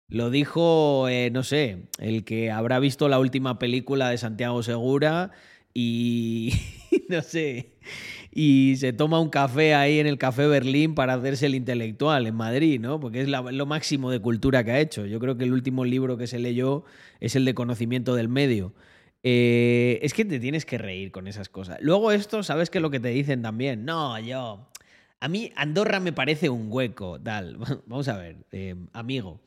Lo 0.09 0.29
dijo, 0.29 1.07
eh, 1.07 1.29
no 1.31 1.43
sé, 1.43 1.88
el 1.99 2.23
que 2.23 2.51
habrá 2.51 2.79
visto 2.79 3.07
la 3.07 3.19
última 3.19 3.57
película 3.57 4.09
de 4.09 4.17
Santiago 4.17 4.61
Segura 4.63 5.31
y 5.73 6.53
no 7.09 7.21
sé, 7.21 7.73
y 8.31 8.75
se 8.77 8.93
toma 8.93 9.19
un 9.19 9.29
café 9.29 9.75
ahí 9.75 9.99
en 9.99 10.07
el 10.07 10.17
Café 10.17 10.47
Berlín 10.47 10.95
para 10.95 11.13
hacerse 11.13 11.45
el 11.45 11.55
intelectual 11.55 12.27
en 12.27 12.36
Madrid, 12.36 12.79
¿no? 12.79 12.99
Porque 12.99 13.21
es 13.21 13.27
lo 13.27 13.65
máximo 13.65 14.11
de 14.11 14.19
cultura 14.19 14.63
que 14.63 14.71
ha 14.71 14.79
hecho. 14.79 15.05
Yo 15.05 15.19
creo 15.19 15.38
que 15.38 15.45
el 15.45 15.53
último 15.53 15.86
libro 15.86 16.17
que 16.17 16.27
se 16.27 16.39
leyó 16.39 16.84
es 17.19 17.36
el 17.36 17.45
de 17.45 17.53
conocimiento 17.53 18.15
del 18.15 18.29
medio. 18.29 18.73
Eh, 19.24 19.99
es 20.01 20.13
que 20.13 20.26
te 20.26 20.39
tienes 20.39 20.65
que 20.65 20.78
reír 20.78 21.11
con 21.11 21.28
esas 21.28 21.47
cosas. 21.47 21.78
Luego 21.82 22.11
esto, 22.11 22.43
¿sabes 22.43 22.69
qué 22.69 22.80
es 22.80 22.82
lo 22.82 22.91
que 22.91 22.99
te 22.99 23.07
dicen 23.07 23.41
también? 23.41 23.86
No, 23.86 24.19
yo... 24.19 24.67
A 25.21 25.30
mí 25.30 25.53
Andorra 25.55 26.01
me 26.01 26.11
parece 26.11 26.49
un 26.49 26.67
hueco, 26.69 27.17
tal. 27.21 27.57
Vamos 27.88 28.09
a 28.09 28.17
ver, 28.17 28.45
eh, 28.51 28.76
amigo. 28.91 29.39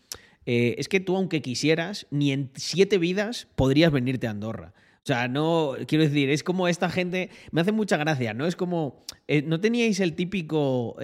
Eh, 0.46 0.76
es 0.78 0.88
que 0.88 1.00
tú, 1.00 1.14
aunque 1.16 1.42
quisieras, 1.42 2.06
ni 2.10 2.32
en 2.32 2.50
siete 2.54 2.96
vidas 2.96 3.46
podrías 3.56 3.92
venirte 3.92 4.26
a 4.26 4.30
Andorra. 4.30 4.72
O 5.02 5.06
sea, 5.06 5.28
no, 5.28 5.74
quiero 5.86 6.04
decir, 6.04 6.30
es 6.30 6.42
como 6.42 6.66
esta 6.66 6.88
gente, 6.88 7.28
me 7.50 7.60
hace 7.60 7.72
mucha 7.72 7.98
gracia, 7.98 8.32
¿no? 8.32 8.46
Es 8.46 8.56
como, 8.56 9.04
¿no 9.44 9.60
teníais 9.60 10.00
el 10.00 10.14
típico 10.14 10.96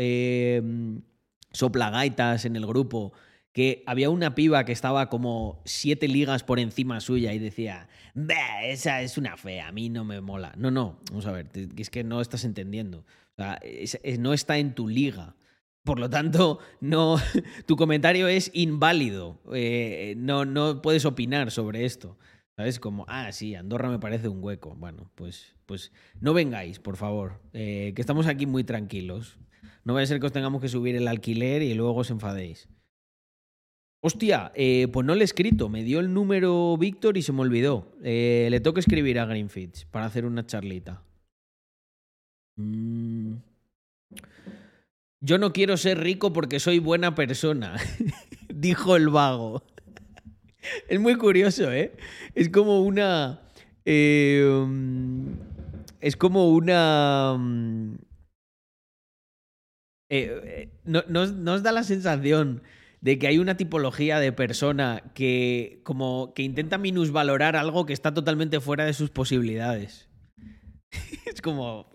soplagaitas 1.53 2.45
en 2.47 2.57
el 2.57 2.67
grupo? 2.67 3.13
Que 3.53 3.83
había 3.87 4.09
una 4.09 4.35
piba 4.35 4.65
que 4.65 4.73
estaba 4.73 5.09
como 5.11 5.61
siete 5.67 6.09
ligas 6.09 6.43
por 6.43 6.59
encima 6.59 7.01
suya 7.01 7.35
y 7.35 7.39
decía, 7.39 7.89
"Bah, 8.15 8.65
esa 8.65 9.03
es 9.03 9.19
una 9.19 9.37
fea, 9.37 9.69
a 9.69 9.73
mí 9.73 9.91
no 9.91 10.05
me 10.05 10.21
mola. 10.23 10.55
No, 10.57 10.71
no, 10.71 11.01
vamos 11.11 11.27
a 11.27 11.33
ver, 11.33 11.49
es 11.77 11.91
que 11.91 12.03
no 12.03 12.21
estás 12.23 12.45
entendiendo. 12.45 13.01
O 13.01 13.37
sea, 13.37 13.61
no 14.19 14.33
está 14.33 14.59
en 14.59 14.75
tu 14.75 14.89
liga. 14.89 15.37
Por 15.85 15.99
lo 15.99 16.09
tanto, 16.09 16.61
no, 16.81 17.17
tu 17.67 17.77
comentario 17.77 18.29
es 18.29 18.51
inválido. 18.55 19.41
Eh, 19.53 20.15
no, 20.17 20.45
no 20.45 20.81
puedes 20.81 21.05
opinar 21.05 21.51
sobre 21.51 21.85
esto. 21.85 22.17
¿Sabes? 22.57 22.79
Como, 22.79 23.05
ah, 23.09 23.33
sí, 23.33 23.55
Andorra 23.55 23.89
me 23.89 23.99
parece 23.99 24.29
un 24.29 24.43
hueco. 24.45 24.75
Bueno, 24.77 25.11
pues, 25.15 25.57
pues 25.67 25.91
no 26.21 26.35
vengáis, 26.35 26.79
por 26.79 26.97
favor. 26.97 27.41
eh, 27.53 27.93
que 27.97 28.01
estamos 28.01 28.27
aquí 28.27 28.47
muy 28.47 28.63
tranquilos. 28.63 29.39
No 29.85 29.95
vaya 29.95 30.05
a 30.05 30.07
ser 30.07 30.21
que 30.21 30.27
os 30.27 30.33
tengamos 30.33 30.61
que 30.63 30.69
subir 30.69 30.95
el 30.95 31.09
alquiler 31.09 31.63
y 31.63 31.75
luego 31.75 31.97
os 31.97 32.11
enfadéis. 32.11 32.69
Hostia, 34.05 34.51
eh, 34.57 34.89
pues 34.93 35.07
no 35.07 35.15
le 35.15 35.21
he 35.21 35.25
escrito. 35.25 35.69
Me 35.69 35.85
dio 35.85 36.01
el 36.01 36.13
número 36.13 36.77
Víctor 36.77 37.17
y 37.17 37.23
se 37.23 37.33
me 37.33 37.43
olvidó. 37.43 37.95
Eh, 38.03 38.49
le 38.51 38.59
tengo 38.59 38.75
que 38.75 38.81
escribir 38.81 39.21
a 39.21 39.27
Greenfits 39.27 39.85
para 39.85 40.07
hacer 40.07 40.25
una 40.25 40.45
charlita. 40.45 41.05
Mm. 42.57 43.35
Yo 45.21 45.39
no 45.39 45.53
quiero 45.53 45.77
ser 45.77 46.01
rico 46.01 46.33
porque 46.33 46.59
soy 46.59 46.81
buena 46.81 47.15
persona, 47.15 47.77
dijo 48.53 48.97
el 48.97 49.09
vago. 49.09 49.63
Es 50.89 50.99
muy 50.99 51.15
curioso, 51.15 51.71
¿eh? 51.71 51.93
Es 52.35 52.49
como 52.49 52.83
una... 52.83 53.41
um, 53.87 55.37
es 56.01 56.17
como 56.17 56.51
una... 56.51 57.35
um, 57.35 57.97
eh, 60.11 60.71
no, 60.85 61.05
no 61.09 61.25
no 61.27 61.53
os 61.55 61.63
da 61.63 61.71
la 61.71 61.85
sensación 61.85 62.63
de 63.03 63.19
que 63.19 63.27
hay 63.27 63.39
una 63.39 63.57
tipología 63.57 64.21
de 64.21 64.33
persona 64.33 65.03
que 65.13 65.81
como 65.83 66.33
que 66.35 66.43
intenta 66.43 66.79
minusvalorar 66.79 67.57
algo 67.57 67.85
que 67.85 67.93
está 67.93 68.15
totalmente 68.15 68.61
fuera 68.61 68.85
de 68.85 68.95
sus 68.95 69.11
posibilidades. 69.11 70.09
es 71.27 71.43
como... 71.43 71.91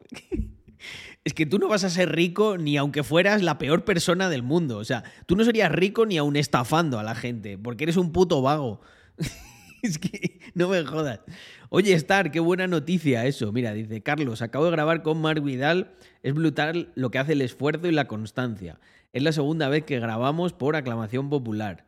Es 1.23 1.33
que 1.33 1.45
tú 1.45 1.59
no 1.59 1.67
vas 1.67 1.83
a 1.83 1.89
ser 1.89 2.13
rico 2.13 2.57
ni 2.57 2.77
aunque 2.77 3.03
fueras 3.03 3.41
la 3.41 3.57
peor 3.57 3.83
persona 3.83 4.29
del 4.29 4.43
mundo. 4.43 4.77
O 4.77 4.85
sea, 4.85 5.03
tú 5.25 5.35
no 5.35 5.43
serías 5.43 5.71
rico 5.71 6.05
ni 6.05 6.17
aun 6.17 6.35
estafando 6.35 6.99
a 6.99 7.03
la 7.03 7.15
gente, 7.15 7.57
porque 7.57 7.85
eres 7.85 7.97
un 7.97 8.11
puto 8.11 8.41
vago. 8.41 8.81
es 9.81 9.97
que 9.97 10.39
no 10.53 10.69
me 10.69 10.83
jodas. 10.83 11.21
Oye, 11.69 11.93
Star, 11.93 12.31
qué 12.31 12.39
buena 12.39 12.67
noticia 12.67 13.25
eso. 13.25 13.51
Mira, 13.51 13.73
dice 13.73 14.01
Carlos, 14.01 14.41
acabo 14.41 14.65
de 14.65 14.71
grabar 14.71 15.03
con 15.03 15.21
Mark 15.21 15.43
Vidal. 15.43 15.91
Es 16.23 16.33
brutal 16.33 16.91
lo 16.95 17.11
que 17.11 17.19
hace 17.19 17.33
el 17.33 17.41
esfuerzo 17.41 17.87
y 17.87 17.91
la 17.91 18.07
constancia. 18.07 18.79
Es 19.13 19.23
la 19.23 19.31
segunda 19.31 19.69
vez 19.69 19.83
que 19.83 19.99
grabamos 19.99 20.53
por 20.53 20.75
aclamación 20.75 21.29
popular. 21.29 21.85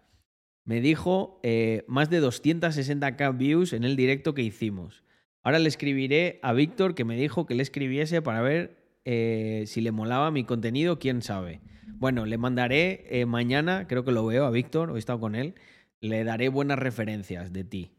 Me 0.66 0.82
dijo 0.82 1.40
eh, 1.44 1.84
más 1.88 2.10
de 2.10 2.22
260k 2.22 3.38
views 3.38 3.74
en 3.74 3.84
el 3.84 3.96
directo 3.96 4.34
que 4.34 4.44
hicimos. 4.44 5.04
Ahora 5.42 5.60
le 5.60 5.70
escribiré 5.70 6.40
a 6.44 6.54
Víctor 6.54 6.96
que 6.96 7.06
me 7.06 7.16
dijo 7.16 7.46
que 7.46 7.56
le 7.56 7.64
escribiese 7.64 8.22
para 8.22 8.42
ver 8.42 8.78
eh, 9.06 9.64
si 9.66 9.82
le 9.82 9.92
molaba 9.92 10.32
mi 10.32 10.44
contenido, 10.44 11.00
quién 11.00 11.22
sabe. 11.22 11.62
Bueno, 11.98 12.26
le 12.26 12.38
mandaré 12.38 13.06
eh, 13.10 13.26
mañana, 13.26 13.88
creo 13.88 14.06
que 14.06 14.12
lo 14.12 14.26
veo 14.26 14.46
a 14.46 14.52
Víctor, 14.52 14.92
hoy 14.92 14.98
he 14.98 15.00
estado 15.00 15.20
con 15.20 15.36
él, 15.36 15.56
le 16.02 16.24
daré 16.24 16.50
buenas 16.50 16.80
referencias 16.80 17.52
de 17.52 17.64
ti. 17.64 17.91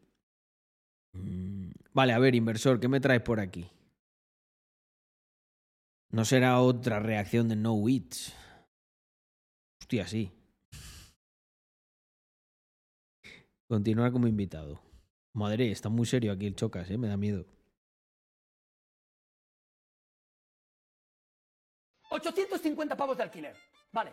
Mm, 1.13 1.71
Vale, 1.93 2.13
a 2.13 2.19
ver, 2.19 2.35
inversor, 2.35 2.79
¿qué 2.79 2.87
me 2.87 3.01
traes 3.01 3.21
por 3.21 3.39
aquí? 3.39 3.69
No 6.09 6.25
será 6.25 6.59
otra 6.59 6.99
reacción 6.99 7.49
de 7.49 7.55
No 7.55 7.73
Wits. 7.73 8.33
Hostia, 9.81 10.07
sí. 10.07 10.31
Continuar 13.67 14.11
como 14.11 14.27
invitado. 14.27 14.81
Madre, 15.33 15.71
está 15.71 15.89
muy 15.89 16.05
serio 16.05 16.31
aquí 16.31 16.45
el 16.45 16.55
Chocas, 16.55 16.89
¿eh? 16.89 16.97
Me 16.97 17.07
da 17.07 17.17
miedo. 17.17 17.45
850 22.09 22.97
pavos 22.97 23.17
de 23.17 23.23
alquiler. 23.23 23.55
Vale. 23.91 24.11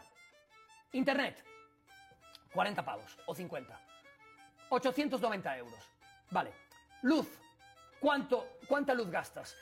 Internet. 0.92 1.44
40 2.58 2.84
pavos 2.84 3.16
o 3.26 3.34
50. 3.36 3.80
890 4.70 5.58
euros. 5.58 5.78
Vale. 6.32 6.50
Luz. 7.02 7.28
¿Cuánto, 8.00 8.58
¿Cuánta 8.66 8.94
luz 8.94 9.08
gastas? 9.08 9.54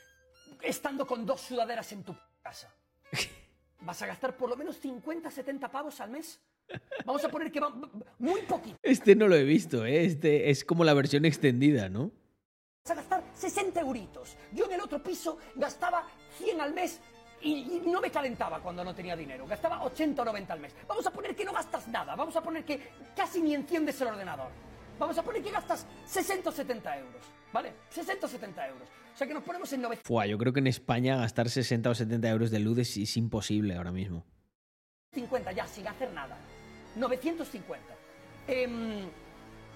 Estando 0.63 1.07
con 1.07 1.27
dos 1.27 1.43
sudaderas 1.43 1.93
en 1.93 2.05
tu 2.05 2.17
casa. 2.43 2.73
¿Vas 3.83 4.01
a 4.01 4.07
gastar 4.07 4.35
por 4.35 4.49
lo 4.49 4.57
menos 4.57 4.79
50, 4.81 5.31
70 5.31 5.71
pavos 5.71 6.01
al 6.01 6.09
mes? 6.09 6.41
Vamos 7.05 7.23
a 7.23 7.29
poner 7.29 7.53
que 7.53 7.61
va 7.61 7.71
muy 8.19 8.41
poquito. 8.43 8.79
Este 8.83 9.15
no 9.15 9.29
lo 9.29 9.37
he 9.37 9.45
visto, 9.45 9.85
¿eh? 9.85 10.07
Este 10.07 10.49
es 10.49 10.65
como 10.65 10.83
la 10.83 10.95
versión 10.95 11.27
extendida, 11.27 11.91
¿no? 11.91 12.13
Vas 12.83 12.93
a 12.93 12.95
gastar 12.95 13.25
60 13.35 13.79
euritos. 13.79 14.39
Yo 14.53 14.65
en 14.65 14.73
el 14.73 14.81
otro 14.81 15.03
piso 15.03 15.37
gastaba 15.55 16.07
100 16.39 16.63
al 16.63 16.73
mes 16.73 17.03
y, 17.43 17.83
no 17.87 18.01
me 18.01 18.11
calentaba 18.11 18.61
cuando 18.61 18.85
no 18.85 18.95
tenía 18.95 19.17
dinero. 19.17 19.47
Gastaba 19.47 19.83
80 19.85 20.23
o 20.23 20.25
90 20.25 20.53
al 20.53 20.61
mes. 20.61 20.75
Vamos 20.87 21.07
a 21.07 21.11
poner 21.11 21.35
que 21.35 21.45
no 21.45 21.53
gastas 21.53 21.89
nada. 21.89 22.15
Vamos 22.17 22.35
a 22.37 22.43
poner 22.43 22.65
que 22.65 22.81
casi 23.15 23.41
ni 23.43 23.55
enciendes 23.55 24.01
el 24.01 24.09
ordenador. 24.09 24.51
Vamos 24.99 25.17
a 25.19 25.23
poner 25.23 25.43
que 25.43 25.51
gastas 25.51 25.87
60 26.07 26.49
o 26.49 26.53
70 26.53 26.99
euros. 26.99 27.23
¿Vale? 27.53 27.73
60 27.91 28.27
o 28.27 28.29
70 28.29 28.69
euros. 28.69 28.89
O 29.15 29.17
sea 29.17 29.27
que 29.27 29.35
nos 29.35 29.43
ponemos 29.43 29.73
en 29.73 29.83
900. 29.83 30.07
Fua, 30.07 30.27
yo 30.27 30.37
creo 30.37 30.53
que 30.53 30.61
en 30.61 30.67
España 30.67 31.17
gastar 31.17 31.49
60 31.49 31.91
o 31.91 31.95
70 31.95 32.29
euros 32.29 32.51
de 32.51 32.59
luz 32.59 32.79
es, 32.79 32.97
es 32.97 33.17
imposible 33.17 33.77
ahora 33.77 33.93
mismo. 33.93 34.25
50 35.15 35.53
ya, 35.53 35.67
sin 35.67 35.89
hacer 35.89 36.13
nada. 36.13 36.37
950. 36.97 37.95
Em, 38.49 39.09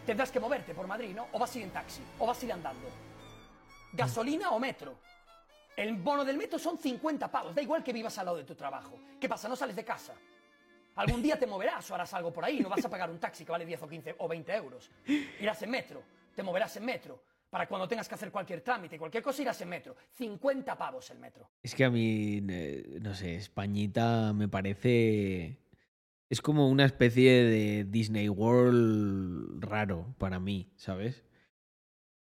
tendrás 0.07 0.31
que 0.31 0.41
moverte 0.41 0.75
por 0.75 0.87
Madrid, 0.87 1.15
¿no? 1.15 1.27
O 1.33 1.39
vas 1.39 1.55
a 1.55 1.59
ir 1.59 1.65
en 1.65 1.71
taxi, 1.71 2.03
o 2.19 2.27
vas 2.27 2.41
a 2.43 2.47
ir 2.47 2.53
andando. 2.53 2.89
Gasolina 3.93 4.51
o 4.51 4.61
metro. 4.61 4.95
El 5.81 5.95
bono 5.95 6.27
del 6.27 6.37
metro 6.37 6.59
son 6.59 6.77
50 6.77 7.33
pavos, 7.33 7.55
da 7.55 7.63
igual 7.63 7.83
que 7.83 7.91
vivas 7.91 8.19
al 8.19 8.27
lado 8.27 8.37
de 8.37 8.45
tu 8.45 8.55
trabajo. 8.55 9.01
¿Qué 9.19 9.31
pasa? 9.31 9.49
¿No 9.49 9.57
sales 9.57 9.75
de 9.75 9.83
casa? 9.83 10.13
Algún 10.97 11.23
día 11.23 11.39
te 11.39 11.47
moverás 11.47 11.91
o 11.91 11.95
harás 11.95 12.13
algo 12.13 12.31
por 12.31 12.45
ahí, 12.45 12.61
no 12.61 12.69
vas 12.69 12.85
a 12.85 12.91
pagar 12.91 13.11
un 13.11 13.19
taxi 13.19 13.47
que 13.47 13.51
vale 13.51 13.65
10 13.65 13.85
o 13.85 13.89
15 13.89 14.15
o 14.19 14.29
20 14.29 14.55
euros. 14.57 14.91
Irás 15.41 15.63
en 15.63 15.71
metro, 15.71 16.03
te 16.37 16.43
moverás 16.43 16.77
en 16.77 16.85
metro. 16.85 17.23
Para 17.49 17.67
cuando 17.67 17.89
tengas 17.89 18.07
que 18.07 18.15
hacer 18.15 18.31
cualquier 18.31 18.61
trámite, 18.61 18.99
cualquier 18.99 19.23
cosa, 19.23 19.41
irás 19.41 19.59
en 19.63 19.71
metro. 19.71 19.97
50 20.19 20.77
pavos 20.77 21.11
el 21.13 21.19
metro. 21.19 21.49
Es 21.63 21.75
que 21.75 21.87
a 21.87 21.91
mí, 21.91 22.43
eh, 22.47 22.99
no 23.01 23.15
sé, 23.15 23.37
Españita 23.37 24.35
me 24.35 24.49
parece... 24.49 25.57
Es 26.29 26.43
como 26.43 26.69
una 26.69 26.85
especie 26.85 27.43
de 27.45 27.85
Disney 27.85 28.29
World 28.29 29.65
raro 29.65 30.15
para 30.19 30.41
mí, 30.41 30.71
¿sabes? 30.77 31.25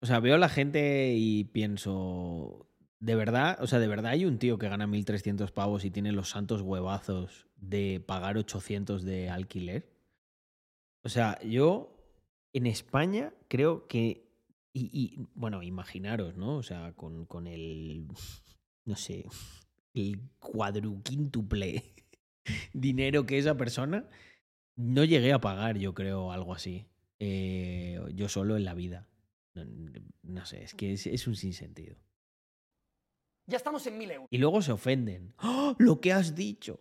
O 0.01 0.07
sea, 0.07 0.21
veo 0.21 0.37
a 0.37 0.39
la 0.39 0.49
gente 0.49 1.13
y 1.15 1.45
pienso, 1.45 2.67
de 3.03 3.17
verdad, 3.17 3.59
o 3.61 3.67
sea, 3.67 3.81
de 3.81 3.89
verdad 3.89 4.13
hay 4.13 4.25
un 4.25 4.39
tío 4.39 4.59
que 4.59 4.69
gana 4.69 4.87
1.300 4.87 5.51
pavos 5.51 5.85
y 5.85 5.91
tiene 5.91 6.13
los 6.13 6.29
santos 6.31 6.63
huevazos 6.63 7.49
de 7.57 8.01
pagar 8.07 8.39
800 8.39 9.03
de 9.03 9.29
alquiler. 9.29 9.91
O 11.03 11.09
sea, 11.09 11.37
yo 11.43 11.97
en 12.53 12.69
España 12.69 13.35
creo 13.49 13.89
que, 13.89 14.31
y, 14.73 15.19
bueno, 15.35 15.65
imaginaros, 15.65 16.37
¿no? 16.37 16.57
O 16.57 16.63
sea, 16.63 16.93
con, 16.93 17.27
con 17.27 17.49
el, 17.49 18.07
no 18.85 18.95
sé, 18.95 19.25
el 19.95 20.21
cuadruquíntuple 20.39 21.83
dinero 22.73 23.27
que 23.27 23.37
esa 23.37 23.57
persona, 23.57 24.09
no 24.77 25.03
llegué 25.03 25.33
a 25.33 25.41
pagar, 25.41 25.77
yo 25.77 25.93
creo, 25.93 26.31
algo 26.31 26.55
así. 26.55 26.87
Eh, 27.19 28.01
yo 28.15 28.29
solo 28.29 28.57
en 28.57 28.65
la 28.65 28.75
vida. 28.75 29.09
No, 29.55 29.65
no 30.23 30.47
sé, 30.47 30.63
es 30.63 30.75
que 30.75 30.93
es, 30.93 31.09
es, 31.09 31.27
un 31.27 31.35
sinsentido. 31.35 31.97
Ya 33.47 33.57
estamos 33.57 33.87
en 33.87 33.99
mil 33.99 34.11
euros. 34.11 34.29
Y 34.31 34.39
luego 34.39 34.63
se 34.63 34.73
ofenden. 34.73 35.35
¡Oh, 35.43 35.75
lo 35.79 36.01
que 36.01 36.13
has 36.13 36.35
dicho. 36.35 36.79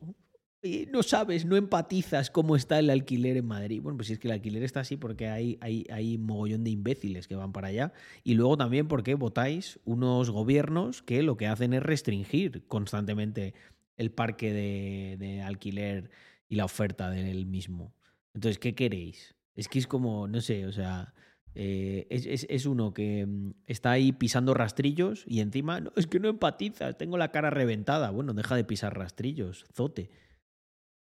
No 0.91 1.01
sabes, 1.01 1.43
no 1.45 1.55
empatizas 1.55 2.29
cómo 2.29 2.55
está 2.55 2.77
el 2.77 2.91
alquiler 2.91 3.35
en 3.35 3.47
Madrid. 3.47 3.81
Bueno, 3.81 3.97
pues 3.97 4.07
si 4.07 4.13
es 4.13 4.19
que 4.19 4.27
el 4.27 4.33
alquiler 4.33 4.61
está 4.61 4.81
así 4.81 4.95
porque 4.95 5.27
hay, 5.27 5.57
hay, 5.59 5.87
hay 5.89 6.19
mogollón 6.19 6.63
de 6.63 6.69
imbéciles 6.69 7.27
que 7.27 7.35
van 7.35 7.51
para 7.51 7.69
allá. 7.69 7.93
Y 8.23 8.35
luego 8.35 8.57
también 8.57 8.87
porque 8.87 9.15
votáis 9.15 9.79
unos 9.85 10.29
gobiernos 10.29 11.01
que 11.01 11.23
lo 11.23 11.35
que 11.35 11.47
hacen 11.47 11.73
es 11.73 11.81
restringir 11.81 12.67
constantemente 12.67 13.55
el 13.97 14.11
parque 14.11 14.53
de, 14.53 15.17
de 15.17 15.41
alquiler 15.41 16.11
y 16.47 16.55
la 16.55 16.65
oferta 16.65 17.09
del 17.09 17.47
mismo. 17.47 17.95
Entonces, 18.35 18.59
¿qué 18.59 18.75
queréis? 18.75 19.35
Es 19.55 19.67
que 19.67 19.79
es 19.79 19.87
como, 19.87 20.27
no 20.27 20.41
sé, 20.41 20.67
o 20.67 20.71
sea, 20.71 21.13
eh, 21.55 22.07
es, 22.09 22.25
es, 22.25 22.47
es, 22.49 22.65
uno 22.65 22.93
que 22.93 23.25
mm, 23.25 23.53
está 23.67 23.91
ahí 23.91 24.11
pisando 24.11 24.53
rastrillos 24.53 25.23
y 25.27 25.41
encima, 25.41 25.81
no, 25.81 25.91
es 25.95 26.07
que 26.07 26.19
no 26.19 26.29
empatiza, 26.29 26.93
tengo 26.93 27.17
la 27.17 27.31
cara 27.31 27.49
reventada. 27.49 28.11
Bueno, 28.11 28.33
deja 28.33 28.55
de 28.55 28.63
pisar 28.63 28.97
rastrillos, 28.97 29.65
zote. 29.73 30.09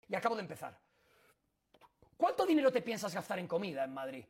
Y 0.08 0.14
acabo 0.14 0.36
de 0.36 0.42
empezar. 0.42 0.78
¿Cuánto 2.16 2.46
dinero 2.46 2.72
te 2.72 2.82
piensas 2.82 3.14
gastar 3.14 3.38
en 3.38 3.46
comida 3.46 3.84
en 3.84 3.92
Madrid? 3.92 4.24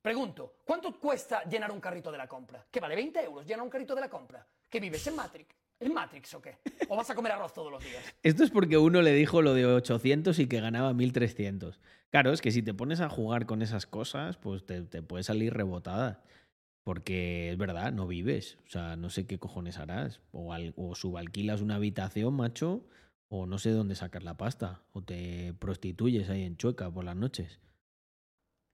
Pregunto, 0.00 0.58
¿cuánto 0.64 1.00
cuesta 1.00 1.44
llenar 1.44 1.70
un 1.72 1.80
carrito 1.80 2.12
de 2.12 2.18
la 2.18 2.28
compra? 2.28 2.66
¿Qué 2.70 2.78
vale 2.78 2.94
20 2.94 3.24
euros 3.24 3.46
llenar 3.46 3.62
un 3.62 3.70
carrito 3.70 3.94
de 3.94 4.02
la 4.02 4.10
compra? 4.10 4.46
¿Qué 4.68 4.78
vives 4.78 5.06
en 5.06 5.16
Matrix? 5.16 5.63
¿En 5.84 5.92
Matrix 5.92 6.32
o 6.32 6.40
qué? 6.40 6.56
¿O 6.88 6.96
vas 6.96 7.10
a 7.10 7.14
comer 7.14 7.32
arroz 7.32 7.52
todos 7.52 7.70
los 7.70 7.84
días? 7.84 8.02
Esto 8.22 8.42
es 8.42 8.50
porque 8.50 8.78
uno 8.78 9.02
le 9.02 9.12
dijo 9.12 9.42
lo 9.42 9.52
de 9.52 9.66
800 9.66 10.38
y 10.38 10.46
que 10.46 10.58
ganaba 10.58 10.94
1300. 10.94 11.78
Claro, 12.08 12.32
es 12.32 12.40
que 12.40 12.52
si 12.52 12.62
te 12.62 12.72
pones 12.72 13.02
a 13.02 13.10
jugar 13.10 13.44
con 13.44 13.60
esas 13.60 13.84
cosas, 13.84 14.38
pues 14.38 14.64
te, 14.64 14.80
te 14.80 15.02
puede 15.02 15.24
salir 15.24 15.52
rebotada. 15.52 16.22
Porque 16.84 17.50
es 17.50 17.58
verdad, 17.58 17.92
no 17.92 18.06
vives. 18.06 18.56
O 18.66 18.70
sea, 18.70 18.96
no 18.96 19.10
sé 19.10 19.26
qué 19.26 19.38
cojones 19.38 19.76
harás. 19.76 20.22
O, 20.32 20.54
al, 20.54 20.72
o 20.76 20.94
subalquilas 20.94 21.60
una 21.60 21.74
habitación, 21.74 22.32
macho, 22.32 22.86
o 23.28 23.44
no 23.44 23.58
sé 23.58 23.70
dónde 23.70 23.94
sacas 23.94 24.24
la 24.24 24.38
pasta. 24.38 24.80
O 24.92 25.02
te 25.02 25.52
prostituyes 25.58 26.30
ahí 26.30 26.44
en 26.44 26.56
Chueca 26.56 26.90
por 26.90 27.04
las 27.04 27.16
noches. 27.16 27.60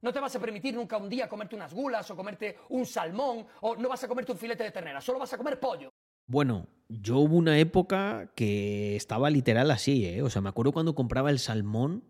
No 0.01 0.13
te 0.13 0.21
vas 0.21 0.35
a 0.37 0.41
permitir 0.41 0.75
nunca 0.75 0.97
un 0.97 1.09
día 1.09 1.29
comerte 1.29 1.57
unas 1.57 1.75
gulas 1.75 2.09
o 2.09 2.17
comerte 2.17 2.59
un 2.69 2.87
salmón 2.87 3.47
o 3.63 3.75
no 3.75 3.89
vas 3.89 4.05
a 4.05 4.09
comerte 4.09 4.31
un 4.31 4.39
filete 4.39 4.63
de 4.63 4.71
ternera, 4.71 5.01
solo 5.01 5.19
vas 5.19 5.33
a 5.33 5.37
comer 5.37 5.59
pollo. 5.61 5.91
Bueno, 6.31 6.69
yo 6.89 7.19
hubo 7.19 7.37
una 7.37 7.59
época 7.59 8.31
que 8.37 8.95
estaba 8.95 9.31
literal 9.31 9.69
así, 9.73 10.07
¿eh? 10.07 10.23
O 10.23 10.31
sea, 10.31 10.41
me 10.41 10.49
acuerdo 10.49 10.71
cuando 10.71 10.95
compraba 10.95 11.29
el 11.31 11.41
salmón 11.41 12.05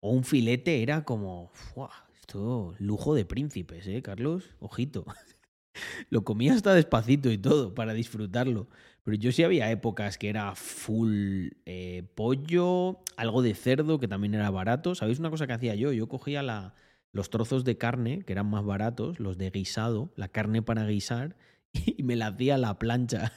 o 0.00 0.10
un 0.10 0.24
filete, 0.24 0.82
era 0.82 1.04
como, 1.04 1.48
¡fua! 1.54 2.08
Esto, 2.18 2.74
lujo 2.80 3.14
de 3.14 3.24
príncipes, 3.24 3.86
¿eh, 3.86 4.02
Carlos? 4.02 4.56
Ojito. 4.58 5.06
Lo 6.10 6.24
comía 6.24 6.54
hasta 6.54 6.74
despacito 6.74 7.30
y 7.30 7.38
todo 7.38 7.72
para 7.72 7.94
disfrutarlo. 7.94 8.68
Pero 9.04 9.16
yo 9.16 9.30
sí 9.30 9.44
había 9.44 9.70
épocas 9.70 10.18
que 10.18 10.28
era 10.28 10.56
full 10.56 11.50
eh, 11.64 12.02
pollo, 12.16 12.98
algo 13.16 13.42
de 13.42 13.54
cerdo 13.54 14.00
que 14.00 14.08
también 14.08 14.34
era 14.34 14.50
barato. 14.50 14.96
¿Sabéis 14.96 15.20
una 15.20 15.30
cosa 15.30 15.46
que 15.46 15.52
hacía 15.52 15.76
yo? 15.76 15.92
Yo 15.92 16.08
cogía 16.08 16.42
la, 16.42 16.74
los 17.12 17.30
trozos 17.30 17.62
de 17.62 17.78
carne, 17.78 18.24
que 18.24 18.32
eran 18.32 18.50
más 18.50 18.64
baratos, 18.64 19.20
los 19.20 19.38
de 19.38 19.50
guisado, 19.50 20.10
la 20.16 20.26
carne 20.26 20.62
para 20.62 20.84
guisar, 20.84 21.36
y 21.72 22.02
me 22.02 22.16
la 22.16 22.26
hacía 22.26 22.56
a 22.56 22.58
la 22.58 22.80
plancha. 22.80 23.32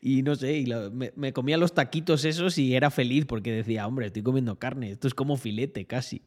Y 0.00 0.22
no 0.22 0.34
sé, 0.34 0.52
y 0.52 0.66
lo, 0.66 0.90
me, 0.90 1.12
me, 1.16 1.32
comía 1.32 1.56
los 1.56 1.74
taquitos 1.74 2.24
esos 2.24 2.58
y 2.58 2.74
era 2.74 2.90
feliz 2.90 3.26
porque 3.26 3.52
decía, 3.52 3.86
hombre, 3.86 4.06
estoy 4.06 4.22
comiendo 4.22 4.58
carne, 4.58 4.92
esto 4.92 5.08
es 5.08 5.14
como 5.14 5.36
filete 5.36 5.86
casi. 5.86 6.22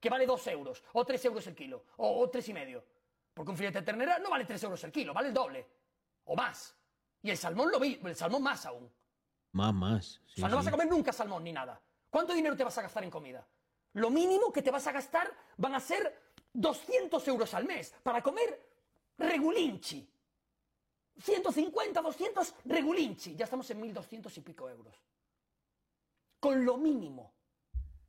Que 0.00 0.08
vale 0.08 0.26
dos 0.26 0.46
euros, 0.46 0.82
o 0.92 1.04
tres 1.04 1.24
euros 1.24 1.46
el 1.46 1.54
kilo, 1.54 1.84
o, 1.96 2.20
o 2.20 2.30
tres 2.30 2.48
y 2.48 2.52
medio. 2.52 2.84
Porque 3.34 3.50
un 3.50 3.56
filete 3.56 3.78
de 3.80 3.84
ternera 3.84 4.18
no 4.18 4.30
vale 4.30 4.44
tres 4.44 4.62
euros 4.62 4.82
el 4.84 4.92
kilo, 4.92 5.14
vale 5.14 5.28
el 5.28 5.34
doble, 5.34 5.66
o 6.24 6.34
más. 6.36 6.76
Y 7.22 7.30
el 7.30 7.36
salmón 7.36 7.70
lo 7.70 7.78
vi, 7.78 8.00
el 8.02 8.16
salmón 8.16 8.42
más 8.42 8.64
aún. 8.66 8.90
Más, 9.52 9.74
más. 9.74 10.20
Sí, 10.26 10.40
o 10.40 10.40
sea, 10.40 10.48
no 10.48 10.54
sí. 10.54 10.56
vas 10.56 10.66
a 10.66 10.70
comer 10.70 10.88
nunca 10.88 11.12
salmón 11.12 11.44
ni 11.44 11.52
nada. 11.52 11.80
¿Cuánto 12.08 12.34
dinero 12.34 12.56
te 12.56 12.64
vas 12.64 12.76
a 12.78 12.82
gastar 12.82 13.04
en 13.04 13.10
comida? 13.10 13.46
Lo 13.94 14.10
mínimo 14.10 14.52
que 14.52 14.62
te 14.62 14.70
vas 14.70 14.86
a 14.86 14.92
gastar 14.92 15.32
van 15.56 15.74
a 15.74 15.80
ser 15.80 16.30
200 16.52 17.26
euros 17.28 17.54
al 17.54 17.64
mes 17.64 17.94
para 18.02 18.22
comer 18.22 18.68
regulinchi. 19.18 20.08
150, 21.18 22.00
200 22.00 22.54
regulinchi. 22.64 23.36
Ya 23.36 23.44
estamos 23.44 23.70
en 23.70 23.80
1200 23.80 24.36
y 24.38 24.40
pico 24.40 24.68
euros. 24.68 24.94
Con 26.40 26.64
lo 26.64 26.78
mínimo. 26.78 27.34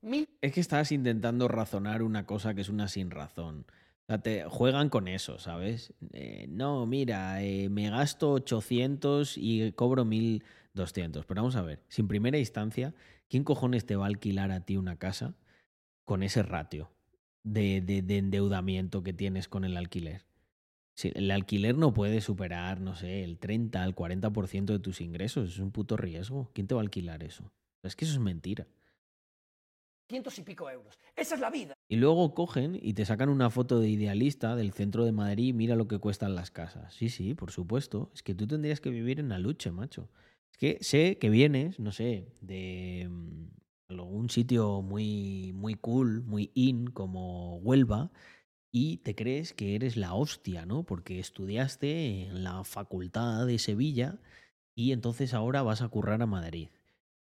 Mil... 0.01 0.27
Es 0.41 0.53
que 0.53 0.61
estás 0.61 0.91
intentando 0.91 1.47
razonar 1.47 2.01
una 2.01 2.25
cosa 2.25 2.53
que 2.53 2.61
es 2.61 2.69
una 2.69 2.87
sin 2.87 3.11
razón. 3.11 3.65
O 4.07 4.17
sea, 4.17 4.49
juegan 4.49 4.89
con 4.89 5.07
eso, 5.07 5.39
¿sabes? 5.39 5.93
Eh, 6.13 6.47
no, 6.49 6.85
mira, 6.85 7.43
eh, 7.43 7.69
me 7.69 7.89
gasto 7.89 8.31
800 8.31 9.37
y 9.37 9.71
cobro 9.73 10.05
1200. 10.05 11.25
Pero 11.25 11.41
vamos 11.41 11.55
a 11.55 11.61
ver, 11.61 11.83
si 11.87 12.01
en 12.01 12.07
primera 12.07 12.37
instancia, 12.37 12.93
¿quién 13.29 13.43
cojones 13.43 13.85
te 13.85 13.95
va 13.95 14.05
a 14.05 14.07
alquilar 14.07 14.51
a 14.51 14.65
ti 14.65 14.77
una 14.77 14.97
casa 14.97 15.35
con 16.05 16.23
ese 16.23 16.43
ratio 16.43 16.91
de, 17.43 17.81
de 17.81 18.17
endeudamiento 18.17 19.03
que 19.03 19.13
tienes 19.13 19.47
con 19.47 19.65
el 19.65 19.77
alquiler? 19.77 20.25
Si 20.93 21.11
el 21.13 21.31
alquiler 21.31 21.77
no 21.77 21.93
puede 21.93 22.21
superar, 22.21 22.81
no 22.81 22.95
sé, 22.95 23.23
el 23.23 23.37
30, 23.37 23.83
el 23.83 23.95
40% 23.95 24.65
de 24.65 24.79
tus 24.79 25.01
ingresos. 25.01 25.49
Es 25.49 25.59
un 25.59 25.71
puto 25.71 25.97
riesgo. 25.97 26.49
¿Quién 26.53 26.67
te 26.67 26.75
va 26.75 26.81
a 26.81 26.83
alquilar 26.83 27.23
eso? 27.23 27.51
Es 27.83 27.95
que 27.95 28.05
eso 28.05 28.13
es 28.13 28.19
mentira. 28.19 28.67
Cientos 30.09 30.37
y 30.39 30.43
pico 30.43 30.69
euros. 30.69 30.99
Esa 31.15 31.35
es 31.35 31.41
la 31.41 31.49
vida. 31.49 31.73
Y 31.87 31.95
luego 31.95 32.33
cogen 32.33 32.77
y 32.81 32.93
te 32.93 33.05
sacan 33.05 33.29
una 33.29 33.49
foto 33.49 33.79
de 33.79 33.89
idealista 33.89 34.55
del 34.57 34.73
centro 34.73 35.05
de 35.05 35.13
Madrid 35.13 35.47
y 35.47 35.53
mira 35.53 35.75
lo 35.75 35.87
que 35.87 35.99
cuestan 35.99 36.35
las 36.35 36.51
casas. 36.51 36.93
Sí, 36.93 37.09
sí, 37.09 37.33
por 37.33 37.51
supuesto. 37.51 38.11
Es 38.13 38.21
que 38.21 38.35
tú 38.35 38.45
tendrías 38.45 38.81
que 38.81 38.89
vivir 38.89 39.21
en 39.21 39.29
la 39.29 39.39
lucha, 39.39 39.71
macho. 39.71 40.09
Es 40.51 40.57
que 40.57 40.77
sé 40.81 41.17
que 41.17 41.29
vienes, 41.29 41.79
no 41.79 41.93
sé, 41.93 42.27
de 42.41 43.09
algún 43.87 44.29
sitio 44.29 44.81
muy, 44.81 45.53
muy 45.53 45.75
cool, 45.75 46.23
muy 46.23 46.51
in, 46.55 46.87
como 46.87 47.57
Huelva, 47.57 48.11
y 48.71 48.97
te 48.97 49.15
crees 49.15 49.53
que 49.53 49.75
eres 49.75 49.97
la 49.97 50.13
hostia, 50.13 50.65
¿no? 50.65 50.83
Porque 50.83 51.19
estudiaste 51.19 52.27
en 52.27 52.43
la 52.43 52.63
facultad 52.63 53.45
de 53.45 53.59
Sevilla 53.59 54.19
y 54.75 54.93
entonces 54.93 55.33
ahora 55.33 55.61
vas 55.61 55.81
a 55.81 55.89
currar 55.89 56.21
a 56.21 56.25
Madrid. 56.25 56.69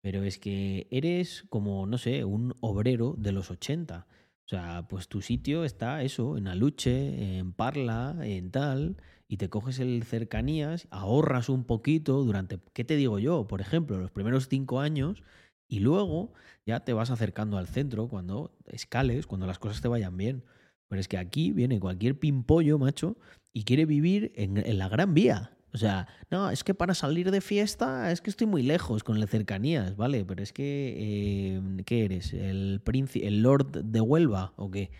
Pero 0.01 0.23
es 0.23 0.39
que 0.39 0.87
eres 0.91 1.45
como, 1.49 1.85
no 1.85 1.97
sé, 1.97 2.23
un 2.25 2.55
obrero 2.61 3.15
de 3.17 3.31
los 3.31 3.51
80. 3.51 4.07
O 4.45 4.49
sea, 4.49 4.87
pues 4.89 5.09
tu 5.09 5.21
sitio 5.21 5.65
está 5.65 6.01
eso, 6.03 6.37
en 6.37 6.47
Aluche, 6.47 7.37
en 7.37 7.53
Parla, 7.53 8.15
en 8.21 8.49
tal, 8.51 8.97
y 9.27 9.37
te 9.37 9.49
coges 9.49 9.79
el 9.79 10.03
cercanías, 10.03 10.87
ahorras 10.89 11.49
un 11.49 11.65
poquito 11.65 12.23
durante, 12.23 12.59
¿qué 12.73 12.85
te 12.85 12.95
digo 12.95 13.19
yo? 13.19 13.45
Por 13.47 13.59
ejemplo, 13.59 13.97
los 13.97 14.11
primeros 14.11 14.47
cinco 14.47 14.79
años, 14.79 15.21
y 15.67 15.79
luego 15.81 16.33
ya 16.65 16.85
te 16.85 16.93
vas 16.93 17.11
acercando 17.11 17.57
al 17.57 17.67
centro 17.67 18.07
cuando 18.07 18.55
escales, 18.67 19.27
cuando 19.27 19.47
las 19.47 19.59
cosas 19.59 19.81
te 19.81 19.89
vayan 19.89 20.15
bien. 20.15 20.43
Pero 20.87 20.99
es 20.99 21.07
que 21.07 21.17
aquí 21.17 21.51
viene 21.51 21.79
cualquier 21.79 22.17
pimpollo, 22.17 22.77
macho, 22.79 23.17
y 23.53 23.63
quiere 23.63 23.85
vivir 23.85 24.31
en, 24.35 24.57
en, 24.57 24.77
la 24.77 24.87
Gran 24.87 25.13
Vía. 25.13 25.57
O 25.73 25.77
sea, 25.77 26.07
no, 26.31 26.49
es 26.49 26.63
que 26.63 26.73
para 26.73 26.93
salir 26.93 27.29
de 27.31 27.41
fiesta 27.41 28.11
es 28.11 28.21
que 28.21 28.29
estoy 28.29 28.47
muy 28.47 28.63
lejos 28.63 29.03
con 29.03 29.19
las 29.19 29.29
cercanías, 29.29 29.95
¿vale? 29.95 30.25
Pero 30.25 30.41
es 30.41 30.53
que, 30.53 30.95
eh, 30.97 31.83
¿qué 31.85 32.05
eres? 32.05 32.33
¿El 32.33 32.81
príncipe, 32.83 33.27
el 33.27 33.41
lord 33.41 33.83
de 33.83 34.01
Huelva 34.01 34.53
o 34.55 34.71
qué? 34.71 34.91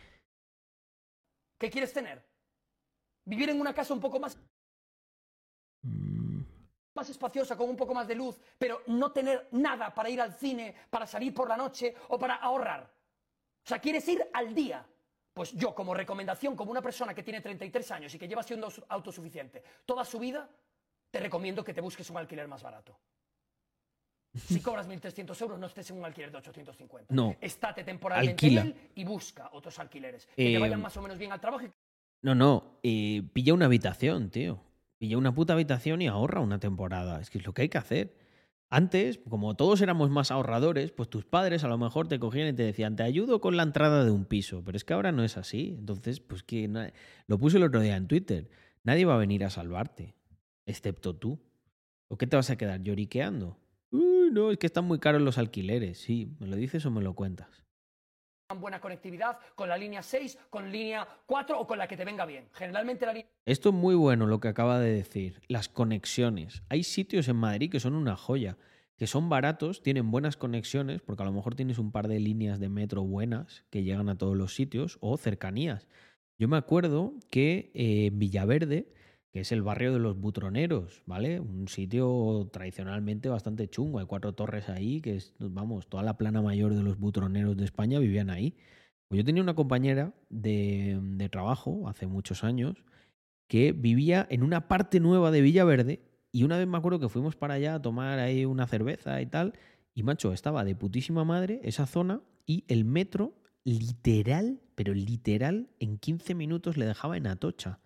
¿Qué 1.59 1.69
quieres 1.69 1.93
tener? 1.93 2.23
¿Vivir 3.25 3.49
en 3.49 3.59
una 3.59 3.73
casa 3.73 3.93
un 3.93 3.99
poco 3.99 4.19
más...? 4.19 4.37
Mm, 5.83 6.41
más 6.97 7.09
espaciosa, 7.09 7.55
con 7.55 7.69
un 7.69 7.77
poco 7.77 7.93
más 7.93 8.07
de 8.07 8.15
luz, 8.15 8.39
pero 8.57 8.81
no 8.87 9.11
tener 9.11 9.47
nada 9.51 9.93
para 9.93 10.09
ir 10.09 10.19
al 10.19 10.33
cine, 10.33 10.75
para 10.89 11.05
salir 11.05 11.33
por 11.33 11.47
la 11.47 11.55
noche 11.55 11.93
o 12.09 12.17
para 12.17 12.35
ahorrar. 12.35 12.91
O 13.63 13.67
sea, 13.67 13.79
quieres 13.79 14.07
ir 14.07 14.25
al 14.33 14.53
día. 14.53 14.85
Pues 15.37 15.51
yo, 15.51 15.75
como 15.75 15.93
recomendación, 15.93 16.55
como 16.55 16.71
una 16.71 16.81
persona 16.81 17.13
que 17.13 17.21
tiene 17.21 17.41
33 17.41 17.91
años 17.91 18.15
y 18.15 18.17
que 18.17 18.27
lleva 18.27 18.41
siendo 18.41 18.73
autosuficiente 18.89 19.63
toda 19.85 20.03
su 20.03 20.17
vida, 20.17 20.49
te 21.11 21.19
recomiendo 21.19 21.63
que 21.63 21.75
te 21.75 21.79
busques 21.79 22.09
un 22.09 22.17
alquiler 22.17 22.47
más 22.47 22.63
barato. 22.63 22.97
Si 24.33 24.59
cobras 24.61 24.89
1.300 24.89 25.39
euros, 25.43 25.59
no 25.59 25.67
estés 25.67 25.91
en 25.91 25.97
un 25.99 26.05
alquiler 26.05 26.31
de 26.31 26.39
850. 26.39 27.13
No. 27.13 27.35
Estate 27.39 27.83
temporalmente 27.83 28.31
Alquila. 28.47 28.61
en 28.61 28.67
él 28.69 28.75
y 28.95 29.03
busca 29.03 29.51
otros 29.53 29.77
alquileres. 29.77 30.25
Que 30.35 30.49
Eh, 30.49 30.53
te 30.53 30.59
vayan 30.59 30.81
más 30.81 30.97
o 30.97 31.03
menos 31.03 31.19
bien 31.19 31.31
al 31.31 31.39
trabajo 31.39 31.65
y 31.65 31.71
No, 32.23 32.33
no, 32.33 32.79
eh, 32.81 33.21
pilla 33.31 33.53
una 33.53 33.65
habitación, 33.65 34.31
tío. 34.31 34.59
Pilla 34.97 35.19
una 35.19 35.35
puta 35.35 35.53
habitación 35.53 36.01
y 36.01 36.07
ahorra 36.07 36.41
una 36.41 36.59
temporada. 36.59 37.21
Es 37.21 37.29
que 37.29 37.37
es 37.37 37.45
lo 37.45 37.53
que 37.53 37.61
hay 37.61 37.69
que 37.69 37.77
hacer. 37.77 38.15
Antes, 38.69 39.19
como 39.29 39.55
todos 39.55 39.81
éramos 39.81 40.09
más 40.09 40.29
ahorradores, 40.29 40.91
pues 40.91 41.09
tus 41.09 41.25
padres 41.25 41.63
a 41.63 41.69
lo 41.69 41.77
mejor 41.77 42.09
te 42.09 42.19
cogían 42.19 42.49
y 42.49 42.53
te 42.53 42.63
decían, 42.63 42.97
te 42.97 43.03
ayudo 43.03 43.39
con 43.39 43.55
la 43.55 43.63
entrada 43.63 44.03
de 44.03 44.11
un 44.11 44.25
piso. 44.25 44.61
Pero 44.65 44.75
es 44.75 44.83
que 44.83 44.93
ahora 44.93 45.13
no 45.13 45.23
es 45.23 45.37
así. 45.37 45.75
Entonces, 45.79 46.19
pues 46.19 46.43
que 46.43 46.69
lo 47.27 47.37
puse 47.37 47.57
el 47.57 47.63
otro 47.63 47.79
día 47.79 47.95
en 47.95 48.07
Twitter. 48.07 48.49
Nadie 48.83 49.05
va 49.05 49.15
a 49.15 49.19
venir 49.19 49.45
a 49.45 49.49
salvarte, 49.49 50.15
excepto 50.65 51.15
tú. 51.15 51.39
¿O 52.09 52.17
qué 52.17 52.27
te 52.27 52.35
vas 52.35 52.49
a 52.49 52.57
quedar 52.57 52.83
lloriqueando? 52.83 53.57
Uy, 53.91 54.31
no, 54.31 54.51
es 54.51 54.57
que 54.57 54.67
están 54.67 54.85
muy 54.85 54.99
caros 54.99 55.21
los 55.21 55.37
alquileres. 55.37 55.99
Sí, 55.99 56.35
¿me 56.39 56.47
lo 56.47 56.55
dices 56.55 56.85
o 56.85 56.91
me 56.91 57.01
lo 57.01 57.13
cuentas? 57.13 57.66
Buena 58.55 58.79
conectividad 58.79 59.39
con 59.55 59.67
la 59.67 59.77
línea 59.77 60.01
6, 60.01 60.37
con 60.49 60.71
línea 60.71 61.07
4 61.25 61.59
o 61.59 61.67
con 61.67 61.77
la 61.77 61.87
que 61.87 61.97
te 61.97 62.05
venga 62.05 62.25
bien. 62.25 62.47
Generalmente 62.53 63.05
la 63.05 63.13
línea 63.13 63.29
Esto 63.45 63.69
es 63.69 63.75
muy 63.75 63.95
bueno 63.95 64.25
lo 64.25 64.39
que 64.39 64.47
acaba 64.47 64.79
de 64.79 64.93
decir. 64.93 65.41
Las 65.47 65.67
conexiones. 65.67 66.63
Hay 66.69 66.83
sitios 66.83 67.27
en 67.27 67.35
Madrid 67.35 67.69
que 67.69 67.79
son 67.79 67.93
una 67.93 68.15
joya, 68.15 68.57
que 68.95 69.05
son 69.05 69.27
baratos, 69.29 69.83
tienen 69.83 70.11
buenas 70.11 70.37
conexiones, 70.37 71.01
porque 71.01 71.23
a 71.23 71.25
lo 71.25 71.33
mejor 71.33 71.55
tienes 71.55 71.77
un 71.77 71.91
par 71.91 72.07
de 72.07 72.19
líneas 72.19 72.59
de 72.59 72.69
metro 72.69 73.03
buenas 73.03 73.65
que 73.69 73.83
llegan 73.83 74.07
a 74.09 74.17
todos 74.17 74.37
los 74.37 74.55
sitios 74.55 74.97
o 75.01 75.17
cercanías. 75.17 75.87
Yo 76.39 76.47
me 76.47 76.57
acuerdo 76.57 77.15
que 77.29 77.71
eh, 77.73 78.07
en 78.07 78.19
Villaverde, 78.19 78.93
es 79.41 79.51
el 79.51 79.61
barrio 79.61 79.93
de 79.93 79.99
los 79.99 80.19
butroneros, 80.19 81.01
¿vale? 81.05 81.39
Un 81.39 81.67
sitio 81.67 82.49
tradicionalmente 82.51 83.29
bastante 83.29 83.69
chungo. 83.69 83.99
Hay 83.99 84.05
cuatro 84.05 84.33
torres 84.33 84.69
ahí, 84.69 85.01
que 85.01 85.15
es, 85.15 85.33
vamos, 85.39 85.87
toda 85.87 86.03
la 86.03 86.17
plana 86.17 86.41
mayor 86.41 86.73
de 86.73 86.83
los 86.83 86.97
butroneros 86.97 87.57
de 87.57 87.65
España 87.65 87.99
vivían 87.99 88.29
ahí. 88.29 88.55
Pues 89.07 89.19
yo 89.19 89.25
tenía 89.25 89.43
una 89.43 89.55
compañera 89.55 90.13
de, 90.29 90.99
de 91.01 91.29
trabajo 91.29 91.87
hace 91.87 92.07
muchos 92.07 92.43
años 92.43 92.83
que 93.47 93.71
vivía 93.71 94.27
en 94.29 94.43
una 94.43 94.67
parte 94.67 94.99
nueva 94.99 95.31
de 95.31 95.41
Villaverde 95.41 96.01
y 96.31 96.43
una 96.43 96.57
vez 96.57 96.67
me 96.67 96.77
acuerdo 96.77 96.99
que 96.99 97.09
fuimos 97.09 97.35
para 97.35 97.53
allá 97.53 97.75
a 97.75 97.81
tomar 97.81 98.19
ahí 98.19 98.45
una 98.45 98.67
cerveza 98.67 99.21
y 99.21 99.25
tal 99.25 99.53
y 99.97 100.03
macho, 100.03 100.31
estaba 100.31 100.63
de 100.63 100.75
putísima 100.75 101.23
madre 101.23 101.59
esa 101.63 101.87
zona 101.87 102.21
y 102.45 102.65
el 102.67 102.85
metro 102.85 103.33
literal, 103.63 104.61
pero 104.75 104.93
literal, 104.93 105.69
en 105.79 105.97
15 105.97 106.35
minutos 106.35 106.77
le 106.77 106.85
dejaba 106.85 107.17
en 107.17 107.25
Atocha. 107.25 107.79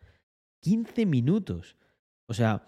15 0.61 1.05
minutos. 1.05 1.75
O 2.27 2.33
sea, 2.33 2.63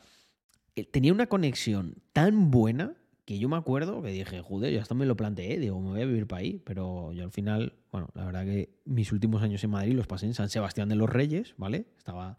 tenía 0.92 1.14
una 1.14 1.28
conexión 1.28 2.04
tan 2.12 2.52
buena 2.52 2.96
que 3.26 3.40
yo 3.40 3.48
me 3.48 3.56
acuerdo 3.56 4.02
que 4.02 4.10
dije, 4.10 4.42
joder, 4.42 4.74
yo 4.74 4.82
hasta 4.82 4.96
me 4.96 5.06
lo 5.06 5.16
planteé, 5.16 5.58
digo, 5.58 5.80
me 5.80 5.92
voy 5.92 6.02
a 6.02 6.06
vivir 6.06 6.28
para 6.28 6.42
ahí, 6.42 6.60
pero 6.60 7.14
yo 7.14 7.24
al 7.24 7.32
final, 7.32 7.74
bueno, 7.92 8.10
la 8.16 8.26
verdad 8.26 8.44
que 8.44 8.82
mis 8.84 9.12
últimos 9.14 9.42
años 9.42 9.64
en 9.64 9.70
Madrid 9.70 9.94
los 9.94 10.08
pasé 10.08 10.26
en 10.26 10.34
San 10.34 10.50
Sebastián 10.50 10.90
de 10.90 10.96
los 10.96 11.10
Reyes, 11.10 11.54
¿vale? 11.58 11.86
Estaba 11.98 12.38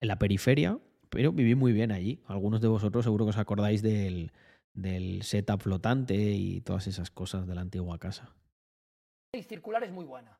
en 0.00 0.08
la 0.08 0.18
periferia, 0.18 0.78
pero 1.08 1.32
viví 1.32 1.54
muy 1.54 1.72
bien 1.72 1.92
allí. 1.92 2.22
Algunos 2.26 2.60
de 2.60 2.68
vosotros 2.68 3.04
seguro 3.04 3.24
que 3.24 3.30
os 3.30 3.38
acordáis 3.38 3.80
del, 3.80 4.32
del 4.74 5.22
setup 5.22 5.62
flotante 5.62 6.14
y 6.14 6.60
todas 6.60 6.86
esas 6.86 7.10
cosas 7.10 7.46
de 7.46 7.54
la 7.54 7.62
antigua 7.62 7.98
casa. 7.98 8.34
circular 9.46 9.82
es 9.84 9.92
muy 9.92 10.04
buena. 10.04 10.38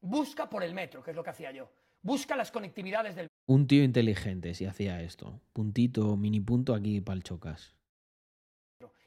Busca 0.00 0.50
por 0.50 0.62
el 0.62 0.74
metro, 0.74 1.02
que 1.02 1.10
es 1.10 1.16
lo 1.16 1.24
que 1.24 1.30
hacía 1.30 1.50
yo. 1.50 1.70
Busca 2.02 2.36
las 2.36 2.50
conectividades 2.50 3.16
del 3.16 3.28
Un 3.46 3.66
tío 3.66 3.82
inteligente 3.82 4.54
si 4.54 4.64
hacía 4.66 5.02
esto. 5.02 5.40
Puntito, 5.52 6.16
mini 6.16 6.40
punto 6.40 6.74
aquí 6.74 7.00
para 7.00 7.16
el 7.16 7.22
chocas. 7.22 7.74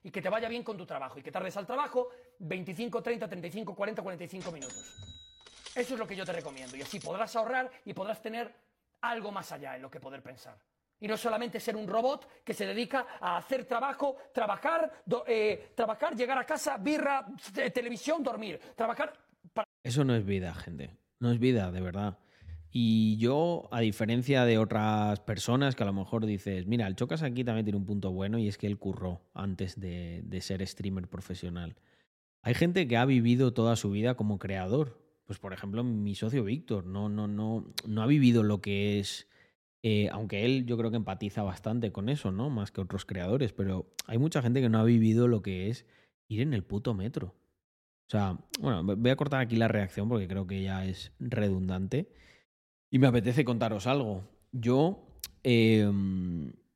Y 0.03 0.09
que 0.11 0.21
te 0.21 0.29
vaya 0.29 0.49
bien 0.49 0.63
con 0.63 0.77
tu 0.77 0.85
trabajo. 0.85 1.19
Y 1.19 1.21
que 1.21 1.31
tardes 1.31 1.55
al 1.57 1.65
trabajo 1.67 2.09
25, 2.39 3.01
30, 3.03 3.27
35, 3.27 3.75
40, 3.75 4.01
45 4.01 4.51
minutos. 4.51 4.97
Eso 5.75 5.93
es 5.93 5.99
lo 5.99 6.07
que 6.07 6.15
yo 6.15 6.25
te 6.25 6.33
recomiendo. 6.33 6.75
Y 6.75 6.81
así 6.81 6.99
podrás 6.99 7.35
ahorrar 7.35 7.69
y 7.85 7.93
podrás 7.93 8.21
tener 8.21 8.51
algo 9.01 9.31
más 9.31 9.51
allá 9.51 9.75
en 9.75 9.81
lo 9.83 9.89
que 9.91 9.99
poder 9.99 10.21
pensar. 10.21 10.57
Y 10.99 11.07
no 11.07 11.17
solamente 11.17 11.59
ser 11.59 11.75
un 11.75 11.87
robot 11.87 12.43
que 12.43 12.53
se 12.53 12.65
dedica 12.65 13.07
a 13.19 13.37
hacer 13.37 13.65
trabajo, 13.65 14.17
trabajar, 14.33 15.01
do- 15.05 15.23
eh, 15.27 15.71
trabajar, 15.75 16.15
llegar 16.15 16.37
a 16.37 16.45
casa, 16.45 16.77
birra, 16.77 17.25
televisión, 17.73 18.21
dormir. 18.21 18.59
Trabajar 18.75 19.13
para 19.53 19.67
Eso 19.83 20.03
no 20.03 20.13
es 20.15 20.25
vida, 20.25 20.53
gente. 20.53 20.95
No 21.19 21.31
es 21.31 21.39
vida, 21.39 21.71
de 21.71 21.81
verdad. 21.81 22.17
Y 22.73 23.17
yo, 23.17 23.67
a 23.71 23.81
diferencia 23.81 24.45
de 24.45 24.57
otras 24.57 25.19
personas 25.19 25.75
que 25.75 25.83
a 25.83 25.85
lo 25.85 25.93
mejor 25.93 26.25
dices, 26.25 26.67
mira, 26.67 26.87
el 26.87 26.95
Chocas 26.95 27.21
aquí 27.21 27.43
también 27.43 27.65
tiene 27.65 27.77
un 27.77 27.85
punto 27.85 28.11
bueno 28.11 28.39
y 28.39 28.47
es 28.47 28.57
que 28.57 28.67
él 28.67 28.77
curró 28.77 29.21
antes 29.33 29.77
de, 29.79 30.23
ser 30.41 30.65
streamer 30.65 31.07
profesional. 31.09 31.75
Hay 32.43 32.53
gente 32.53 32.87
que 32.87 32.95
ha 32.95 33.05
vivido 33.05 33.53
toda 33.53 33.75
su 33.75 33.91
vida 33.91 34.15
como 34.15 34.39
creador. 34.39 34.99
Pues, 35.25 35.37
por 35.37 35.53
ejemplo, 35.53 35.83
mi 35.83 36.15
socio 36.15 36.45
Víctor 36.45 36.85
no, 36.85 37.09
no, 37.09 37.27
no, 37.27 37.73
no 37.85 38.01
ha 38.01 38.07
vivido 38.07 38.41
lo 38.43 38.61
que 38.61 38.99
es. 38.99 39.27
eh, 39.83 40.09
aunque 40.11 40.45
él 40.45 40.65
yo 40.65 40.77
creo 40.77 40.91
que 40.91 40.97
empatiza 40.97 41.43
bastante 41.43 41.91
con 41.91 42.09
eso, 42.09 42.31
¿no? 42.31 42.49
Más 42.49 42.71
que 42.71 42.81
otros 42.81 43.05
creadores. 43.05 43.51
Pero 43.53 43.93
hay 44.07 44.17
mucha 44.17 44.41
gente 44.41 44.61
que 44.61 44.69
no 44.69 44.79
ha 44.79 44.83
vivido 44.83 45.27
lo 45.27 45.41
que 45.41 45.69
es 45.69 45.85
ir 46.29 46.41
en 46.41 46.53
el 46.53 46.63
puto 46.63 46.93
metro. 46.93 47.35
O 48.07 48.11
sea, 48.11 48.37
bueno, 48.59 48.83
voy 48.83 49.11
a 49.11 49.15
cortar 49.15 49.41
aquí 49.41 49.55
la 49.55 49.67
reacción 49.67 50.09
porque 50.09 50.27
creo 50.27 50.47
que 50.47 50.61
ya 50.63 50.85
es 50.85 51.11
redundante. 51.19 52.09
Y 52.91 52.99
me 52.99 53.07
apetece 53.07 53.45
contaros 53.45 53.87
algo. 53.87 54.27
Yo, 54.51 55.07
eh, 55.43 55.89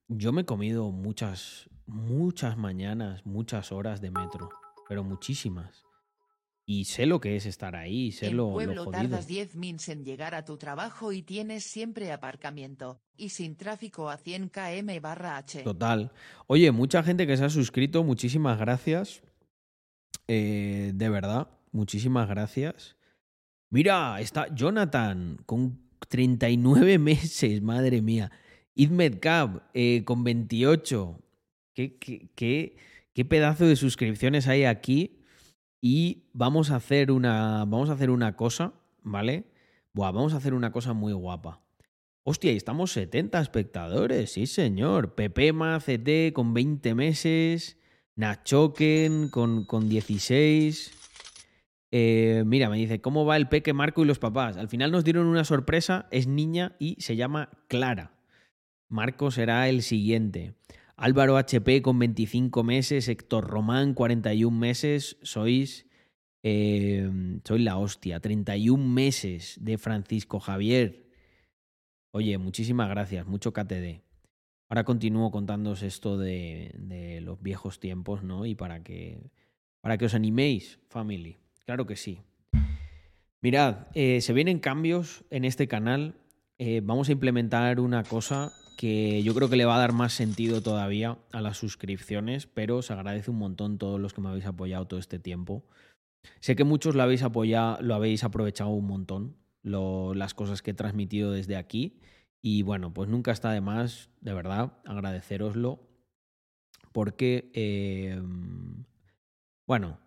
yo 0.07 0.31
me 0.31 0.41
he 0.41 0.45
comido 0.45 0.91
muchas, 0.91 1.69
muchas 1.85 2.57
mañanas, 2.57 3.25
muchas 3.25 3.73
horas 3.73 3.99
de 3.99 4.11
metro, 4.11 4.49
pero 4.87 5.03
muchísimas. 5.03 5.83
Y 6.65 6.85
sé 6.85 7.05
lo 7.05 7.19
que 7.19 7.35
es 7.35 7.45
estar 7.45 7.75
ahí, 7.75 8.11
sé 8.11 8.27
En 8.27 8.37
lo, 8.37 8.47
lo 8.47 8.53
pueblo 8.53 8.85
jodido. 8.85 9.01
tardas 9.01 9.27
10 9.27 9.55
mins 9.55 9.89
en 9.89 10.03
llegar 10.03 10.33
a 10.33 10.45
tu 10.45 10.57
trabajo 10.57 11.11
y 11.11 11.21
tienes 11.21 11.65
siempre 11.65 12.11
aparcamiento, 12.11 13.01
y 13.17 13.29
sin 13.29 13.55
tráfico 13.55 14.09
a 14.09 14.17
100 14.17 14.49
km 14.49 15.01
barra 15.01 15.37
H. 15.37 15.61
Total. 15.63 16.11
Oye, 16.47 16.71
mucha 16.71 17.03
gente 17.03 17.27
que 17.27 17.37
se 17.37 17.43
ha 17.43 17.49
suscrito, 17.49 18.03
muchísimas 18.03 18.57
gracias. 18.57 19.21
Eh, 20.27 20.91
de 20.95 21.09
verdad, 21.09 21.49
muchísimas 21.71 22.27
gracias. 22.27 22.95
Mira, 23.69 24.19
está 24.21 24.47
Jonathan 24.55 25.37
con 25.45 25.84
39 26.07 26.99
meses, 26.99 27.61
madre 27.61 28.01
mía. 28.01 28.31
Idmed 28.75 29.19
Cab 29.19 29.63
eh, 29.73 30.03
con 30.05 30.23
28. 30.23 31.19
¿Qué, 31.73 31.97
qué, 31.97 32.29
qué, 32.35 32.77
qué 33.13 33.25
pedazo 33.25 33.65
de 33.65 33.75
suscripciones 33.75 34.47
hay 34.47 34.65
aquí? 34.65 35.21
Y 35.81 36.23
vamos 36.33 36.71
a 36.71 36.77
hacer 36.77 37.11
una, 37.11 37.59
vamos 37.59 37.89
a 37.89 37.93
hacer 37.93 38.09
una 38.09 38.35
cosa, 38.35 38.73
¿vale? 39.03 39.45
Buah, 39.93 40.11
vamos 40.11 40.33
a 40.33 40.37
hacer 40.37 40.53
una 40.53 40.71
cosa 40.71 40.93
muy 40.93 41.13
guapa. 41.13 41.61
Hostia, 42.23 42.51
y 42.51 42.57
estamos 42.57 42.91
70 42.91 43.39
espectadores, 43.39 44.31
sí 44.31 44.47
señor. 44.47 45.13
Pepema 45.13 45.79
CT 45.79 46.33
con 46.33 46.55
20 46.55 46.95
meses. 46.95 47.77
Nachoken 48.15 49.29
con, 49.29 49.65
con 49.65 49.87
16. 49.87 50.91
Eh, 51.97 52.43
mira, 52.45 52.69
me 52.69 52.75
dice, 52.75 52.99
¿cómo 52.99 53.23
va 53.23 53.37
el 53.37 53.47
peque 53.47 53.71
Marco 53.71 54.03
y 54.03 54.05
los 54.05 54.19
papás? 54.19 54.57
Al 54.57 54.67
final 54.67 54.91
nos 54.91 55.05
dieron 55.05 55.27
una 55.27 55.45
sorpresa, 55.45 56.09
es 56.11 56.27
niña 56.27 56.75
y 56.77 56.97
se 56.99 57.15
llama 57.15 57.51
Clara. 57.69 58.11
Marco 58.89 59.31
será 59.31 59.69
el 59.69 59.81
siguiente. 59.81 60.55
Álvaro 60.97 61.37
HP 61.37 61.81
con 61.81 61.97
25 61.97 62.65
meses, 62.65 63.07
Héctor 63.07 63.47
Román 63.47 63.93
41 63.93 64.57
meses, 64.59 65.15
sois... 65.21 65.87
eh, 66.43 67.09
sois 67.45 67.61
la 67.61 67.77
hostia. 67.77 68.19
31 68.19 68.85
meses 68.85 69.57
de 69.61 69.77
Francisco 69.77 70.41
Javier. 70.41 71.09
Oye, 72.11 72.37
muchísimas 72.37 72.89
gracias, 72.89 73.25
mucho 73.25 73.53
KTD. 73.53 74.01
Ahora 74.67 74.83
continúo 74.83 75.31
contándoos 75.31 75.81
esto 75.81 76.17
de, 76.17 76.75
de 76.77 77.21
los 77.21 77.41
viejos 77.41 77.79
tiempos, 77.79 78.21
¿no? 78.21 78.45
Y 78.45 78.53
para 78.53 78.83
que, 78.83 79.31
para 79.79 79.97
que 79.97 80.07
os 80.07 80.13
animéis, 80.13 80.81
family. 80.89 81.37
Claro 81.65 81.85
que 81.85 81.95
sí. 81.95 82.21
Mirad, 83.41 83.87
eh, 83.93 84.21
se 84.21 84.33
vienen 84.33 84.59
cambios 84.59 85.23
en 85.29 85.45
este 85.45 85.67
canal. 85.67 86.15
Eh, 86.57 86.81
vamos 86.83 87.09
a 87.09 87.11
implementar 87.11 87.79
una 87.79 88.03
cosa 88.03 88.51
que 88.77 89.23
yo 89.23 89.33
creo 89.33 89.49
que 89.49 89.55
le 89.55 89.65
va 89.65 89.75
a 89.75 89.79
dar 89.79 89.93
más 89.93 90.13
sentido 90.13 90.61
todavía 90.61 91.17
a 91.31 91.41
las 91.41 91.57
suscripciones, 91.57 92.47
pero 92.47 92.77
os 92.77 92.91
agradece 92.91 93.31
un 93.31 93.37
montón 93.37 93.77
todos 93.77 93.99
los 93.99 94.13
que 94.13 94.21
me 94.21 94.29
habéis 94.29 94.45
apoyado 94.45 94.87
todo 94.87 94.99
este 94.99 95.19
tiempo. 95.19 95.63
Sé 96.39 96.55
que 96.55 96.63
muchos 96.63 96.95
lo 96.95 97.03
habéis 97.03 97.23
apoyado, 97.23 97.81
lo 97.81 97.95
habéis 97.95 98.23
aprovechado 98.23 98.71
un 98.71 98.87
montón, 98.87 99.37
las 99.63 100.33
cosas 100.33 100.61
que 100.61 100.71
he 100.71 100.75
transmitido 100.75 101.31
desde 101.31 101.55
aquí. 101.55 101.99
Y 102.41 102.61
bueno, 102.63 102.93
pues 102.93 103.09
nunca 103.09 103.31
está 103.31 103.51
de 103.51 103.61
más, 103.61 104.09
de 104.21 104.33
verdad, 104.33 104.73
agradeceroslo. 104.85 105.81
porque, 106.91 107.51
eh, 107.53 108.21
bueno, 109.67 109.99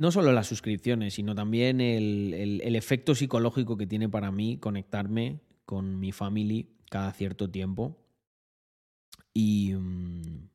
no 0.00 0.10
solo 0.10 0.32
las 0.32 0.46
suscripciones, 0.46 1.12
sino 1.12 1.34
también 1.34 1.78
el, 1.82 2.32
el- 2.32 2.74
efecto 2.74 3.14
psicológico 3.14 3.76
que 3.76 3.86
tiene 3.86 4.08
para 4.08 4.32
mí 4.32 4.56
conectarme 4.56 5.42
con 5.66 6.00
mi 6.00 6.10
family 6.10 6.70
cada 6.90 7.12
cierto 7.12 7.50
tiempo. 7.50 7.98
Y, 9.34 9.74
mm, 9.74 10.48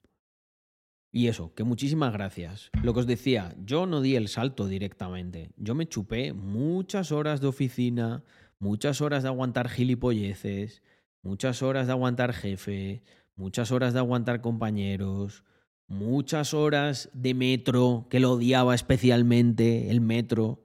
y 1.11 1.27
eso, 1.27 1.53
que 1.53 1.63
muchísimas 1.63 2.11
gracias. 2.11 2.71
Lo 2.81 2.95
que 2.95 3.01
os 3.01 3.05
decía, 3.05 3.55
yo 3.63 3.85
no 3.85 4.01
di 4.01 4.15
el 4.15 4.29
salto 4.29 4.65
directamente. 4.67 5.51
Yo 5.57 5.75
me 5.75 5.87
chupé 5.87 6.33
muchas 6.33 7.11
horas 7.11 7.39
de 7.39 7.45
oficina, 7.45 8.23
muchas 8.57 8.99
horas 8.99 9.21
de 9.21 9.29
aguantar 9.29 9.69
gilipolleces, 9.69 10.81
muchas 11.21 11.61
horas 11.61 11.85
de 11.85 11.93
aguantar 11.93 12.33
jefe, 12.33 13.03
muchas 13.35 13.71
horas 13.71 13.93
de 13.93 13.99
aguantar 13.99 14.41
compañeros, 14.41 15.43
muchas 15.87 16.53
horas 16.53 17.09
de 17.13 17.33
metro, 17.33 18.07
que 18.09 18.19
lo 18.19 18.33
odiaba 18.33 18.75
especialmente, 18.75 19.89
el 19.89 20.01
metro. 20.01 20.63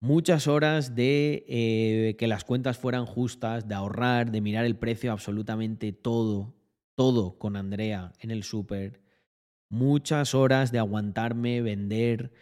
Muchas 0.00 0.48
horas 0.48 0.94
de 0.94 1.44
eh, 1.46 2.16
que 2.18 2.26
las 2.26 2.44
cuentas 2.44 2.78
fueran 2.78 3.06
justas, 3.06 3.68
de 3.68 3.74
ahorrar, 3.74 4.30
de 4.30 4.40
mirar 4.40 4.64
el 4.64 4.76
precio 4.76 5.12
absolutamente 5.12 5.92
todo, 5.92 6.54
todo 6.94 7.38
con 7.38 7.56
Andrea 7.56 8.12
en 8.20 8.30
el 8.30 8.42
súper. 8.42 9.02
Muchas 9.68 10.34
horas 10.34 10.72
de 10.72 10.78
aguantarme, 10.78 11.60
vender 11.60 12.32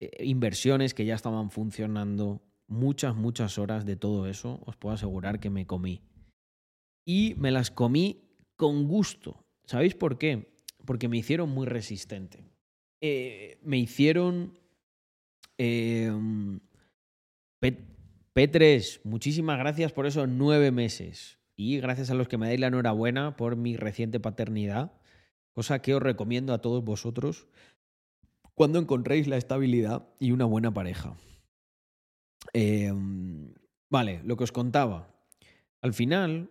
eh, 0.00 0.24
inversiones 0.24 0.94
que 0.94 1.04
ya 1.04 1.14
estaban 1.14 1.50
funcionando. 1.50 2.40
Muchas, 2.68 3.16
muchas 3.16 3.58
horas 3.58 3.84
de 3.84 3.96
todo 3.96 4.26
eso, 4.26 4.60
os 4.64 4.76
puedo 4.76 4.94
asegurar 4.94 5.40
que 5.40 5.50
me 5.50 5.66
comí. 5.66 6.02
Y 7.04 7.34
me 7.36 7.50
las 7.50 7.70
comí 7.70 8.28
con 8.56 8.86
gusto. 8.86 9.44
¿Sabéis 9.64 9.94
por 9.94 10.18
qué? 10.18 10.51
Porque 10.84 11.08
me 11.08 11.18
hicieron 11.18 11.50
muy 11.50 11.66
resistente. 11.66 12.44
Eh, 13.00 13.58
me 13.62 13.78
hicieron... 13.78 14.58
eh, 15.58 16.12
P- 17.60 17.84
P3, 18.34 19.00
muchísimas 19.04 19.58
gracias 19.58 19.92
por 19.92 20.06
esos 20.06 20.28
nueve 20.28 20.70
meses. 20.70 21.38
Y 21.56 21.78
gracias 21.78 22.10
a 22.10 22.14
los 22.14 22.28
que 22.28 22.38
me 22.38 22.46
dais 22.46 22.58
la 22.58 22.68
enhorabuena 22.68 23.36
por 23.36 23.56
mi 23.56 23.76
reciente 23.76 24.18
paternidad, 24.18 24.92
cosa 25.52 25.82
que 25.82 25.94
os 25.94 26.02
recomiendo 26.02 26.54
a 26.54 26.60
todos 26.60 26.82
vosotros 26.82 27.46
cuando 28.54 28.78
encontréis 28.78 29.28
la 29.28 29.36
estabilidad 29.36 30.08
y 30.18 30.32
una 30.32 30.44
buena 30.46 30.72
pareja. 30.72 31.16
Eh, 32.52 32.92
vale, 33.90 34.22
lo 34.24 34.36
que 34.36 34.44
os 34.44 34.52
contaba. 34.52 35.14
Al 35.80 35.92
final, 35.94 36.50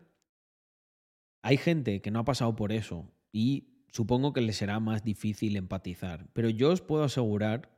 hay 1.44 1.58
gente 1.58 2.02
que 2.02 2.12
no 2.12 2.20
ha 2.20 2.26
pasado 2.26 2.56
por 2.56 2.72
eso 2.72 3.12
y 3.34 3.71
supongo 3.92 4.34
que 4.34 4.42
les 4.42 4.58
será 4.58 4.80
más 4.80 5.04
difícil 5.04 5.56
empatizar. 5.56 6.28
Pero 6.34 6.50
yo 6.50 6.72
os 6.72 6.82
puedo 6.82 7.04
asegurar 7.04 7.78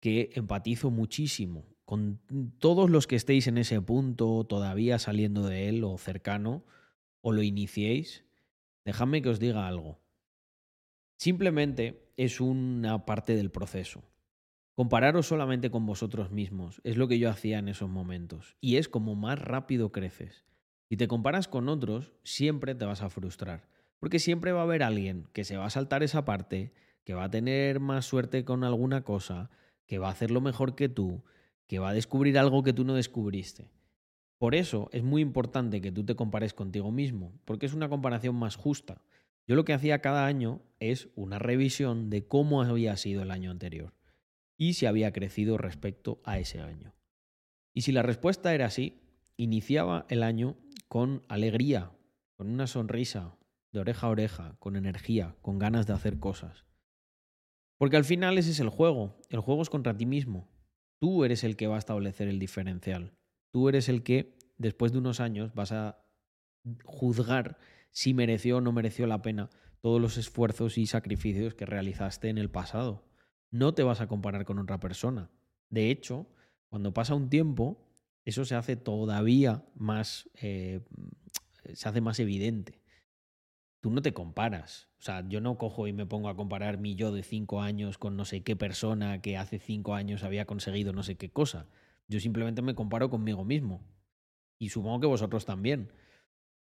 que 0.00 0.30
empatizo 0.34 0.90
muchísimo 0.90 1.64
con 1.84 2.20
todos 2.58 2.90
los 2.90 3.06
que 3.06 3.16
estéis 3.16 3.46
en 3.46 3.58
ese 3.58 3.80
punto, 3.80 4.44
todavía 4.44 4.98
saliendo 4.98 5.46
de 5.46 5.68
él 5.68 5.84
o 5.84 5.96
cercano, 5.98 6.64
o 7.20 7.32
lo 7.32 7.42
iniciéis. 7.42 8.24
Dejadme 8.84 9.22
que 9.22 9.28
os 9.28 9.38
diga 9.38 9.68
algo. 9.68 10.00
Simplemente 11.16 12.12
es 12.16 12.40
una 12.40 13.06
parte 13.06 13.36
del 13.36 13.50
proceso. 13.50 14.02
Compararos 14.74 15.26
solamente 15.28 15.70
con 15.70 15.86
vosotros 15.86 16.30
mismos 16.30 16.80
es 16.84 16.96
lo 16.96 17.08
que 17.08 17.18
yo 17.18 17.30
hacía 17.30 17.58
en 17.58 17.68
esos 17.68 17.88
momentos. 17.88 18.56
Y 18.60 18.76
es 18.76 18.88
como 18.88 19.14
más 19.14 19.38
rápido 19.38 19.92
creces. 19.92 20.44
Si 20.88 20.96
te 20.96 21.08
comparas 21.08 21.48
con 21.48 21.68
otros, 21.68 22.12
siempre 22.24 22.74
te 22.74 22.84
vas 22.84 23.02
a 23.02 23.10
frustrar. 23.10 23.68
Porque 23.98 24.18
siempre 24.18 24.52
va 24.52 24.60
a 24.60 24.64
haber 24.64 24.82
alguien 24.82 25.28
que 25.32 25.44
se 25.44 25.56
va 25.56 25.66
a 25.66 25.70
saltar 25.70 26.02
esa 26.02 26.24
parte, 26.24 26.72
que 27.04 27.14
va 27.14 27.24
a 27.24 27.30
tener 27.30 27.80
más 27.80 28.04
suerte 28.04 28.44
con 28.44 28.64
alguna 28.64 29.02
cosa, 29.02 29.50
que 29.86 29.98
va 29.98 30.08
a 30.08 30.12
hacerlo 30.12 30.40
mejor 30.40 30.74
que 30.74 30.88
tú, 30.88 31.24
que 31.66 31.78
va 31.78 31.90
a 31.90 31.94
descubrir 31.94 32.38
algo 32.38 32.62
que 32.62 32.72
tú 32.72 32.84
no 32.84 32.94
descubriste. 32.94 33.70
Por 34.38 34.54
eso 34.54 34.90
es 34.92 35.02
muy 35.02 35.22
importante 35.22 35.80
que 35.80 35.92
tú 35.92 36.04
te 36.04 36.14
compares 36.14 36.52
contigo 36.52 36.90
mismo, 36.92 37.32
porque 37.44 37.66
es 37.66 37.72
una 37.72 37.88
comparación 37.88 38.34
más 38.36 38.56
justa. 38.56 39.02
Yo 39.46 39.54
lo 39.54 39.64
que 39.64 39.72
hacía 39.72 40.00
cada 40.00 40.26
año 40.26 40.60
es 40.80 41.08
una 41.14 41.38
revisión 41.38 42.10
de 42.10 42.26
cómo 42.26 42.62
había 42.62 42.96
sido 42.96 43.22
el 43.22 43.30
año 43.30 43.50
anterior 43.50 43.94
y 44.58 44.74
si 44.74 44.86
había 44.86 45.12
crecido 45.12 45.58
respecto 45.58 46.20
a 46.24 46.38
ese 46.38 46.60
año. 46.60 46.94
Y 47.72 47.82
si 47.82 47.92
la 47.92 48.02
respuesta 48.02 48.54
era 48.54 48.70
sí, 48.70 49.00
iniciaba 49.36 50.06
el 50.08 50.22
año 50.22 50.56
con 50.88 51.22
alegría, 51.28 51.92
con 52.36 52.48
una 52.48 52.66
sonrisa, 52.66 53.36
de 53.76 53.80
oreja 53.82 54.06
a 54.06 54.10
oreja, 54.10 54.56
con 54.58 54.74
energía, 54.74 55.36
con 55.42 55.58
ganas 55.58 55.86
de 55.86 55.92
hacer 55.92 56.18
cosas. 56.18 56.64
Porque 57.76 57.98
al 57.98 58.04
final 58.04 58.38
ese 58.38 58.50
es 58.50 58.60
el 58.60 58.70
juego. 58.70 59.20
El 59.28 59.40
juego 59.40 59.60
es 59.60 59.68
contra 59.68 59.94
ti 59.94 60.06
mismo. 60.06 60.48
Tú 60.98 61.24
eres 61.24 61.44
el 61.44 61.56
que 61.56 61.66
va 61.66 61.76
a 61.76 61.78
establecer 61.78 62.26
el 62.26 62.38
diferencial. 62.38 63.12
Tú 63.52 63.68
eres 63.68 63.90
el 63.90 64.02
que, 64.02 64.38
después 64.56 64.92
de 64.92 64.98
unos 64.98 65.20
años, 65.20 65.54
vas 65.54 65.72
a 65.72 66.02
juzgar 66.84 67.58
si 67.90 68.14
mereció 68.14 68.56
o 68.56 68.60
no 68.62 68.72
mereció 68.72 69.06
la 69.06 69.20
pena 69.20 69.50
todos 69.82 70.00
los 70.00 70.16
esfuerzos 70.16 70.78
y 70.78 70.86
sacrificios 70.86 71.54
que 71.54 71.66
realizaste 71.66 72.30
en 72.30 72.38
el 72.38 72.50
pasado. 72.50 73.04
No 73.50 73.74
te 73.74 73.82
vas 73.82 74.00
a 74.00 74.08
comparar 74.08 74.46
con 74.46 74.58
otra 74.58 74.80
persona. 74.80 75.30
De 75.68 75.90
hecho, 75.90 76.26
cuando 76.70 76.94
pasa 76.94 77.14
un 77.14 77.28
tiempo, 77.28 77.86
eso 78.24 78.46
se 78.46 78.54
hace 78.54 78.76
todavía 78.76 79.66
más, 79.74 80.30
eh, 80.40 80.80
se 81.74 81.88
hace 81.88 82.00
más 82.00 82.18
evidente. 82.20 82.85
Tú 83.86 83.92
no 83.92 84.02
te 84.02 84.12
comparas. 84.12 84.88
O 84.98 85.02
sea, 85.02 85.24
yo 85.28 85.40
no 85.40 85.58
cojo 85.58 85.86
y 85.86 85.92
me 85.92 86.06
pongo 86.06 86.28
a 86.28 86.34
comparar 86.34 86.76
mi 86.76 86.96
yo 86.96 87.12
de 87.12 87.22
cinco 87.22 87.62
años 87.62 87.98
con 87.98 88.16
no 88.16 88.24
sé 88.24 88.42
qué 88.42 88.56
persona 88.56 89.22
que 89.22 89.36
hace 89.36 89.60
cinco 89.60 89.94
años 89.94 90.24
había 90.24 90.44
conseguido 90.44 90.92
no 90.92 91.04
sé 91.04 91.14
qué 91.14 91.30
cosa. 91.30 91.68
Yo 92.08 92.18
simplemente 92.18 92.62
me 92.62 92.74
comparo 92.74 93.10
conmigo 93.10 93.44
mismo. 93.44 93.80
Y 94.58 94.70
supongo 94.70 94.98
que 94.98 95.06
vosotros 95.06 95.44
también. 95.44 95.92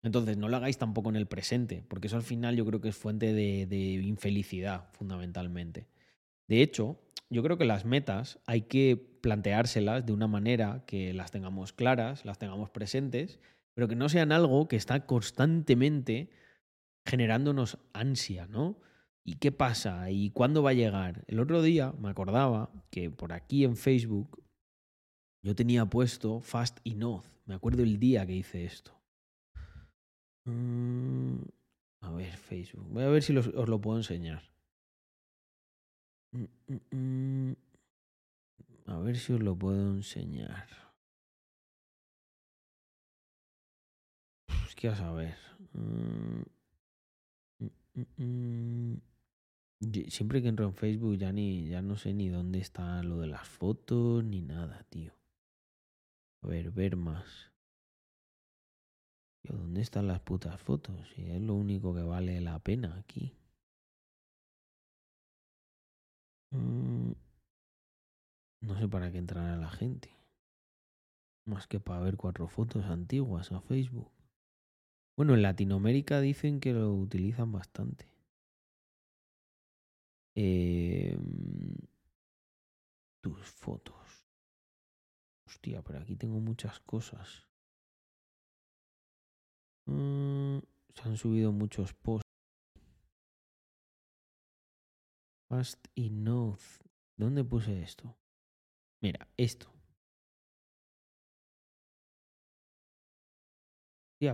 Entonces, 0.01 0.35
no 0.35 0.49
lo 0.49 0.57
hagáis 0.57 0.77
tampoco 0.77 1.11
en 1.11 1.15
el 1.15 1.25
presente, 1.25 1.85
porque 1.87 2.07
eso 2.07 2.17
al 2.17 2.23
final 2.23 2.57
yo 2.57 2.65
creo 2.65 2.81
que 2.81 2.89
es 2.89 2.97
fuente 2.97 3.31
de, 3.31 3.67
de 3.67 3.77
infelicidad, 3.77 4.89
fundamentalmente. 4.91 5.87
De 6.49 6.61
hecho, 6.61 6.99
yo 7.29 7.41
creo 7.41 7.57
que 7.57 7.63
las 7.63 7.85
metas 7.85 8.39
hay 8.47 8.63
que 8.63 8.97
planteárselas 8.97 10.05
de 10.05 10.11
una 10.11 10.27
manera 10.27 10.83
que 10.87 11.13
las 11.13 11.31
tengamos 11.31 11.71
claras, 11.71 12.25
las 12.25 12.37
tengamos 12.37 12.69
presentes, 12.69 13.39
pero 13.75 13.87
que 13.87 13.95
no 13.95 14.09
sean 14.09 14.33
algo 14.33 14.67
que 14.67 14.75
está 14.75 15.05
constantemente 15.05 16.42
generándonos 17.05 17.77
ansia, 17.93 18.47
¿no? 18.47 18.77
¿Y 19.25 19.35
qué 19.35 19.51
pasa? 19.51 20.11
¿Y 20.11 20.31
cuándo 20.31 20.63
va 20.63 20.71
a 20.71 20.73
llegar? 20.73 21.23
El 21.27 21.39
otro 21.39 21.61
día 21.61 21.93
me 21.99 22.09
acordaba 22.09 22.71
que 22.89 23.09
por 23.09 23.31
aquí 23.33 23.63
en 23.63 23.77
Facebook 23.77 24.43
yo 25.43 25.55
tenía 25.55 25.85
puesto 25.85 26.41
Fast 26.41 26.79
Enough. 26.83 27.25
Me 27.45 27.55
acuerdo 27.55 27.83
el 27.83 27.99
día 27.99 28.25
que 28.25 28.33
hice 28.33 28.65
esto. 28.65 28.99
Mm, 30.45 31.41
a 32.01 32.11
ver, 32.11 32.35
Facebook. 32.37 32.87
Voy 32.89 33.03
a 33.03 33.09
ver 33.09 33.23
si 33.23 33.35
os 33.35 33.69
lo 33.69 33.79
puedo 33.79 33.97
enseñar. 33.97 34.43
Mm, 36.31 36.45
mm. 36.91 37.55
A 38.87 38.97
ver 38.99 39.17
si 39.17 39.33
os 39.33 39.41
lo 39.41 39.57
puedo 39.57 39.91
enseñar. 39.91 40.67
Es 44.67 44.75
que 44.75 44.89
a 44.89 44.95
saber. 44.95 45.37
Mm, 47.95 48.03
mm, 48.17 49.01
Siempre 50.09 50.41
que 50.41 50.47
entro 50.47 50.65
en 50.65 50.73
Facebook 50.73 51.17
ya 51.17 51.31
ni 51.31 51.67
ya 51.67 51.81
no 51.81 51.97
sé 51.97 52.13
ni 52.13 52.29
dónde 52.29 52.59
está 52.59 53.03
lo 53.03 53.19
de 53.19 53.27
las 53.27 53.47
fotos 53.47 54.23
ni 54.23 54.41
nada, 54.41 54.85
tío. 54.89 55.13
A 56.41 56.47
ver, 56.47 56.71
ver 56.71 56.95
más. 56.95 57.51
Tío, 59.41 59.57
¿dónde 59.57 59.81
están 59.81 60.07
las 60.07 60.21
putas 60.21 60.59
fotos? 60.61 60.95
Si 61.15 61.23
es 61.29 61.41
lo 61.41 61.55
único 61.55 61.93
que 61.93 62.01
vale 62.03 62.39
la 62.41 62.59
pena 62.59 62.95
aquí. 62.97 63.35
Mm, 66.53 67.11
No 68.61 68.77
sé 68.79 68.87
para 68.87 69.11
qué 69.11 69.17
entrará 69.17 69.57
la 69.57 69.69
gente. 69.69 70.09
Más 71.45 71.67
que 71.67 71.81
para 71.81 71.99
ver 71.99 72.15
cuatro 72.15 72.47
fotos 72.47 72.85
antiguas 72.85 73.51
a 73.51 73.59
Facebook. 73.59 74.12
Bueno, 75.15 75.35
en 75.35 75.43
Latinoamérica 75.43 76.21
dicen 76.21 76.59
que 76.59 76.73
lo 76.73 76.91
utilizan 76.93 77.51
bastante. 77.51 78.07
Eh, 80.35 81.15
tus 83.21 83.39
fotos. 83.47 84.25
Hostia, 85.47 85.83
pero 85.83 85.99
aquí 85.99 86.15
tengo 86.15 86.39
muchas 86.39 86.79
cosas. 86.79 87.47
Mm, 89.85 90.59
se 90.95 91.01
han 91.03 91.17
subido 91.17 91.51
muchos 91.51 91.93
posts. 91.93 92.23
Fast 95.49 95.87
enough. 95.95 96.81
¿Dónde 97.17 97.43
puse 97.43 97.83
esto? 97.83 98.17
Mira, 99.01 99.27
esto. 99.37 99.72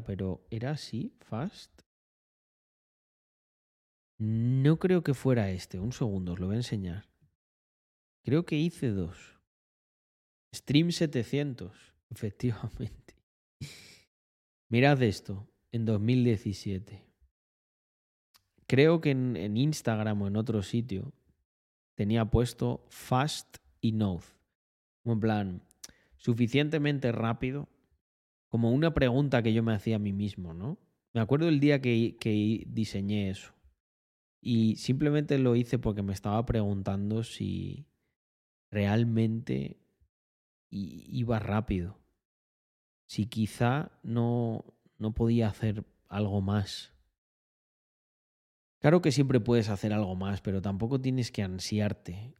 Pero 0.05 0.45
¿era 0.49 0.71
así? 0.71 1.13
¿Fast? 1.19 1.81
No 4.19 4.77
creo 4.79 5.01
que 5.01 5.13
fuera 5.13 5.49
este. 5.49 5.79
Un 5.79 5.93
segundo, 5.93 6.33
os 6.33 6.39
lo 6.39 6.47
voy 6.47 6.55
a 6.55 6.59
enseñar. 6.59 7.09
Creo 8.23 8.45
que 8.45 8.57
hice 8.57 8.89
dos. 8.89 9.39
Stream 10.53 10.91
700, 10.91 11.75
efectivamente. 12.09 13.15
Mirad 14.69 15.01
esto, 15.01 15.47
en 15.71 15.85
2017. 15.85 17.05
Creo 18.67 19.01
que 19.01 19.11
en, 19.11 19.35
en 19.35 19.57
Instagram 19.57 20.21
o 20.21 20.27
en 20.27 20.35
otro 20.35 20.61
sitio 20.61 21.11
tenía 21.95 22.25
puesto 22.25 22.85
fast 22.89 23.57
enough. 23.81 24.23
Como 25.01 25.13
en 25.13 25.19
plan, 25.19 25.63
suficientemente 26.17 27.11
rápido. 27.11 27.67
Como 28.49 28.71
una 28.71 28.93
pregunta 28.93 29.41
que 29.41 29.53
yo 29.53 29.63
me 29.63 29.73
hacía 29.73 29.95
a 29.95 29.99
mí 29.99 30.11
mismo, 30.11 30.53
¿no? 30.53 30.77
Me 31.13 31.21
acuerdo 31.21 31.47
el 31.47 31.59
día 31.59 31.81
que, 31.81 32.17
que 32.19 32.65
diseñé 32.67 33.29
eso. 33.29 33.53
Y 34.41 34.75
simplemente 34.75 35.37
lo 35.37 35.55
hice 35.55 35.79
porque 35.79 36.01
me 36.01 36.13
estaba 36.13 36.45
preguntando 36.45 37.23
si 37.23 37.87
realmente 38.71 39.77
iba 40.69 41.39
rápido. 41.39 41.97
Si 43.07 43.25
quizá 43.25 43.91
no, 44.03 44.65
no 44.97 45.13
podía 45.13 45.47
hacer 45.47 45.85
algo 46.07 46.41
más. 46.41 46.93
Claro 48.79 49.01
que 49.01 49.11
siempre 49.11 49.39
puedes 49.39 49.69
hacer 49.69 49.93
algo 49.93 50.15
más, 50.15 50.41
pero 50.41 50.61
tampoco 50.61 51.01
tienes 51.01 51.31
que 51.31 51.43
ansiarte. 51.43 52.33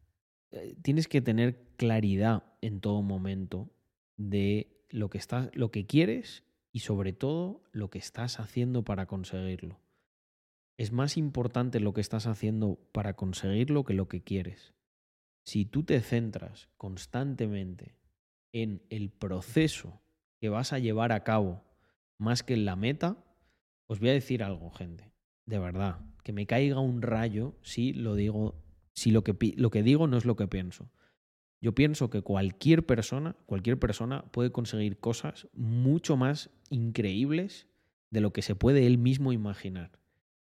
Eh, 0.52 0.76
Tienes 0.81 1.07
que 1.07 1.22
tener 1.22 1.68
claridad 1.76 2.44
en 2.61 2.80
todo 2.80 3.02
momento 3.02 3.69
de 4.15 4.79
lo 4.90 5.10
que 5.10 5.18
estás, 5.18 5.49
lo 5.53 5.72
que 5.72 5.86
quieres 5.86 6.44
y 6.72 6.80
sobre 6.80 7.14
todo 7.14 7.64
lo 7.72 7.90
que 7.90 7.99
estás 7.99 8.40
haciendo 8.40 8.84
para 8.84 9.06
conseguirlo. 9.06 9.80
Es 10.78 10.91
más 10.91 11.18
importante 11.18 11.80
lo 11.80 11.94
que 11.94 12.02
estás 12.02 12.26
haciendo 12.26 12.80
para 12.91 13.16
conseguirlo 13.16 13.84
que 13.84 13.94
lo 13.94 14.07
que 14.07 14.24
quieres. 14.24 14.74
Si 15.44 15.66
tú 15.66 15.84
te 15.84 15.99
centras 16.02 16.70
constantemente 16.78 17.95
en 18.53 18.84
el 18.90 19.10
proceso 19.10 20.02
que 20.40 20.49
vas 20.49 20.74
a 20.74 20.80
llevar 20.80 21.11
a 21.11 21.24
cabo 21.24 21.64
más 22.18 22.44
que 22.44 22.53
en 22.53 22.66
la 22.66 22.76
meta, 22.76 23.18
os 23.88 23.99
voy 23.99 24.10
a 24.10 24.14
decir 24.14 24.44
algo, 24.44 24.72
gente. 24.72 25.11
De 25.45 25.60
verdad, 25.60 25.99
que 26.24 26.34
me 26.34 26.45
caiga 26.45 26.80
un 26.80 27.02
rayo 27.02 27.56
si 27.61 27.91
lo 27.94 28.16
digo, 28.16 28.61
si 28.94 29.11
lo 29.11 29.24
que, 29.24 29.36
lo 29.57 29.72
que 29.72 29.84
digo 29.84 30.07
no 30.07 30.18
es 30.18 30.26
lo 30.26 30.36
que 30.36 30.48
pienso. 30.48 30.91
Yo 31.61 31.76
pienso 31.76 32.10
que 32.10 32.22
cualquier 32.22 32.86
persona, 32.86 33.36
cualquier 33.45 33.77
persona 33.77 34.23
puede 34.31 34.52
conseguir 34.52 34.99
cosas 34.99 35.48
mucho 35.53 36.15
más 36.15 36.49
increíbles 36.69 37.68
de 38.11 38.22
lo 38.22 38.31
que 38.31 38.41
se 38.41 38.56
puede 38.56 38.88
él 38.88 38.98
mismo 38.98 39.34
imaginar. 39.34 39.99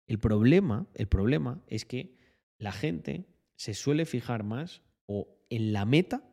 El 0.07 0.19
problema, 0.19 0.87
el 0.93 1.07
problema 1.07 1.61
es 1.67 1.85
que 1.85 2.17
la 2.57 2.71
gente 2.71 3.27
se 3.55 3.73
suele 3.73 4.05
fijar 4.05 4.43
más 4.43 4.81
o 5.05 5.37
en 5.49 5.73
la 5.73 5.85
meta 5.85 6.23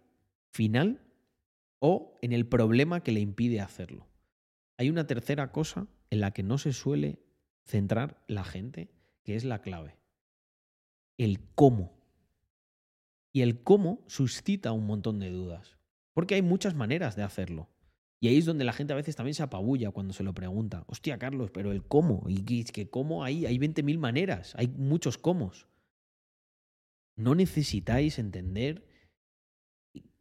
final 0.50 1.00
o 1.80 2.18
en 2.22 2.32
el 2.32 2.46
problema 2.46 3.02
que 3.02 3.12
le 3.12 3.20
impide 3.20 3.60
hacerlo. 3.60 4.08
Hay 4.76 4.90
una 4.90 5.06
tercera 5.06 5.52
cosa 5.52 5.88
en 6.10 6.20
la 6.20 6.32
que 6.32 6.42
no 6.42 6.58
se 6.58 6.72
suele 6.72 7.20
centrar 7.64 8.24
la 8.28 8.44
gente, 8.44 8.90
que 9.24 9.34
es 9.34 9.44
la 9.44 9.60
clave. 9.60 9.96
El 11.18 11.40
cómo. 11.54 11.97
Y 13.38 13.42
el 13.42 13.62
cómo 13.62 14.02
suscita 14.08 14.72
un 14.72 14.84
montón 14.84 15.20
de 15.20 15.30
dudas. 15.30 15.78
Porque 16.12 16.34
hay 16.34 16.42
muchas 16.42 16.74
maneras 16.74 17.14
de 17.14 17.22
hacerlo. 17.22 17.68
Y 18.18 18.26
ahí 18.26 18.36
es 18.36 18.46
donde 18.46 18.64
la 18.64 18.72
gente 18.72 18.94
a 18.94 18.96
veces 18.96 19.14
también 19.14 19.34
se 19.34 19.44
apabulla 19.44 19.92
cuando 19.92 20.12
se 20.12 20.24
lo 20.24 20.34
pregunta. 20.34 20.82
Hostia, 20.88 21.20
Carlos, 21.20 21.52
pero 21.52 21.70
el 21.70 21.84
cómo. 21.84 22.24
Y 22.26 22.64
que- 22.64 22.90
cómo 22.90 23.22
hay, 23.22 23.46
hay 23.46 23.56
20.000 23.56 23.96
maneras. 23.96 24.56
Hay 24.56 24.66
muchos 24.66 25.18
cómo. 25.18 25.52
No 27.14 27.36
necesitáis 27.36 28.18
entender 28.18 28.84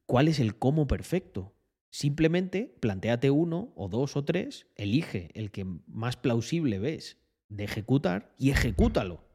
cuál 0.05 0.27
es 0.27 0.39
el 0.39 0.55
cómo 0.59 0.85
perfecto. 0.85 1.55
Simplemente 1.89 2.77
planteate 2.79 3.31
uno 3.31 3.73
o 3.75 3.89
dos 3.89 4.15
o 4.15 4.25
tres, 4.25 4.67
elige 4.75 5.31
el 5.33 5.49
que 5.49 5.65
más 5.87 6.17
plausible 6.17 6.77
ves 6.77 7.17
de 7.49 7.63
ejecutar 7.63 8.35
y 8.37 8.51
ejecútalo. 8.51 9.26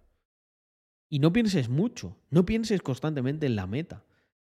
Y 1.13 1.19
no 1.19 1.31
pienses 1.31 1.69
mucho, 1.69 2.17
no 2.31 2.47
pienses 2.47 2.81
constantemente 2.81 3.45
en 3.45 3.55
la 3.55 3.67
meta, 3.67 4.03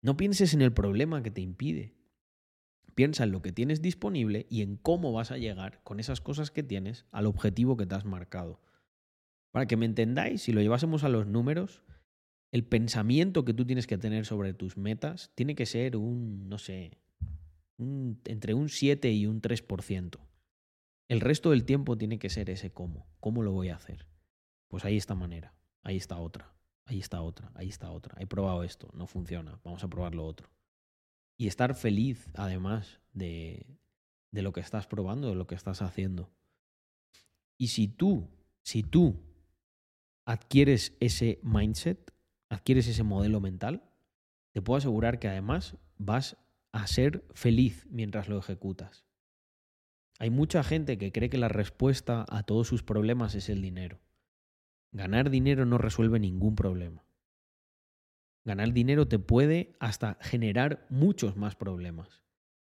no 0.01 0.17
pienses 0.17 0.53
en 0.53 0.61
el 0.61 0.73
problema 0.73 1.23
que 1.23 1.31
te 1.31 1.39
impide. 1.39 1.95
Piensa 2.95 3.23
en 3.23 3.31
lo 3.31 3.41
que 3.41 3.53
tienes 3.53 3.81
disponible 3.81 4.45
y 4.49 4.61
en 4.61 4.75
cómo 4.75 5.13
vas 5.13 5.31
a 5.31 5.37
llegar 5.37 5.81
con 5.85 6.01
esas 6.01 6.19
cosas 6.19 6.51
que 6.51 6.61
tienes 6.61 7.05
al 7.11 7.27
objetivo 7.27 7.77
que 7.77 7.85
te 7.85 7.95
has 7.95 8.03
marcado. 8.03 8.59
Para 9.51 9.67
que 9.67 9.77
me 9.77 9.85
entendáis, 9.85 10.41
si 10.41 10.51
lo 10.51 10.59
llevásemos 10.59 11.05
a 11.05 11.09
los 11.09 11.27
números, 11.27 11.81
el 12.51 12.65
pensamiento 12.65 13.45
que 13.45 13.53
tú 13.53 13.65
tienes 13.65 13.87
que 13.87 13.97
tener 13.97 14.25
sobre 14.25 14.53
tus 14.53 14.75
metas 14.75 15.31
tiene 15.35 15.55
que 15.55 15.65
ser 15.65 15.95
un, 15.95 16.49
no 16.49 16.57
sé, 16.57 16.91
un- 17.77 18.19
entre 18.25 18.53
un 18.53 18.67
7 18.67 19.13
y 19.13 19.27
un 19.27 19.39
3%. 19.39 20.19
El 21.07 21.21
resto 21.21 21.51
del 21.51 21.63
tiempo 21.63 21.97
tiene 21.97 22.19
que 22.19 22.29
ser 22.29 22.49
ese 22.49 22.69
cómo. 22.73 23.07
¿Cómo 23.21 23.43
lo 23.43 23.53
voy 23.53 23.69
a 23.69 23.77
hacer? 23.77 24.07
Pues 24.67 24.83
ahí 24.83 24.97
esta 24.97 25.15
manera, 25.15 25.53
ahí 25.83 25.97
está 25.97 26.17
otra, 26.17 26.53
ahí 26.85 26.99
está 26.99 27.21
otra, 27.21 27.51
ahí 27.55 27.69
está 27.69 27.91
otra. 27.91 28.15
He 28.19 28.27
probado 28.27 28.63
esto, 28.63 28.89
no 28.93 29.07
funciona, 29.07 29.59
vamos 29.63 29.83
a 29.83 29.87
probar 29.87 30.15
lo 30.15 30.25
otro. 30.25 30.49
Y 31.37 31.47
estar 31.47 31.73
feliz, 31.75 32.27
además, 32.33 32.99
de, 33.13 33.65
de 34.31 34.41
lo 34.41 34.51
que 34.51 34.59
estás 34.59 34.87
probando, 34.87 35.29
de 35.29 35.35
lo 35.35 35.47
que 35.47 35.55
estás 35.55 35.81
haciendo. 35.81 36.29
Y 37.57 37.67
si 37.67 37.87
tú, 37.87 38.27
si 38.61 38.83
tú 38.83 39.15
adquieres 40.25 40.95
ese 40.99 41.39
mindset, 41.43 42.13
adquieres 42.49 42.87
ese 42.87 43.03
modelo 43.03 43.39
mental, 43.39 43.83
te 44.51 44.61
puedo 44.61 44.77
asegurar 44.77 45.19
que 45.19 45.27
además 45.27 45.77
vas 45.97 46.37
a 46.71 46.87
ser 46.87 47.25
feliz 47.33 47.87
mientras 47.89 48.29
lo 48.29 48.37
ejecutas. 48.37 49.05
Hay 50.19 50.29
mucha 50.29 50.63
gente 50.63 50.97
que 50.97 51.11
cree 51.11 51.29
que 51.29 51.37
la 51.37 51.47
respuesta 51.47 52.25
a 52.27 52.43
todos 52.43 52.67
sus 52.67 52.83
problemas 52.83 53.35
es 53.35 53.49
el 53.49 53.61
dinero. 53.61 53.99
Ganar 54.91 55.29
dinero 55.29 55.65
no 55.65 55.77
resuelve 55.77 56.19
ningún 56.19 56.55
problema. 56.55 57.05
Ganar 58.45 58.73
dinero 58.73 59.07
te 59.07 59.19
puede 59.19 59.75
hasta 59.79 60.17
generar 60.21 60.87
muchos 60.89 61.37
más 61.37 61.55
problemas. 61.55 62.23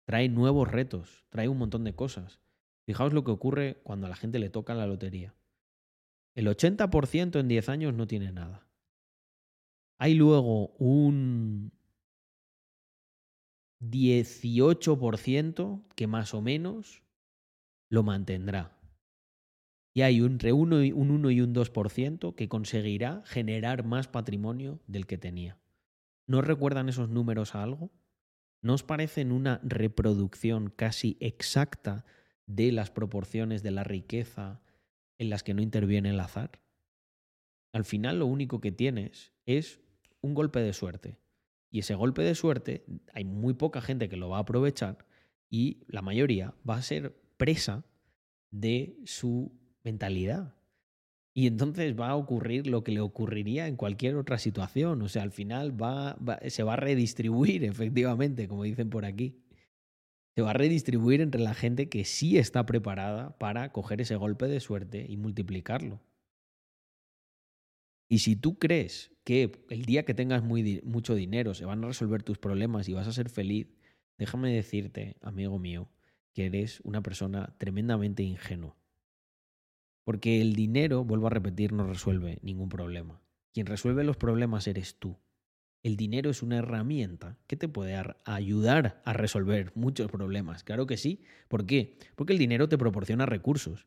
Trae 0.04 0.28
nuevos 0.28 0.68
retos, 0.68 1.26
trae 1.28 1.48
un 1.48 1.58
montón 1.58 1.84
de 1.84 1.94
cosas. 1.94 2.40
Fijaos 2.84 3.12
lo 3.12 3.22
que 3.22 3.30
ocurre 3.30 3.80
cuando 3.84 4.06
a 4.06 4.10
la 4.10 4.16
gente 4.16 4.40
le 4.40 4.50
toca 4.50 4.74
la 4.74 4.86
lotería. 4.86 5.34
El 6.34 6.48
80% 6.48 7.38
en 7.38 7.48
10 7.48 7.68
años 7.68 7.94
no 7.94 8.06
tiene 8.06 8.32
nada. 8.32 8.66
Hay 9.98 10.14
luego 10.14 10.68
un 10.78 11.72
18% 13.80 15.82
que 15.94 16.06
más 16.06 16.34
o 16.34 16.42
menos 16.42 17.02
lo 17.88 18.02
mantendrá. 18.02 18.79
Y 19.92 20.02
hay 20.02 20.18
entre 20.18 20.52
uno 20.52 20.82
y- 20.84 20.92
un 20.92 21.10
1 21.10 21.30
y 21.30 21.40
un 21.40 21.52
2% 21.52 22.34
que 22.36 22.48
conseguirá 22.48 23.22
generar 23.26 23.84
más 23.84 24.08
patrimonio 24.08 24.80
del 24.86 25.06
que 25.06 25.18
tenía. 25.18 25.58
¿No 26.26 26.42
recuerdan 26.42 26.88
esos 26.88 27.08
números 27.08 27.54
a 27.54 27.62
algo? 27.62 27.90
¿No 28.62 28.74
os 28.74 28.82
parecen 28.84 29.32
una 29.32 29.60
reproducción 29.64 30.70
casi 30.70 31.16
exacta 31.20 32.04
de 32.46 32.72
las 32.72 32.90
proporciones 32.90 33.62
de 33.62 33.70
la 33.72 33.84
riqueza 33.84 34.60
en 35.18 35.30
las 35.30 35.42
que 35.42 35.54
no 35.54 35.62
interviene 35.62 36.10
el 36.10 36.20
azar? 36.20 36.60
Al 37.72 37.84
final 37.84 38.18
lo 38.18 38.26
único 38.26 38.60
que 38.60 38.72
tienes 38.72 39.32
es 39.46 39.80
un 40.20 40.34
golpe 40.34 40.60
de 40.60 40.72
suerte. 40.72 41.18
Y 41.70 41.80
ese 41.80 41.94
golpe 41.94 42.22
de 42.22 42.34
suerte 42.34 42.84
hay 43.14 43.24
muy 43.24 43.54
poca 43.54 43.80
gente 43.80 44.08
que 44.08 44.16
lo 44.16 44.28
va 44.28 44.38
a 44.38 44.40
aprovechar 44.42 45.06
y 45.48 45.84
la 45.88 46.02
mayoría 46.02 46.54
va 46.68 46.76
a 46.76 46.82
ser 46.82 47.16
presa 47.36 47.84
de 48.50 48.98
su 49.04 49.52
mentalidad. 49.84 50.54
Y 51.34 51.46
entonces 51.46 51.98
va 51.98 52.10
a 52.10 52.16
ocurrir 52.16 52.66
lo 52.66 52.84
que 52.84 52.92
le 52.92 53.00
ocurriría 53.00 53.68
en 53.68 53.76
cualquier 53.76 54.16
otra 54.16 54.38
situación. 54.38 55.02
O 55.02 55.08
sea, 55.08 55.22
al 55.22 55.32
final 55.32 55.80
va, 55.80 56.14
va- 56.16 56.40
se 56.50 56.62
va 56.64 56.74
a 56.74 56.76
redistribuir, 56.76 57.64
efectivamente, 57.66 58.48
como 58.48 58.64
dicen 58.64 58.90
por 58.90 59.04
aquí. 59.04 59.38
Se 60.36 60.42
va 60.42 60.50
a 60.50 60.54
redistribuir 60.54 61.20
entre 61.20 61.40
la 61.40 61.54
gente 61.54 61.88
que 61.88 62.04
sí 62.04 62.38
está 62.38 62.66
preparada 62.66 63.38
para 63.38 63.72
coger 63.72 64.00
ese 64.00 64.16
golpe 64.16 64.46
de 64.48 64.60
suerte 64.60 65.06
y 65.08 65.16
multiplicarlo. 65.16 66.00
Y 68.08 68.18
si 68.18 68.36
tú 68.36 68.58
crees 68.58 69.12
que 69.24 69.64
el 69.70 69.84
día 69.84 70.04
que 70.04 70.14
tengas 70.14 70.42
muy 70.42 70.80
mucho 70.84 71.14
dinero 71.14 71.54
se 71.54 71.64
van 71.64 71.84
a 71.84 71.86
resolver 71.88 72.22
tus 72.22 72.38
problemas 72.38 72.88
y 72.88 72.92
vas 72.94 73.06
a 73.06 73.12
ser 73.12 73.28
feliz, 73.30 73.68
déjame 74.18 74.52
decirte, 74.52 75.16
amigo 75.22 75.58
mío, 75.58 75.88
que 76.34 76.46
eres 76.46 76.80
una 76.82 77.02
persona 77.02 77.54
tremendamente 77.58 78.22
ingenua. 78.22 78.76
Porque 80.10 80.40
el 80.40 80.54
dinero, 80.54 81.04
vuelvo 81.04 81.28
a 81.28 81.30
repetir, 81.30 81.72
no 81.72 81.86
resuelve 81.86 82.40
ningún 82.42 82.68
problema. 82.68 83.22
Quien 83.54 83.66
resuelve 83.66 84.02
los 84.02 84.16
problemas 84.16 84.66
eres 84.66 84.96
tú. 84.98 85.16
El 85.84 85.96
dinero 85.96 86.30
es 86.30 86.42
una 86.42 86.56
herramienta 86.56 87.38
que 87.46 87.54
te 87.54 87.68
puede 87.68 87.94
ar- 87.94 88.20
ayudar 88.24 89.02
a 89.04 89.12
resolver 89.12 89.70
muchos 89.76 90.10
problemas. 90.10 90.64
Claro 90.64 90.88
que 90.88 90.96
sí. 90.96 91.22
¿Por 91.46 91.64
qué? 91.64 91.96
Porque 92.16 92.32
el 92.32 92.40
dinero 92.40 92.68
te 92.68 92.76
proporciona 92.76 93.24
recursos. 93.24 93.86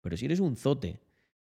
Pero 0.00 0.16
si 0.16 0.26
eres 0.26 0.38
un 0.38 0.54
zote 0.54 1.00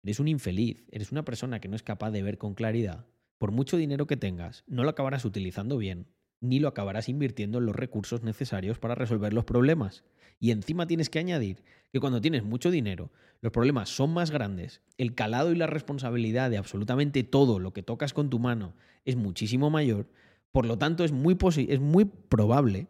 Eres 0.02 0.22
un 0.22 0.30
infeliz, 0.30 0.86
eres 0.92 1.12
una 1.12 1.26
persona 1.26 1.60
que 1.60 1.68
no 1.68 1.76
es 1.76 1.84
capaz 1.84 2.12
de 2.12 2.24
ver 2.24 2.38
con 2.38 2.54
claridad. 2.54 3.08
Por 3.38 3.52
mucho 3.52 3.76
dinero 3.76 4.08
que 4.08 4.16
tengas, 4.16 4.64
no 4.66 4.86
lo 4.86 4.92
acabarás 4.92 5.26
utilizando 5.26 5.78
bien, 5.78 6.08
ni 6.40 6.60
lo 6.60 6.70
acabarás 6.70 7.10
invirtiendo 7.10 7.58
en 7.58 7.66
los 7.66 7.76
recursos 7.76 8.24
necesarios 8.24 8.80
para 8.80 8.96
resolver 8.96 9.34
los 9.34 9.44
problemas. 9.44 10.06
Y 10.40 10.52
encima 10.52 10.88
tienes 10.88 11.10
que 11.10 11.20
añadir 11.20 11.64
que 11.96 12.02
cuando 12.02 12.20
tienes 12.20 12.44
mucho 12.44 12.72
dinero, 12.72 13.10
los 13.40 13.54
problemas 13.54 13.88
son 13.88 14.14
más 14.14 14.30
grandes, 14.30 14.82
el 14.98 15.16
calado 15.16 15.54
y 15.54 15.56
la 15.56 15.66
responsabilidad 15.66 16.50
de 16.50 16.58
absolutamente 16.58 17.24
todo 17.24 17.58
lo 17.58 17.72
que 17.72 17.84
tocas 17.84 18.12
con 18.12 18.30
tu 18.30 18.38
mano 18.38 18.74
es 19.06 19.16
muchísimo 19.16 19.70
mayor, 19.70 20.10
por 20.52 20.66
lo 20.66 20.78
tanto 20.78 21.06
es 21.06 21.14
muy, 21.14 21.38
es 21.70 21.80
muy 21.80 22.04
probable 22.04 22.88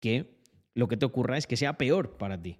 que 0.00 0.36
lo 0.74 0.88
que 0.88 0.96
te 0.96 1.06
ocurra 1.06 1.38
es 1.38 1.46
que 1.46 1.56
sea 1.56 1.78
peor 1.78 2.16
para 2.16 2.42
ti. 2.42 2.58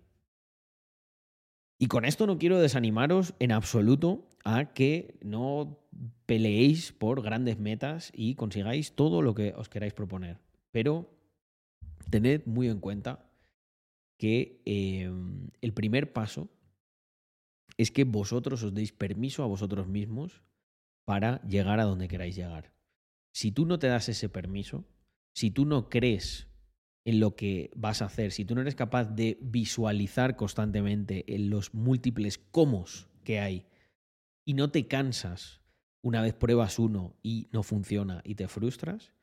Y 1.77 1.89
con 1.89 2.05
esto 2.05 2.25
no 2.29 2.39
quiero 2.39 2.61
desanimaros 2.61 3.35
en 3.41 3.51
absoluto 3.51 4.29
a 4.45 4.67
que 4.67 5.19
no 5.23 5.81
peleéis 6.27 6.93
por 6.93 7.21
grandes 7.21 7.59
metas 7.59 8.13
y 8.15 8.37
consigáis 8.37 8.93
todo 8.93 9.23
lo 9.23 9.35
que 9.35 9.55
os 9.57 9.69
queráis 9.69 9.93
proponer. 9.93 10.39
Pero 10.71 11.11
tened 12.11 12.47
muy 12.47 12.69
en 12.69 12.79
cuenta 12.79 13.30
que 14.21 14.61
em, 14.67 15.49
el 15.63 15.73
primer 15.73 16.13
paso 16.13 16.51
es 17.79 17.91
que 17.91 18.05
vosotros 18.05 18.63
os 18.63 18.75
deis 18.75 18.93
permiso 18.93 19.43
a 19.43 19.47
vosotros 19.47 19.89
mismos 19.89 20.43
para 21.07 21.41
llegar 21.49 21.81
a 21.81 21.85
donde 21.85 22.07
queráis 22.07 22.37
llegar. 22.37 22.75
Si 23.33 23.51
tú 23.51 23.65
no 23.65 23.79
te 23.79 23.87
das 23.87 24.11
ese 24.11 24.29
permiso, 24.29 24.85
si 25.33 25.51
tú 25.51 25.65
no 25.65 25.89
crees 25.89 26.49
en 27.07 27.19
lo 27.19 27.35
que 27.35 27.71
vas 27.75 28.03
a 28.03 28.07
hacer, 28.13 28.33
si 28.33 28.45
tú 28.45 28.55
no 28.55 28.61
eres 28.61 28.75
capaz 28.75 29.07
de 29.07 29.39
visualizar 29.41 30.37
constantemente 30.37 31.25
en 31.35 31.49
los 31.49 31.73
múltiples 31.73 32.37
cómo 32.37 32.85
que 33.25 33.41
hay 33.41 33.65
y 34.45 34.53
no 34.53 34.71
te 34.71 34.87
cansas 34.87 35.63
una 36.03 36.21
vez 36.21 36.35
pruebas 36.35 36.79
uno 36.79 37.17
y 37.23 37.49
no 37.53 37.63
funciona 37.63 38.21
y 38.27 38.35
te 38.35 38.49
frustras, 38.49 39.15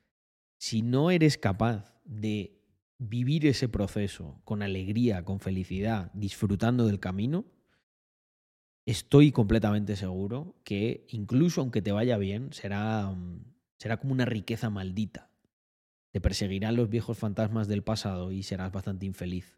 si 0.57 0.81
no 0.81 1.11
eres 1.11 1.37
capaz 1.37 1.93
de 2.03 2.56
vivir 2.99 3.45
ese 3.45 3.69
proceso 3.69 4.41
con 4.43 4.61
alegría, 4.61 5.23
con 5.23 5.39
felicidad, 5.39 6.11
disfrutando 6.13 6.85
del 6.85 6.99
camino, 6.99 7.45
estoy 8.85 9.31
completamente 9.31 9.95
seguro 9.95 10.55
que 10.63 11.05
incluso 11.09 11.61
aunque 11.61 11.81
te 11.81 11.91
vaya 11.91 12.17
bien, 12.17 12.53
será, 12.53 13.09
mm, 13.09 13.43
será 13.77 13.97
como 13.97 14.13
una 14.13 14.25
riqueza 14.25 14.69
maldita 14.69 15.29
te 16.11 16.21
perseguirán 16.21 16.75
los 16.75 16.89
viejos 16.89 17.17
fantasmas 17.17 17.67
del 17.67 17.83
pasado 17.83 18.31
y 18.31 18.43
serás 18.43 18.71
bastante 18.71 19.05
infeliz. 19.05 19.57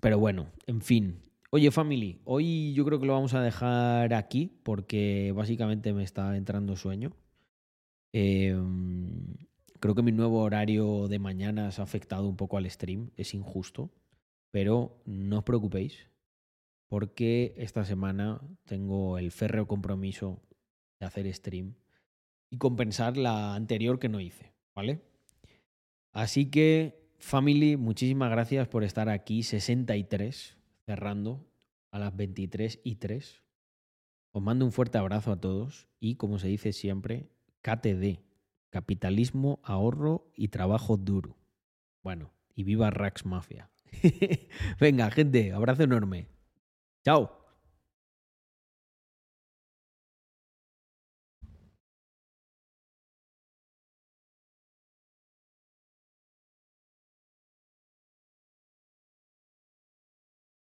Pero 0.00 0.18
bueno, 0.18 0.52
en 0.66 0.80
fin. 0.80 1.22
Oye, 1.50 1.70
family, 1.70 2.20
hoy 2.24 2.72
yo 2.74 2.84
creo 2.84 3.00
que 3.00 3.06
lo 3.06 3.14
vamos 3.14 3.34
a 3.34 3.42
dejar 3.42 4.14
aquí 4.14 4.60
porque 4.62 5.32
básicamente 5.34 5.92
me 5.92 6.04
está 6.04 6.36
entrando 6.36 6.76
sueño. 6.76 7.12
Em, 8.12 9.34
creo 9.80 9.94
que 9.94 10.02
mi 10.02 10.12
nuevo 10.12 10.40
horario 10.42 11.08
de 11.08 11.18
mañana 11.18 11.70
se 11.72 11.80
ha 11.80 11.84
afectado 11.84 12.28
un 12.28 12.36
poco 12.36 12.56
al 12.56 12.70
stream, 12.70 13.10
es 13.16 13.34
injusto, 13.34 13.90
pero 14.50 15.02
no 15.06 15.38
os 15.38 15.44
preocupéis 15.44 16.10
porque 16.90 17.54
esta 17.56 17.84
semana 17.84 18.40
tengo 18.64 19.16
el 19.16 19.30
férreo 19.30 19.68
compromiso 19.68 20.42
de 20.98 21.06
hacer 21.06 21.32
stream 21.32 21.74
y 22.50 22.58
compensar 22.58 23.16
la 23.16 23.54
anterior 23.54 24.00
que 24.00 24.08
no 24.08 24.18
hice, 24.18 24.52
¿vale? 24.74 25.00
Así 26.12 26.46
que, 26.50 27.08
family, 27.18 27.76
muchísimas 27.76 28.28
gracias 28.32 28.66
por 28.66 28.82
estar 28.82 29.08
aquí, 29.08 29.44
63, 29.44 30.58
cerrando 30.84 31.46
a 31.92 32.00
las 32.00 32.16
23 32.16 32.80
y 32.82 32.96
3. 32.96 33.44
Os 34.32 34.42
mando 34.42 34.64
un 34.64 34.72
fuerte 34.72 34.98
abrazo 34.98 35.30
a 35.30 35.40
todos 35.40 35.86
y, 36.00 36.16
como 36.16 36.40
se 36.40 36.48
dice 36.48 36.72
siempre, 36.72 37.28
KTD, 37.62 38.18
capitalismo, 38.70 39.60
ahorro 39.62 40.30
y 40.34 40.48
trabajo 40.48 40.96
duro. 40.96 41.36
Bueno, 42.02 42.32
y 42.54 42.64
viva 42.64 42.90
Rax 42.90 43.26
Mafia. 43.26 43.70
Venga, 44.80 45.10
gente, 45.10 45.52
abrazo 45.52 45.82
enorme. 45.82 46.28
Chao. 47.04 47.39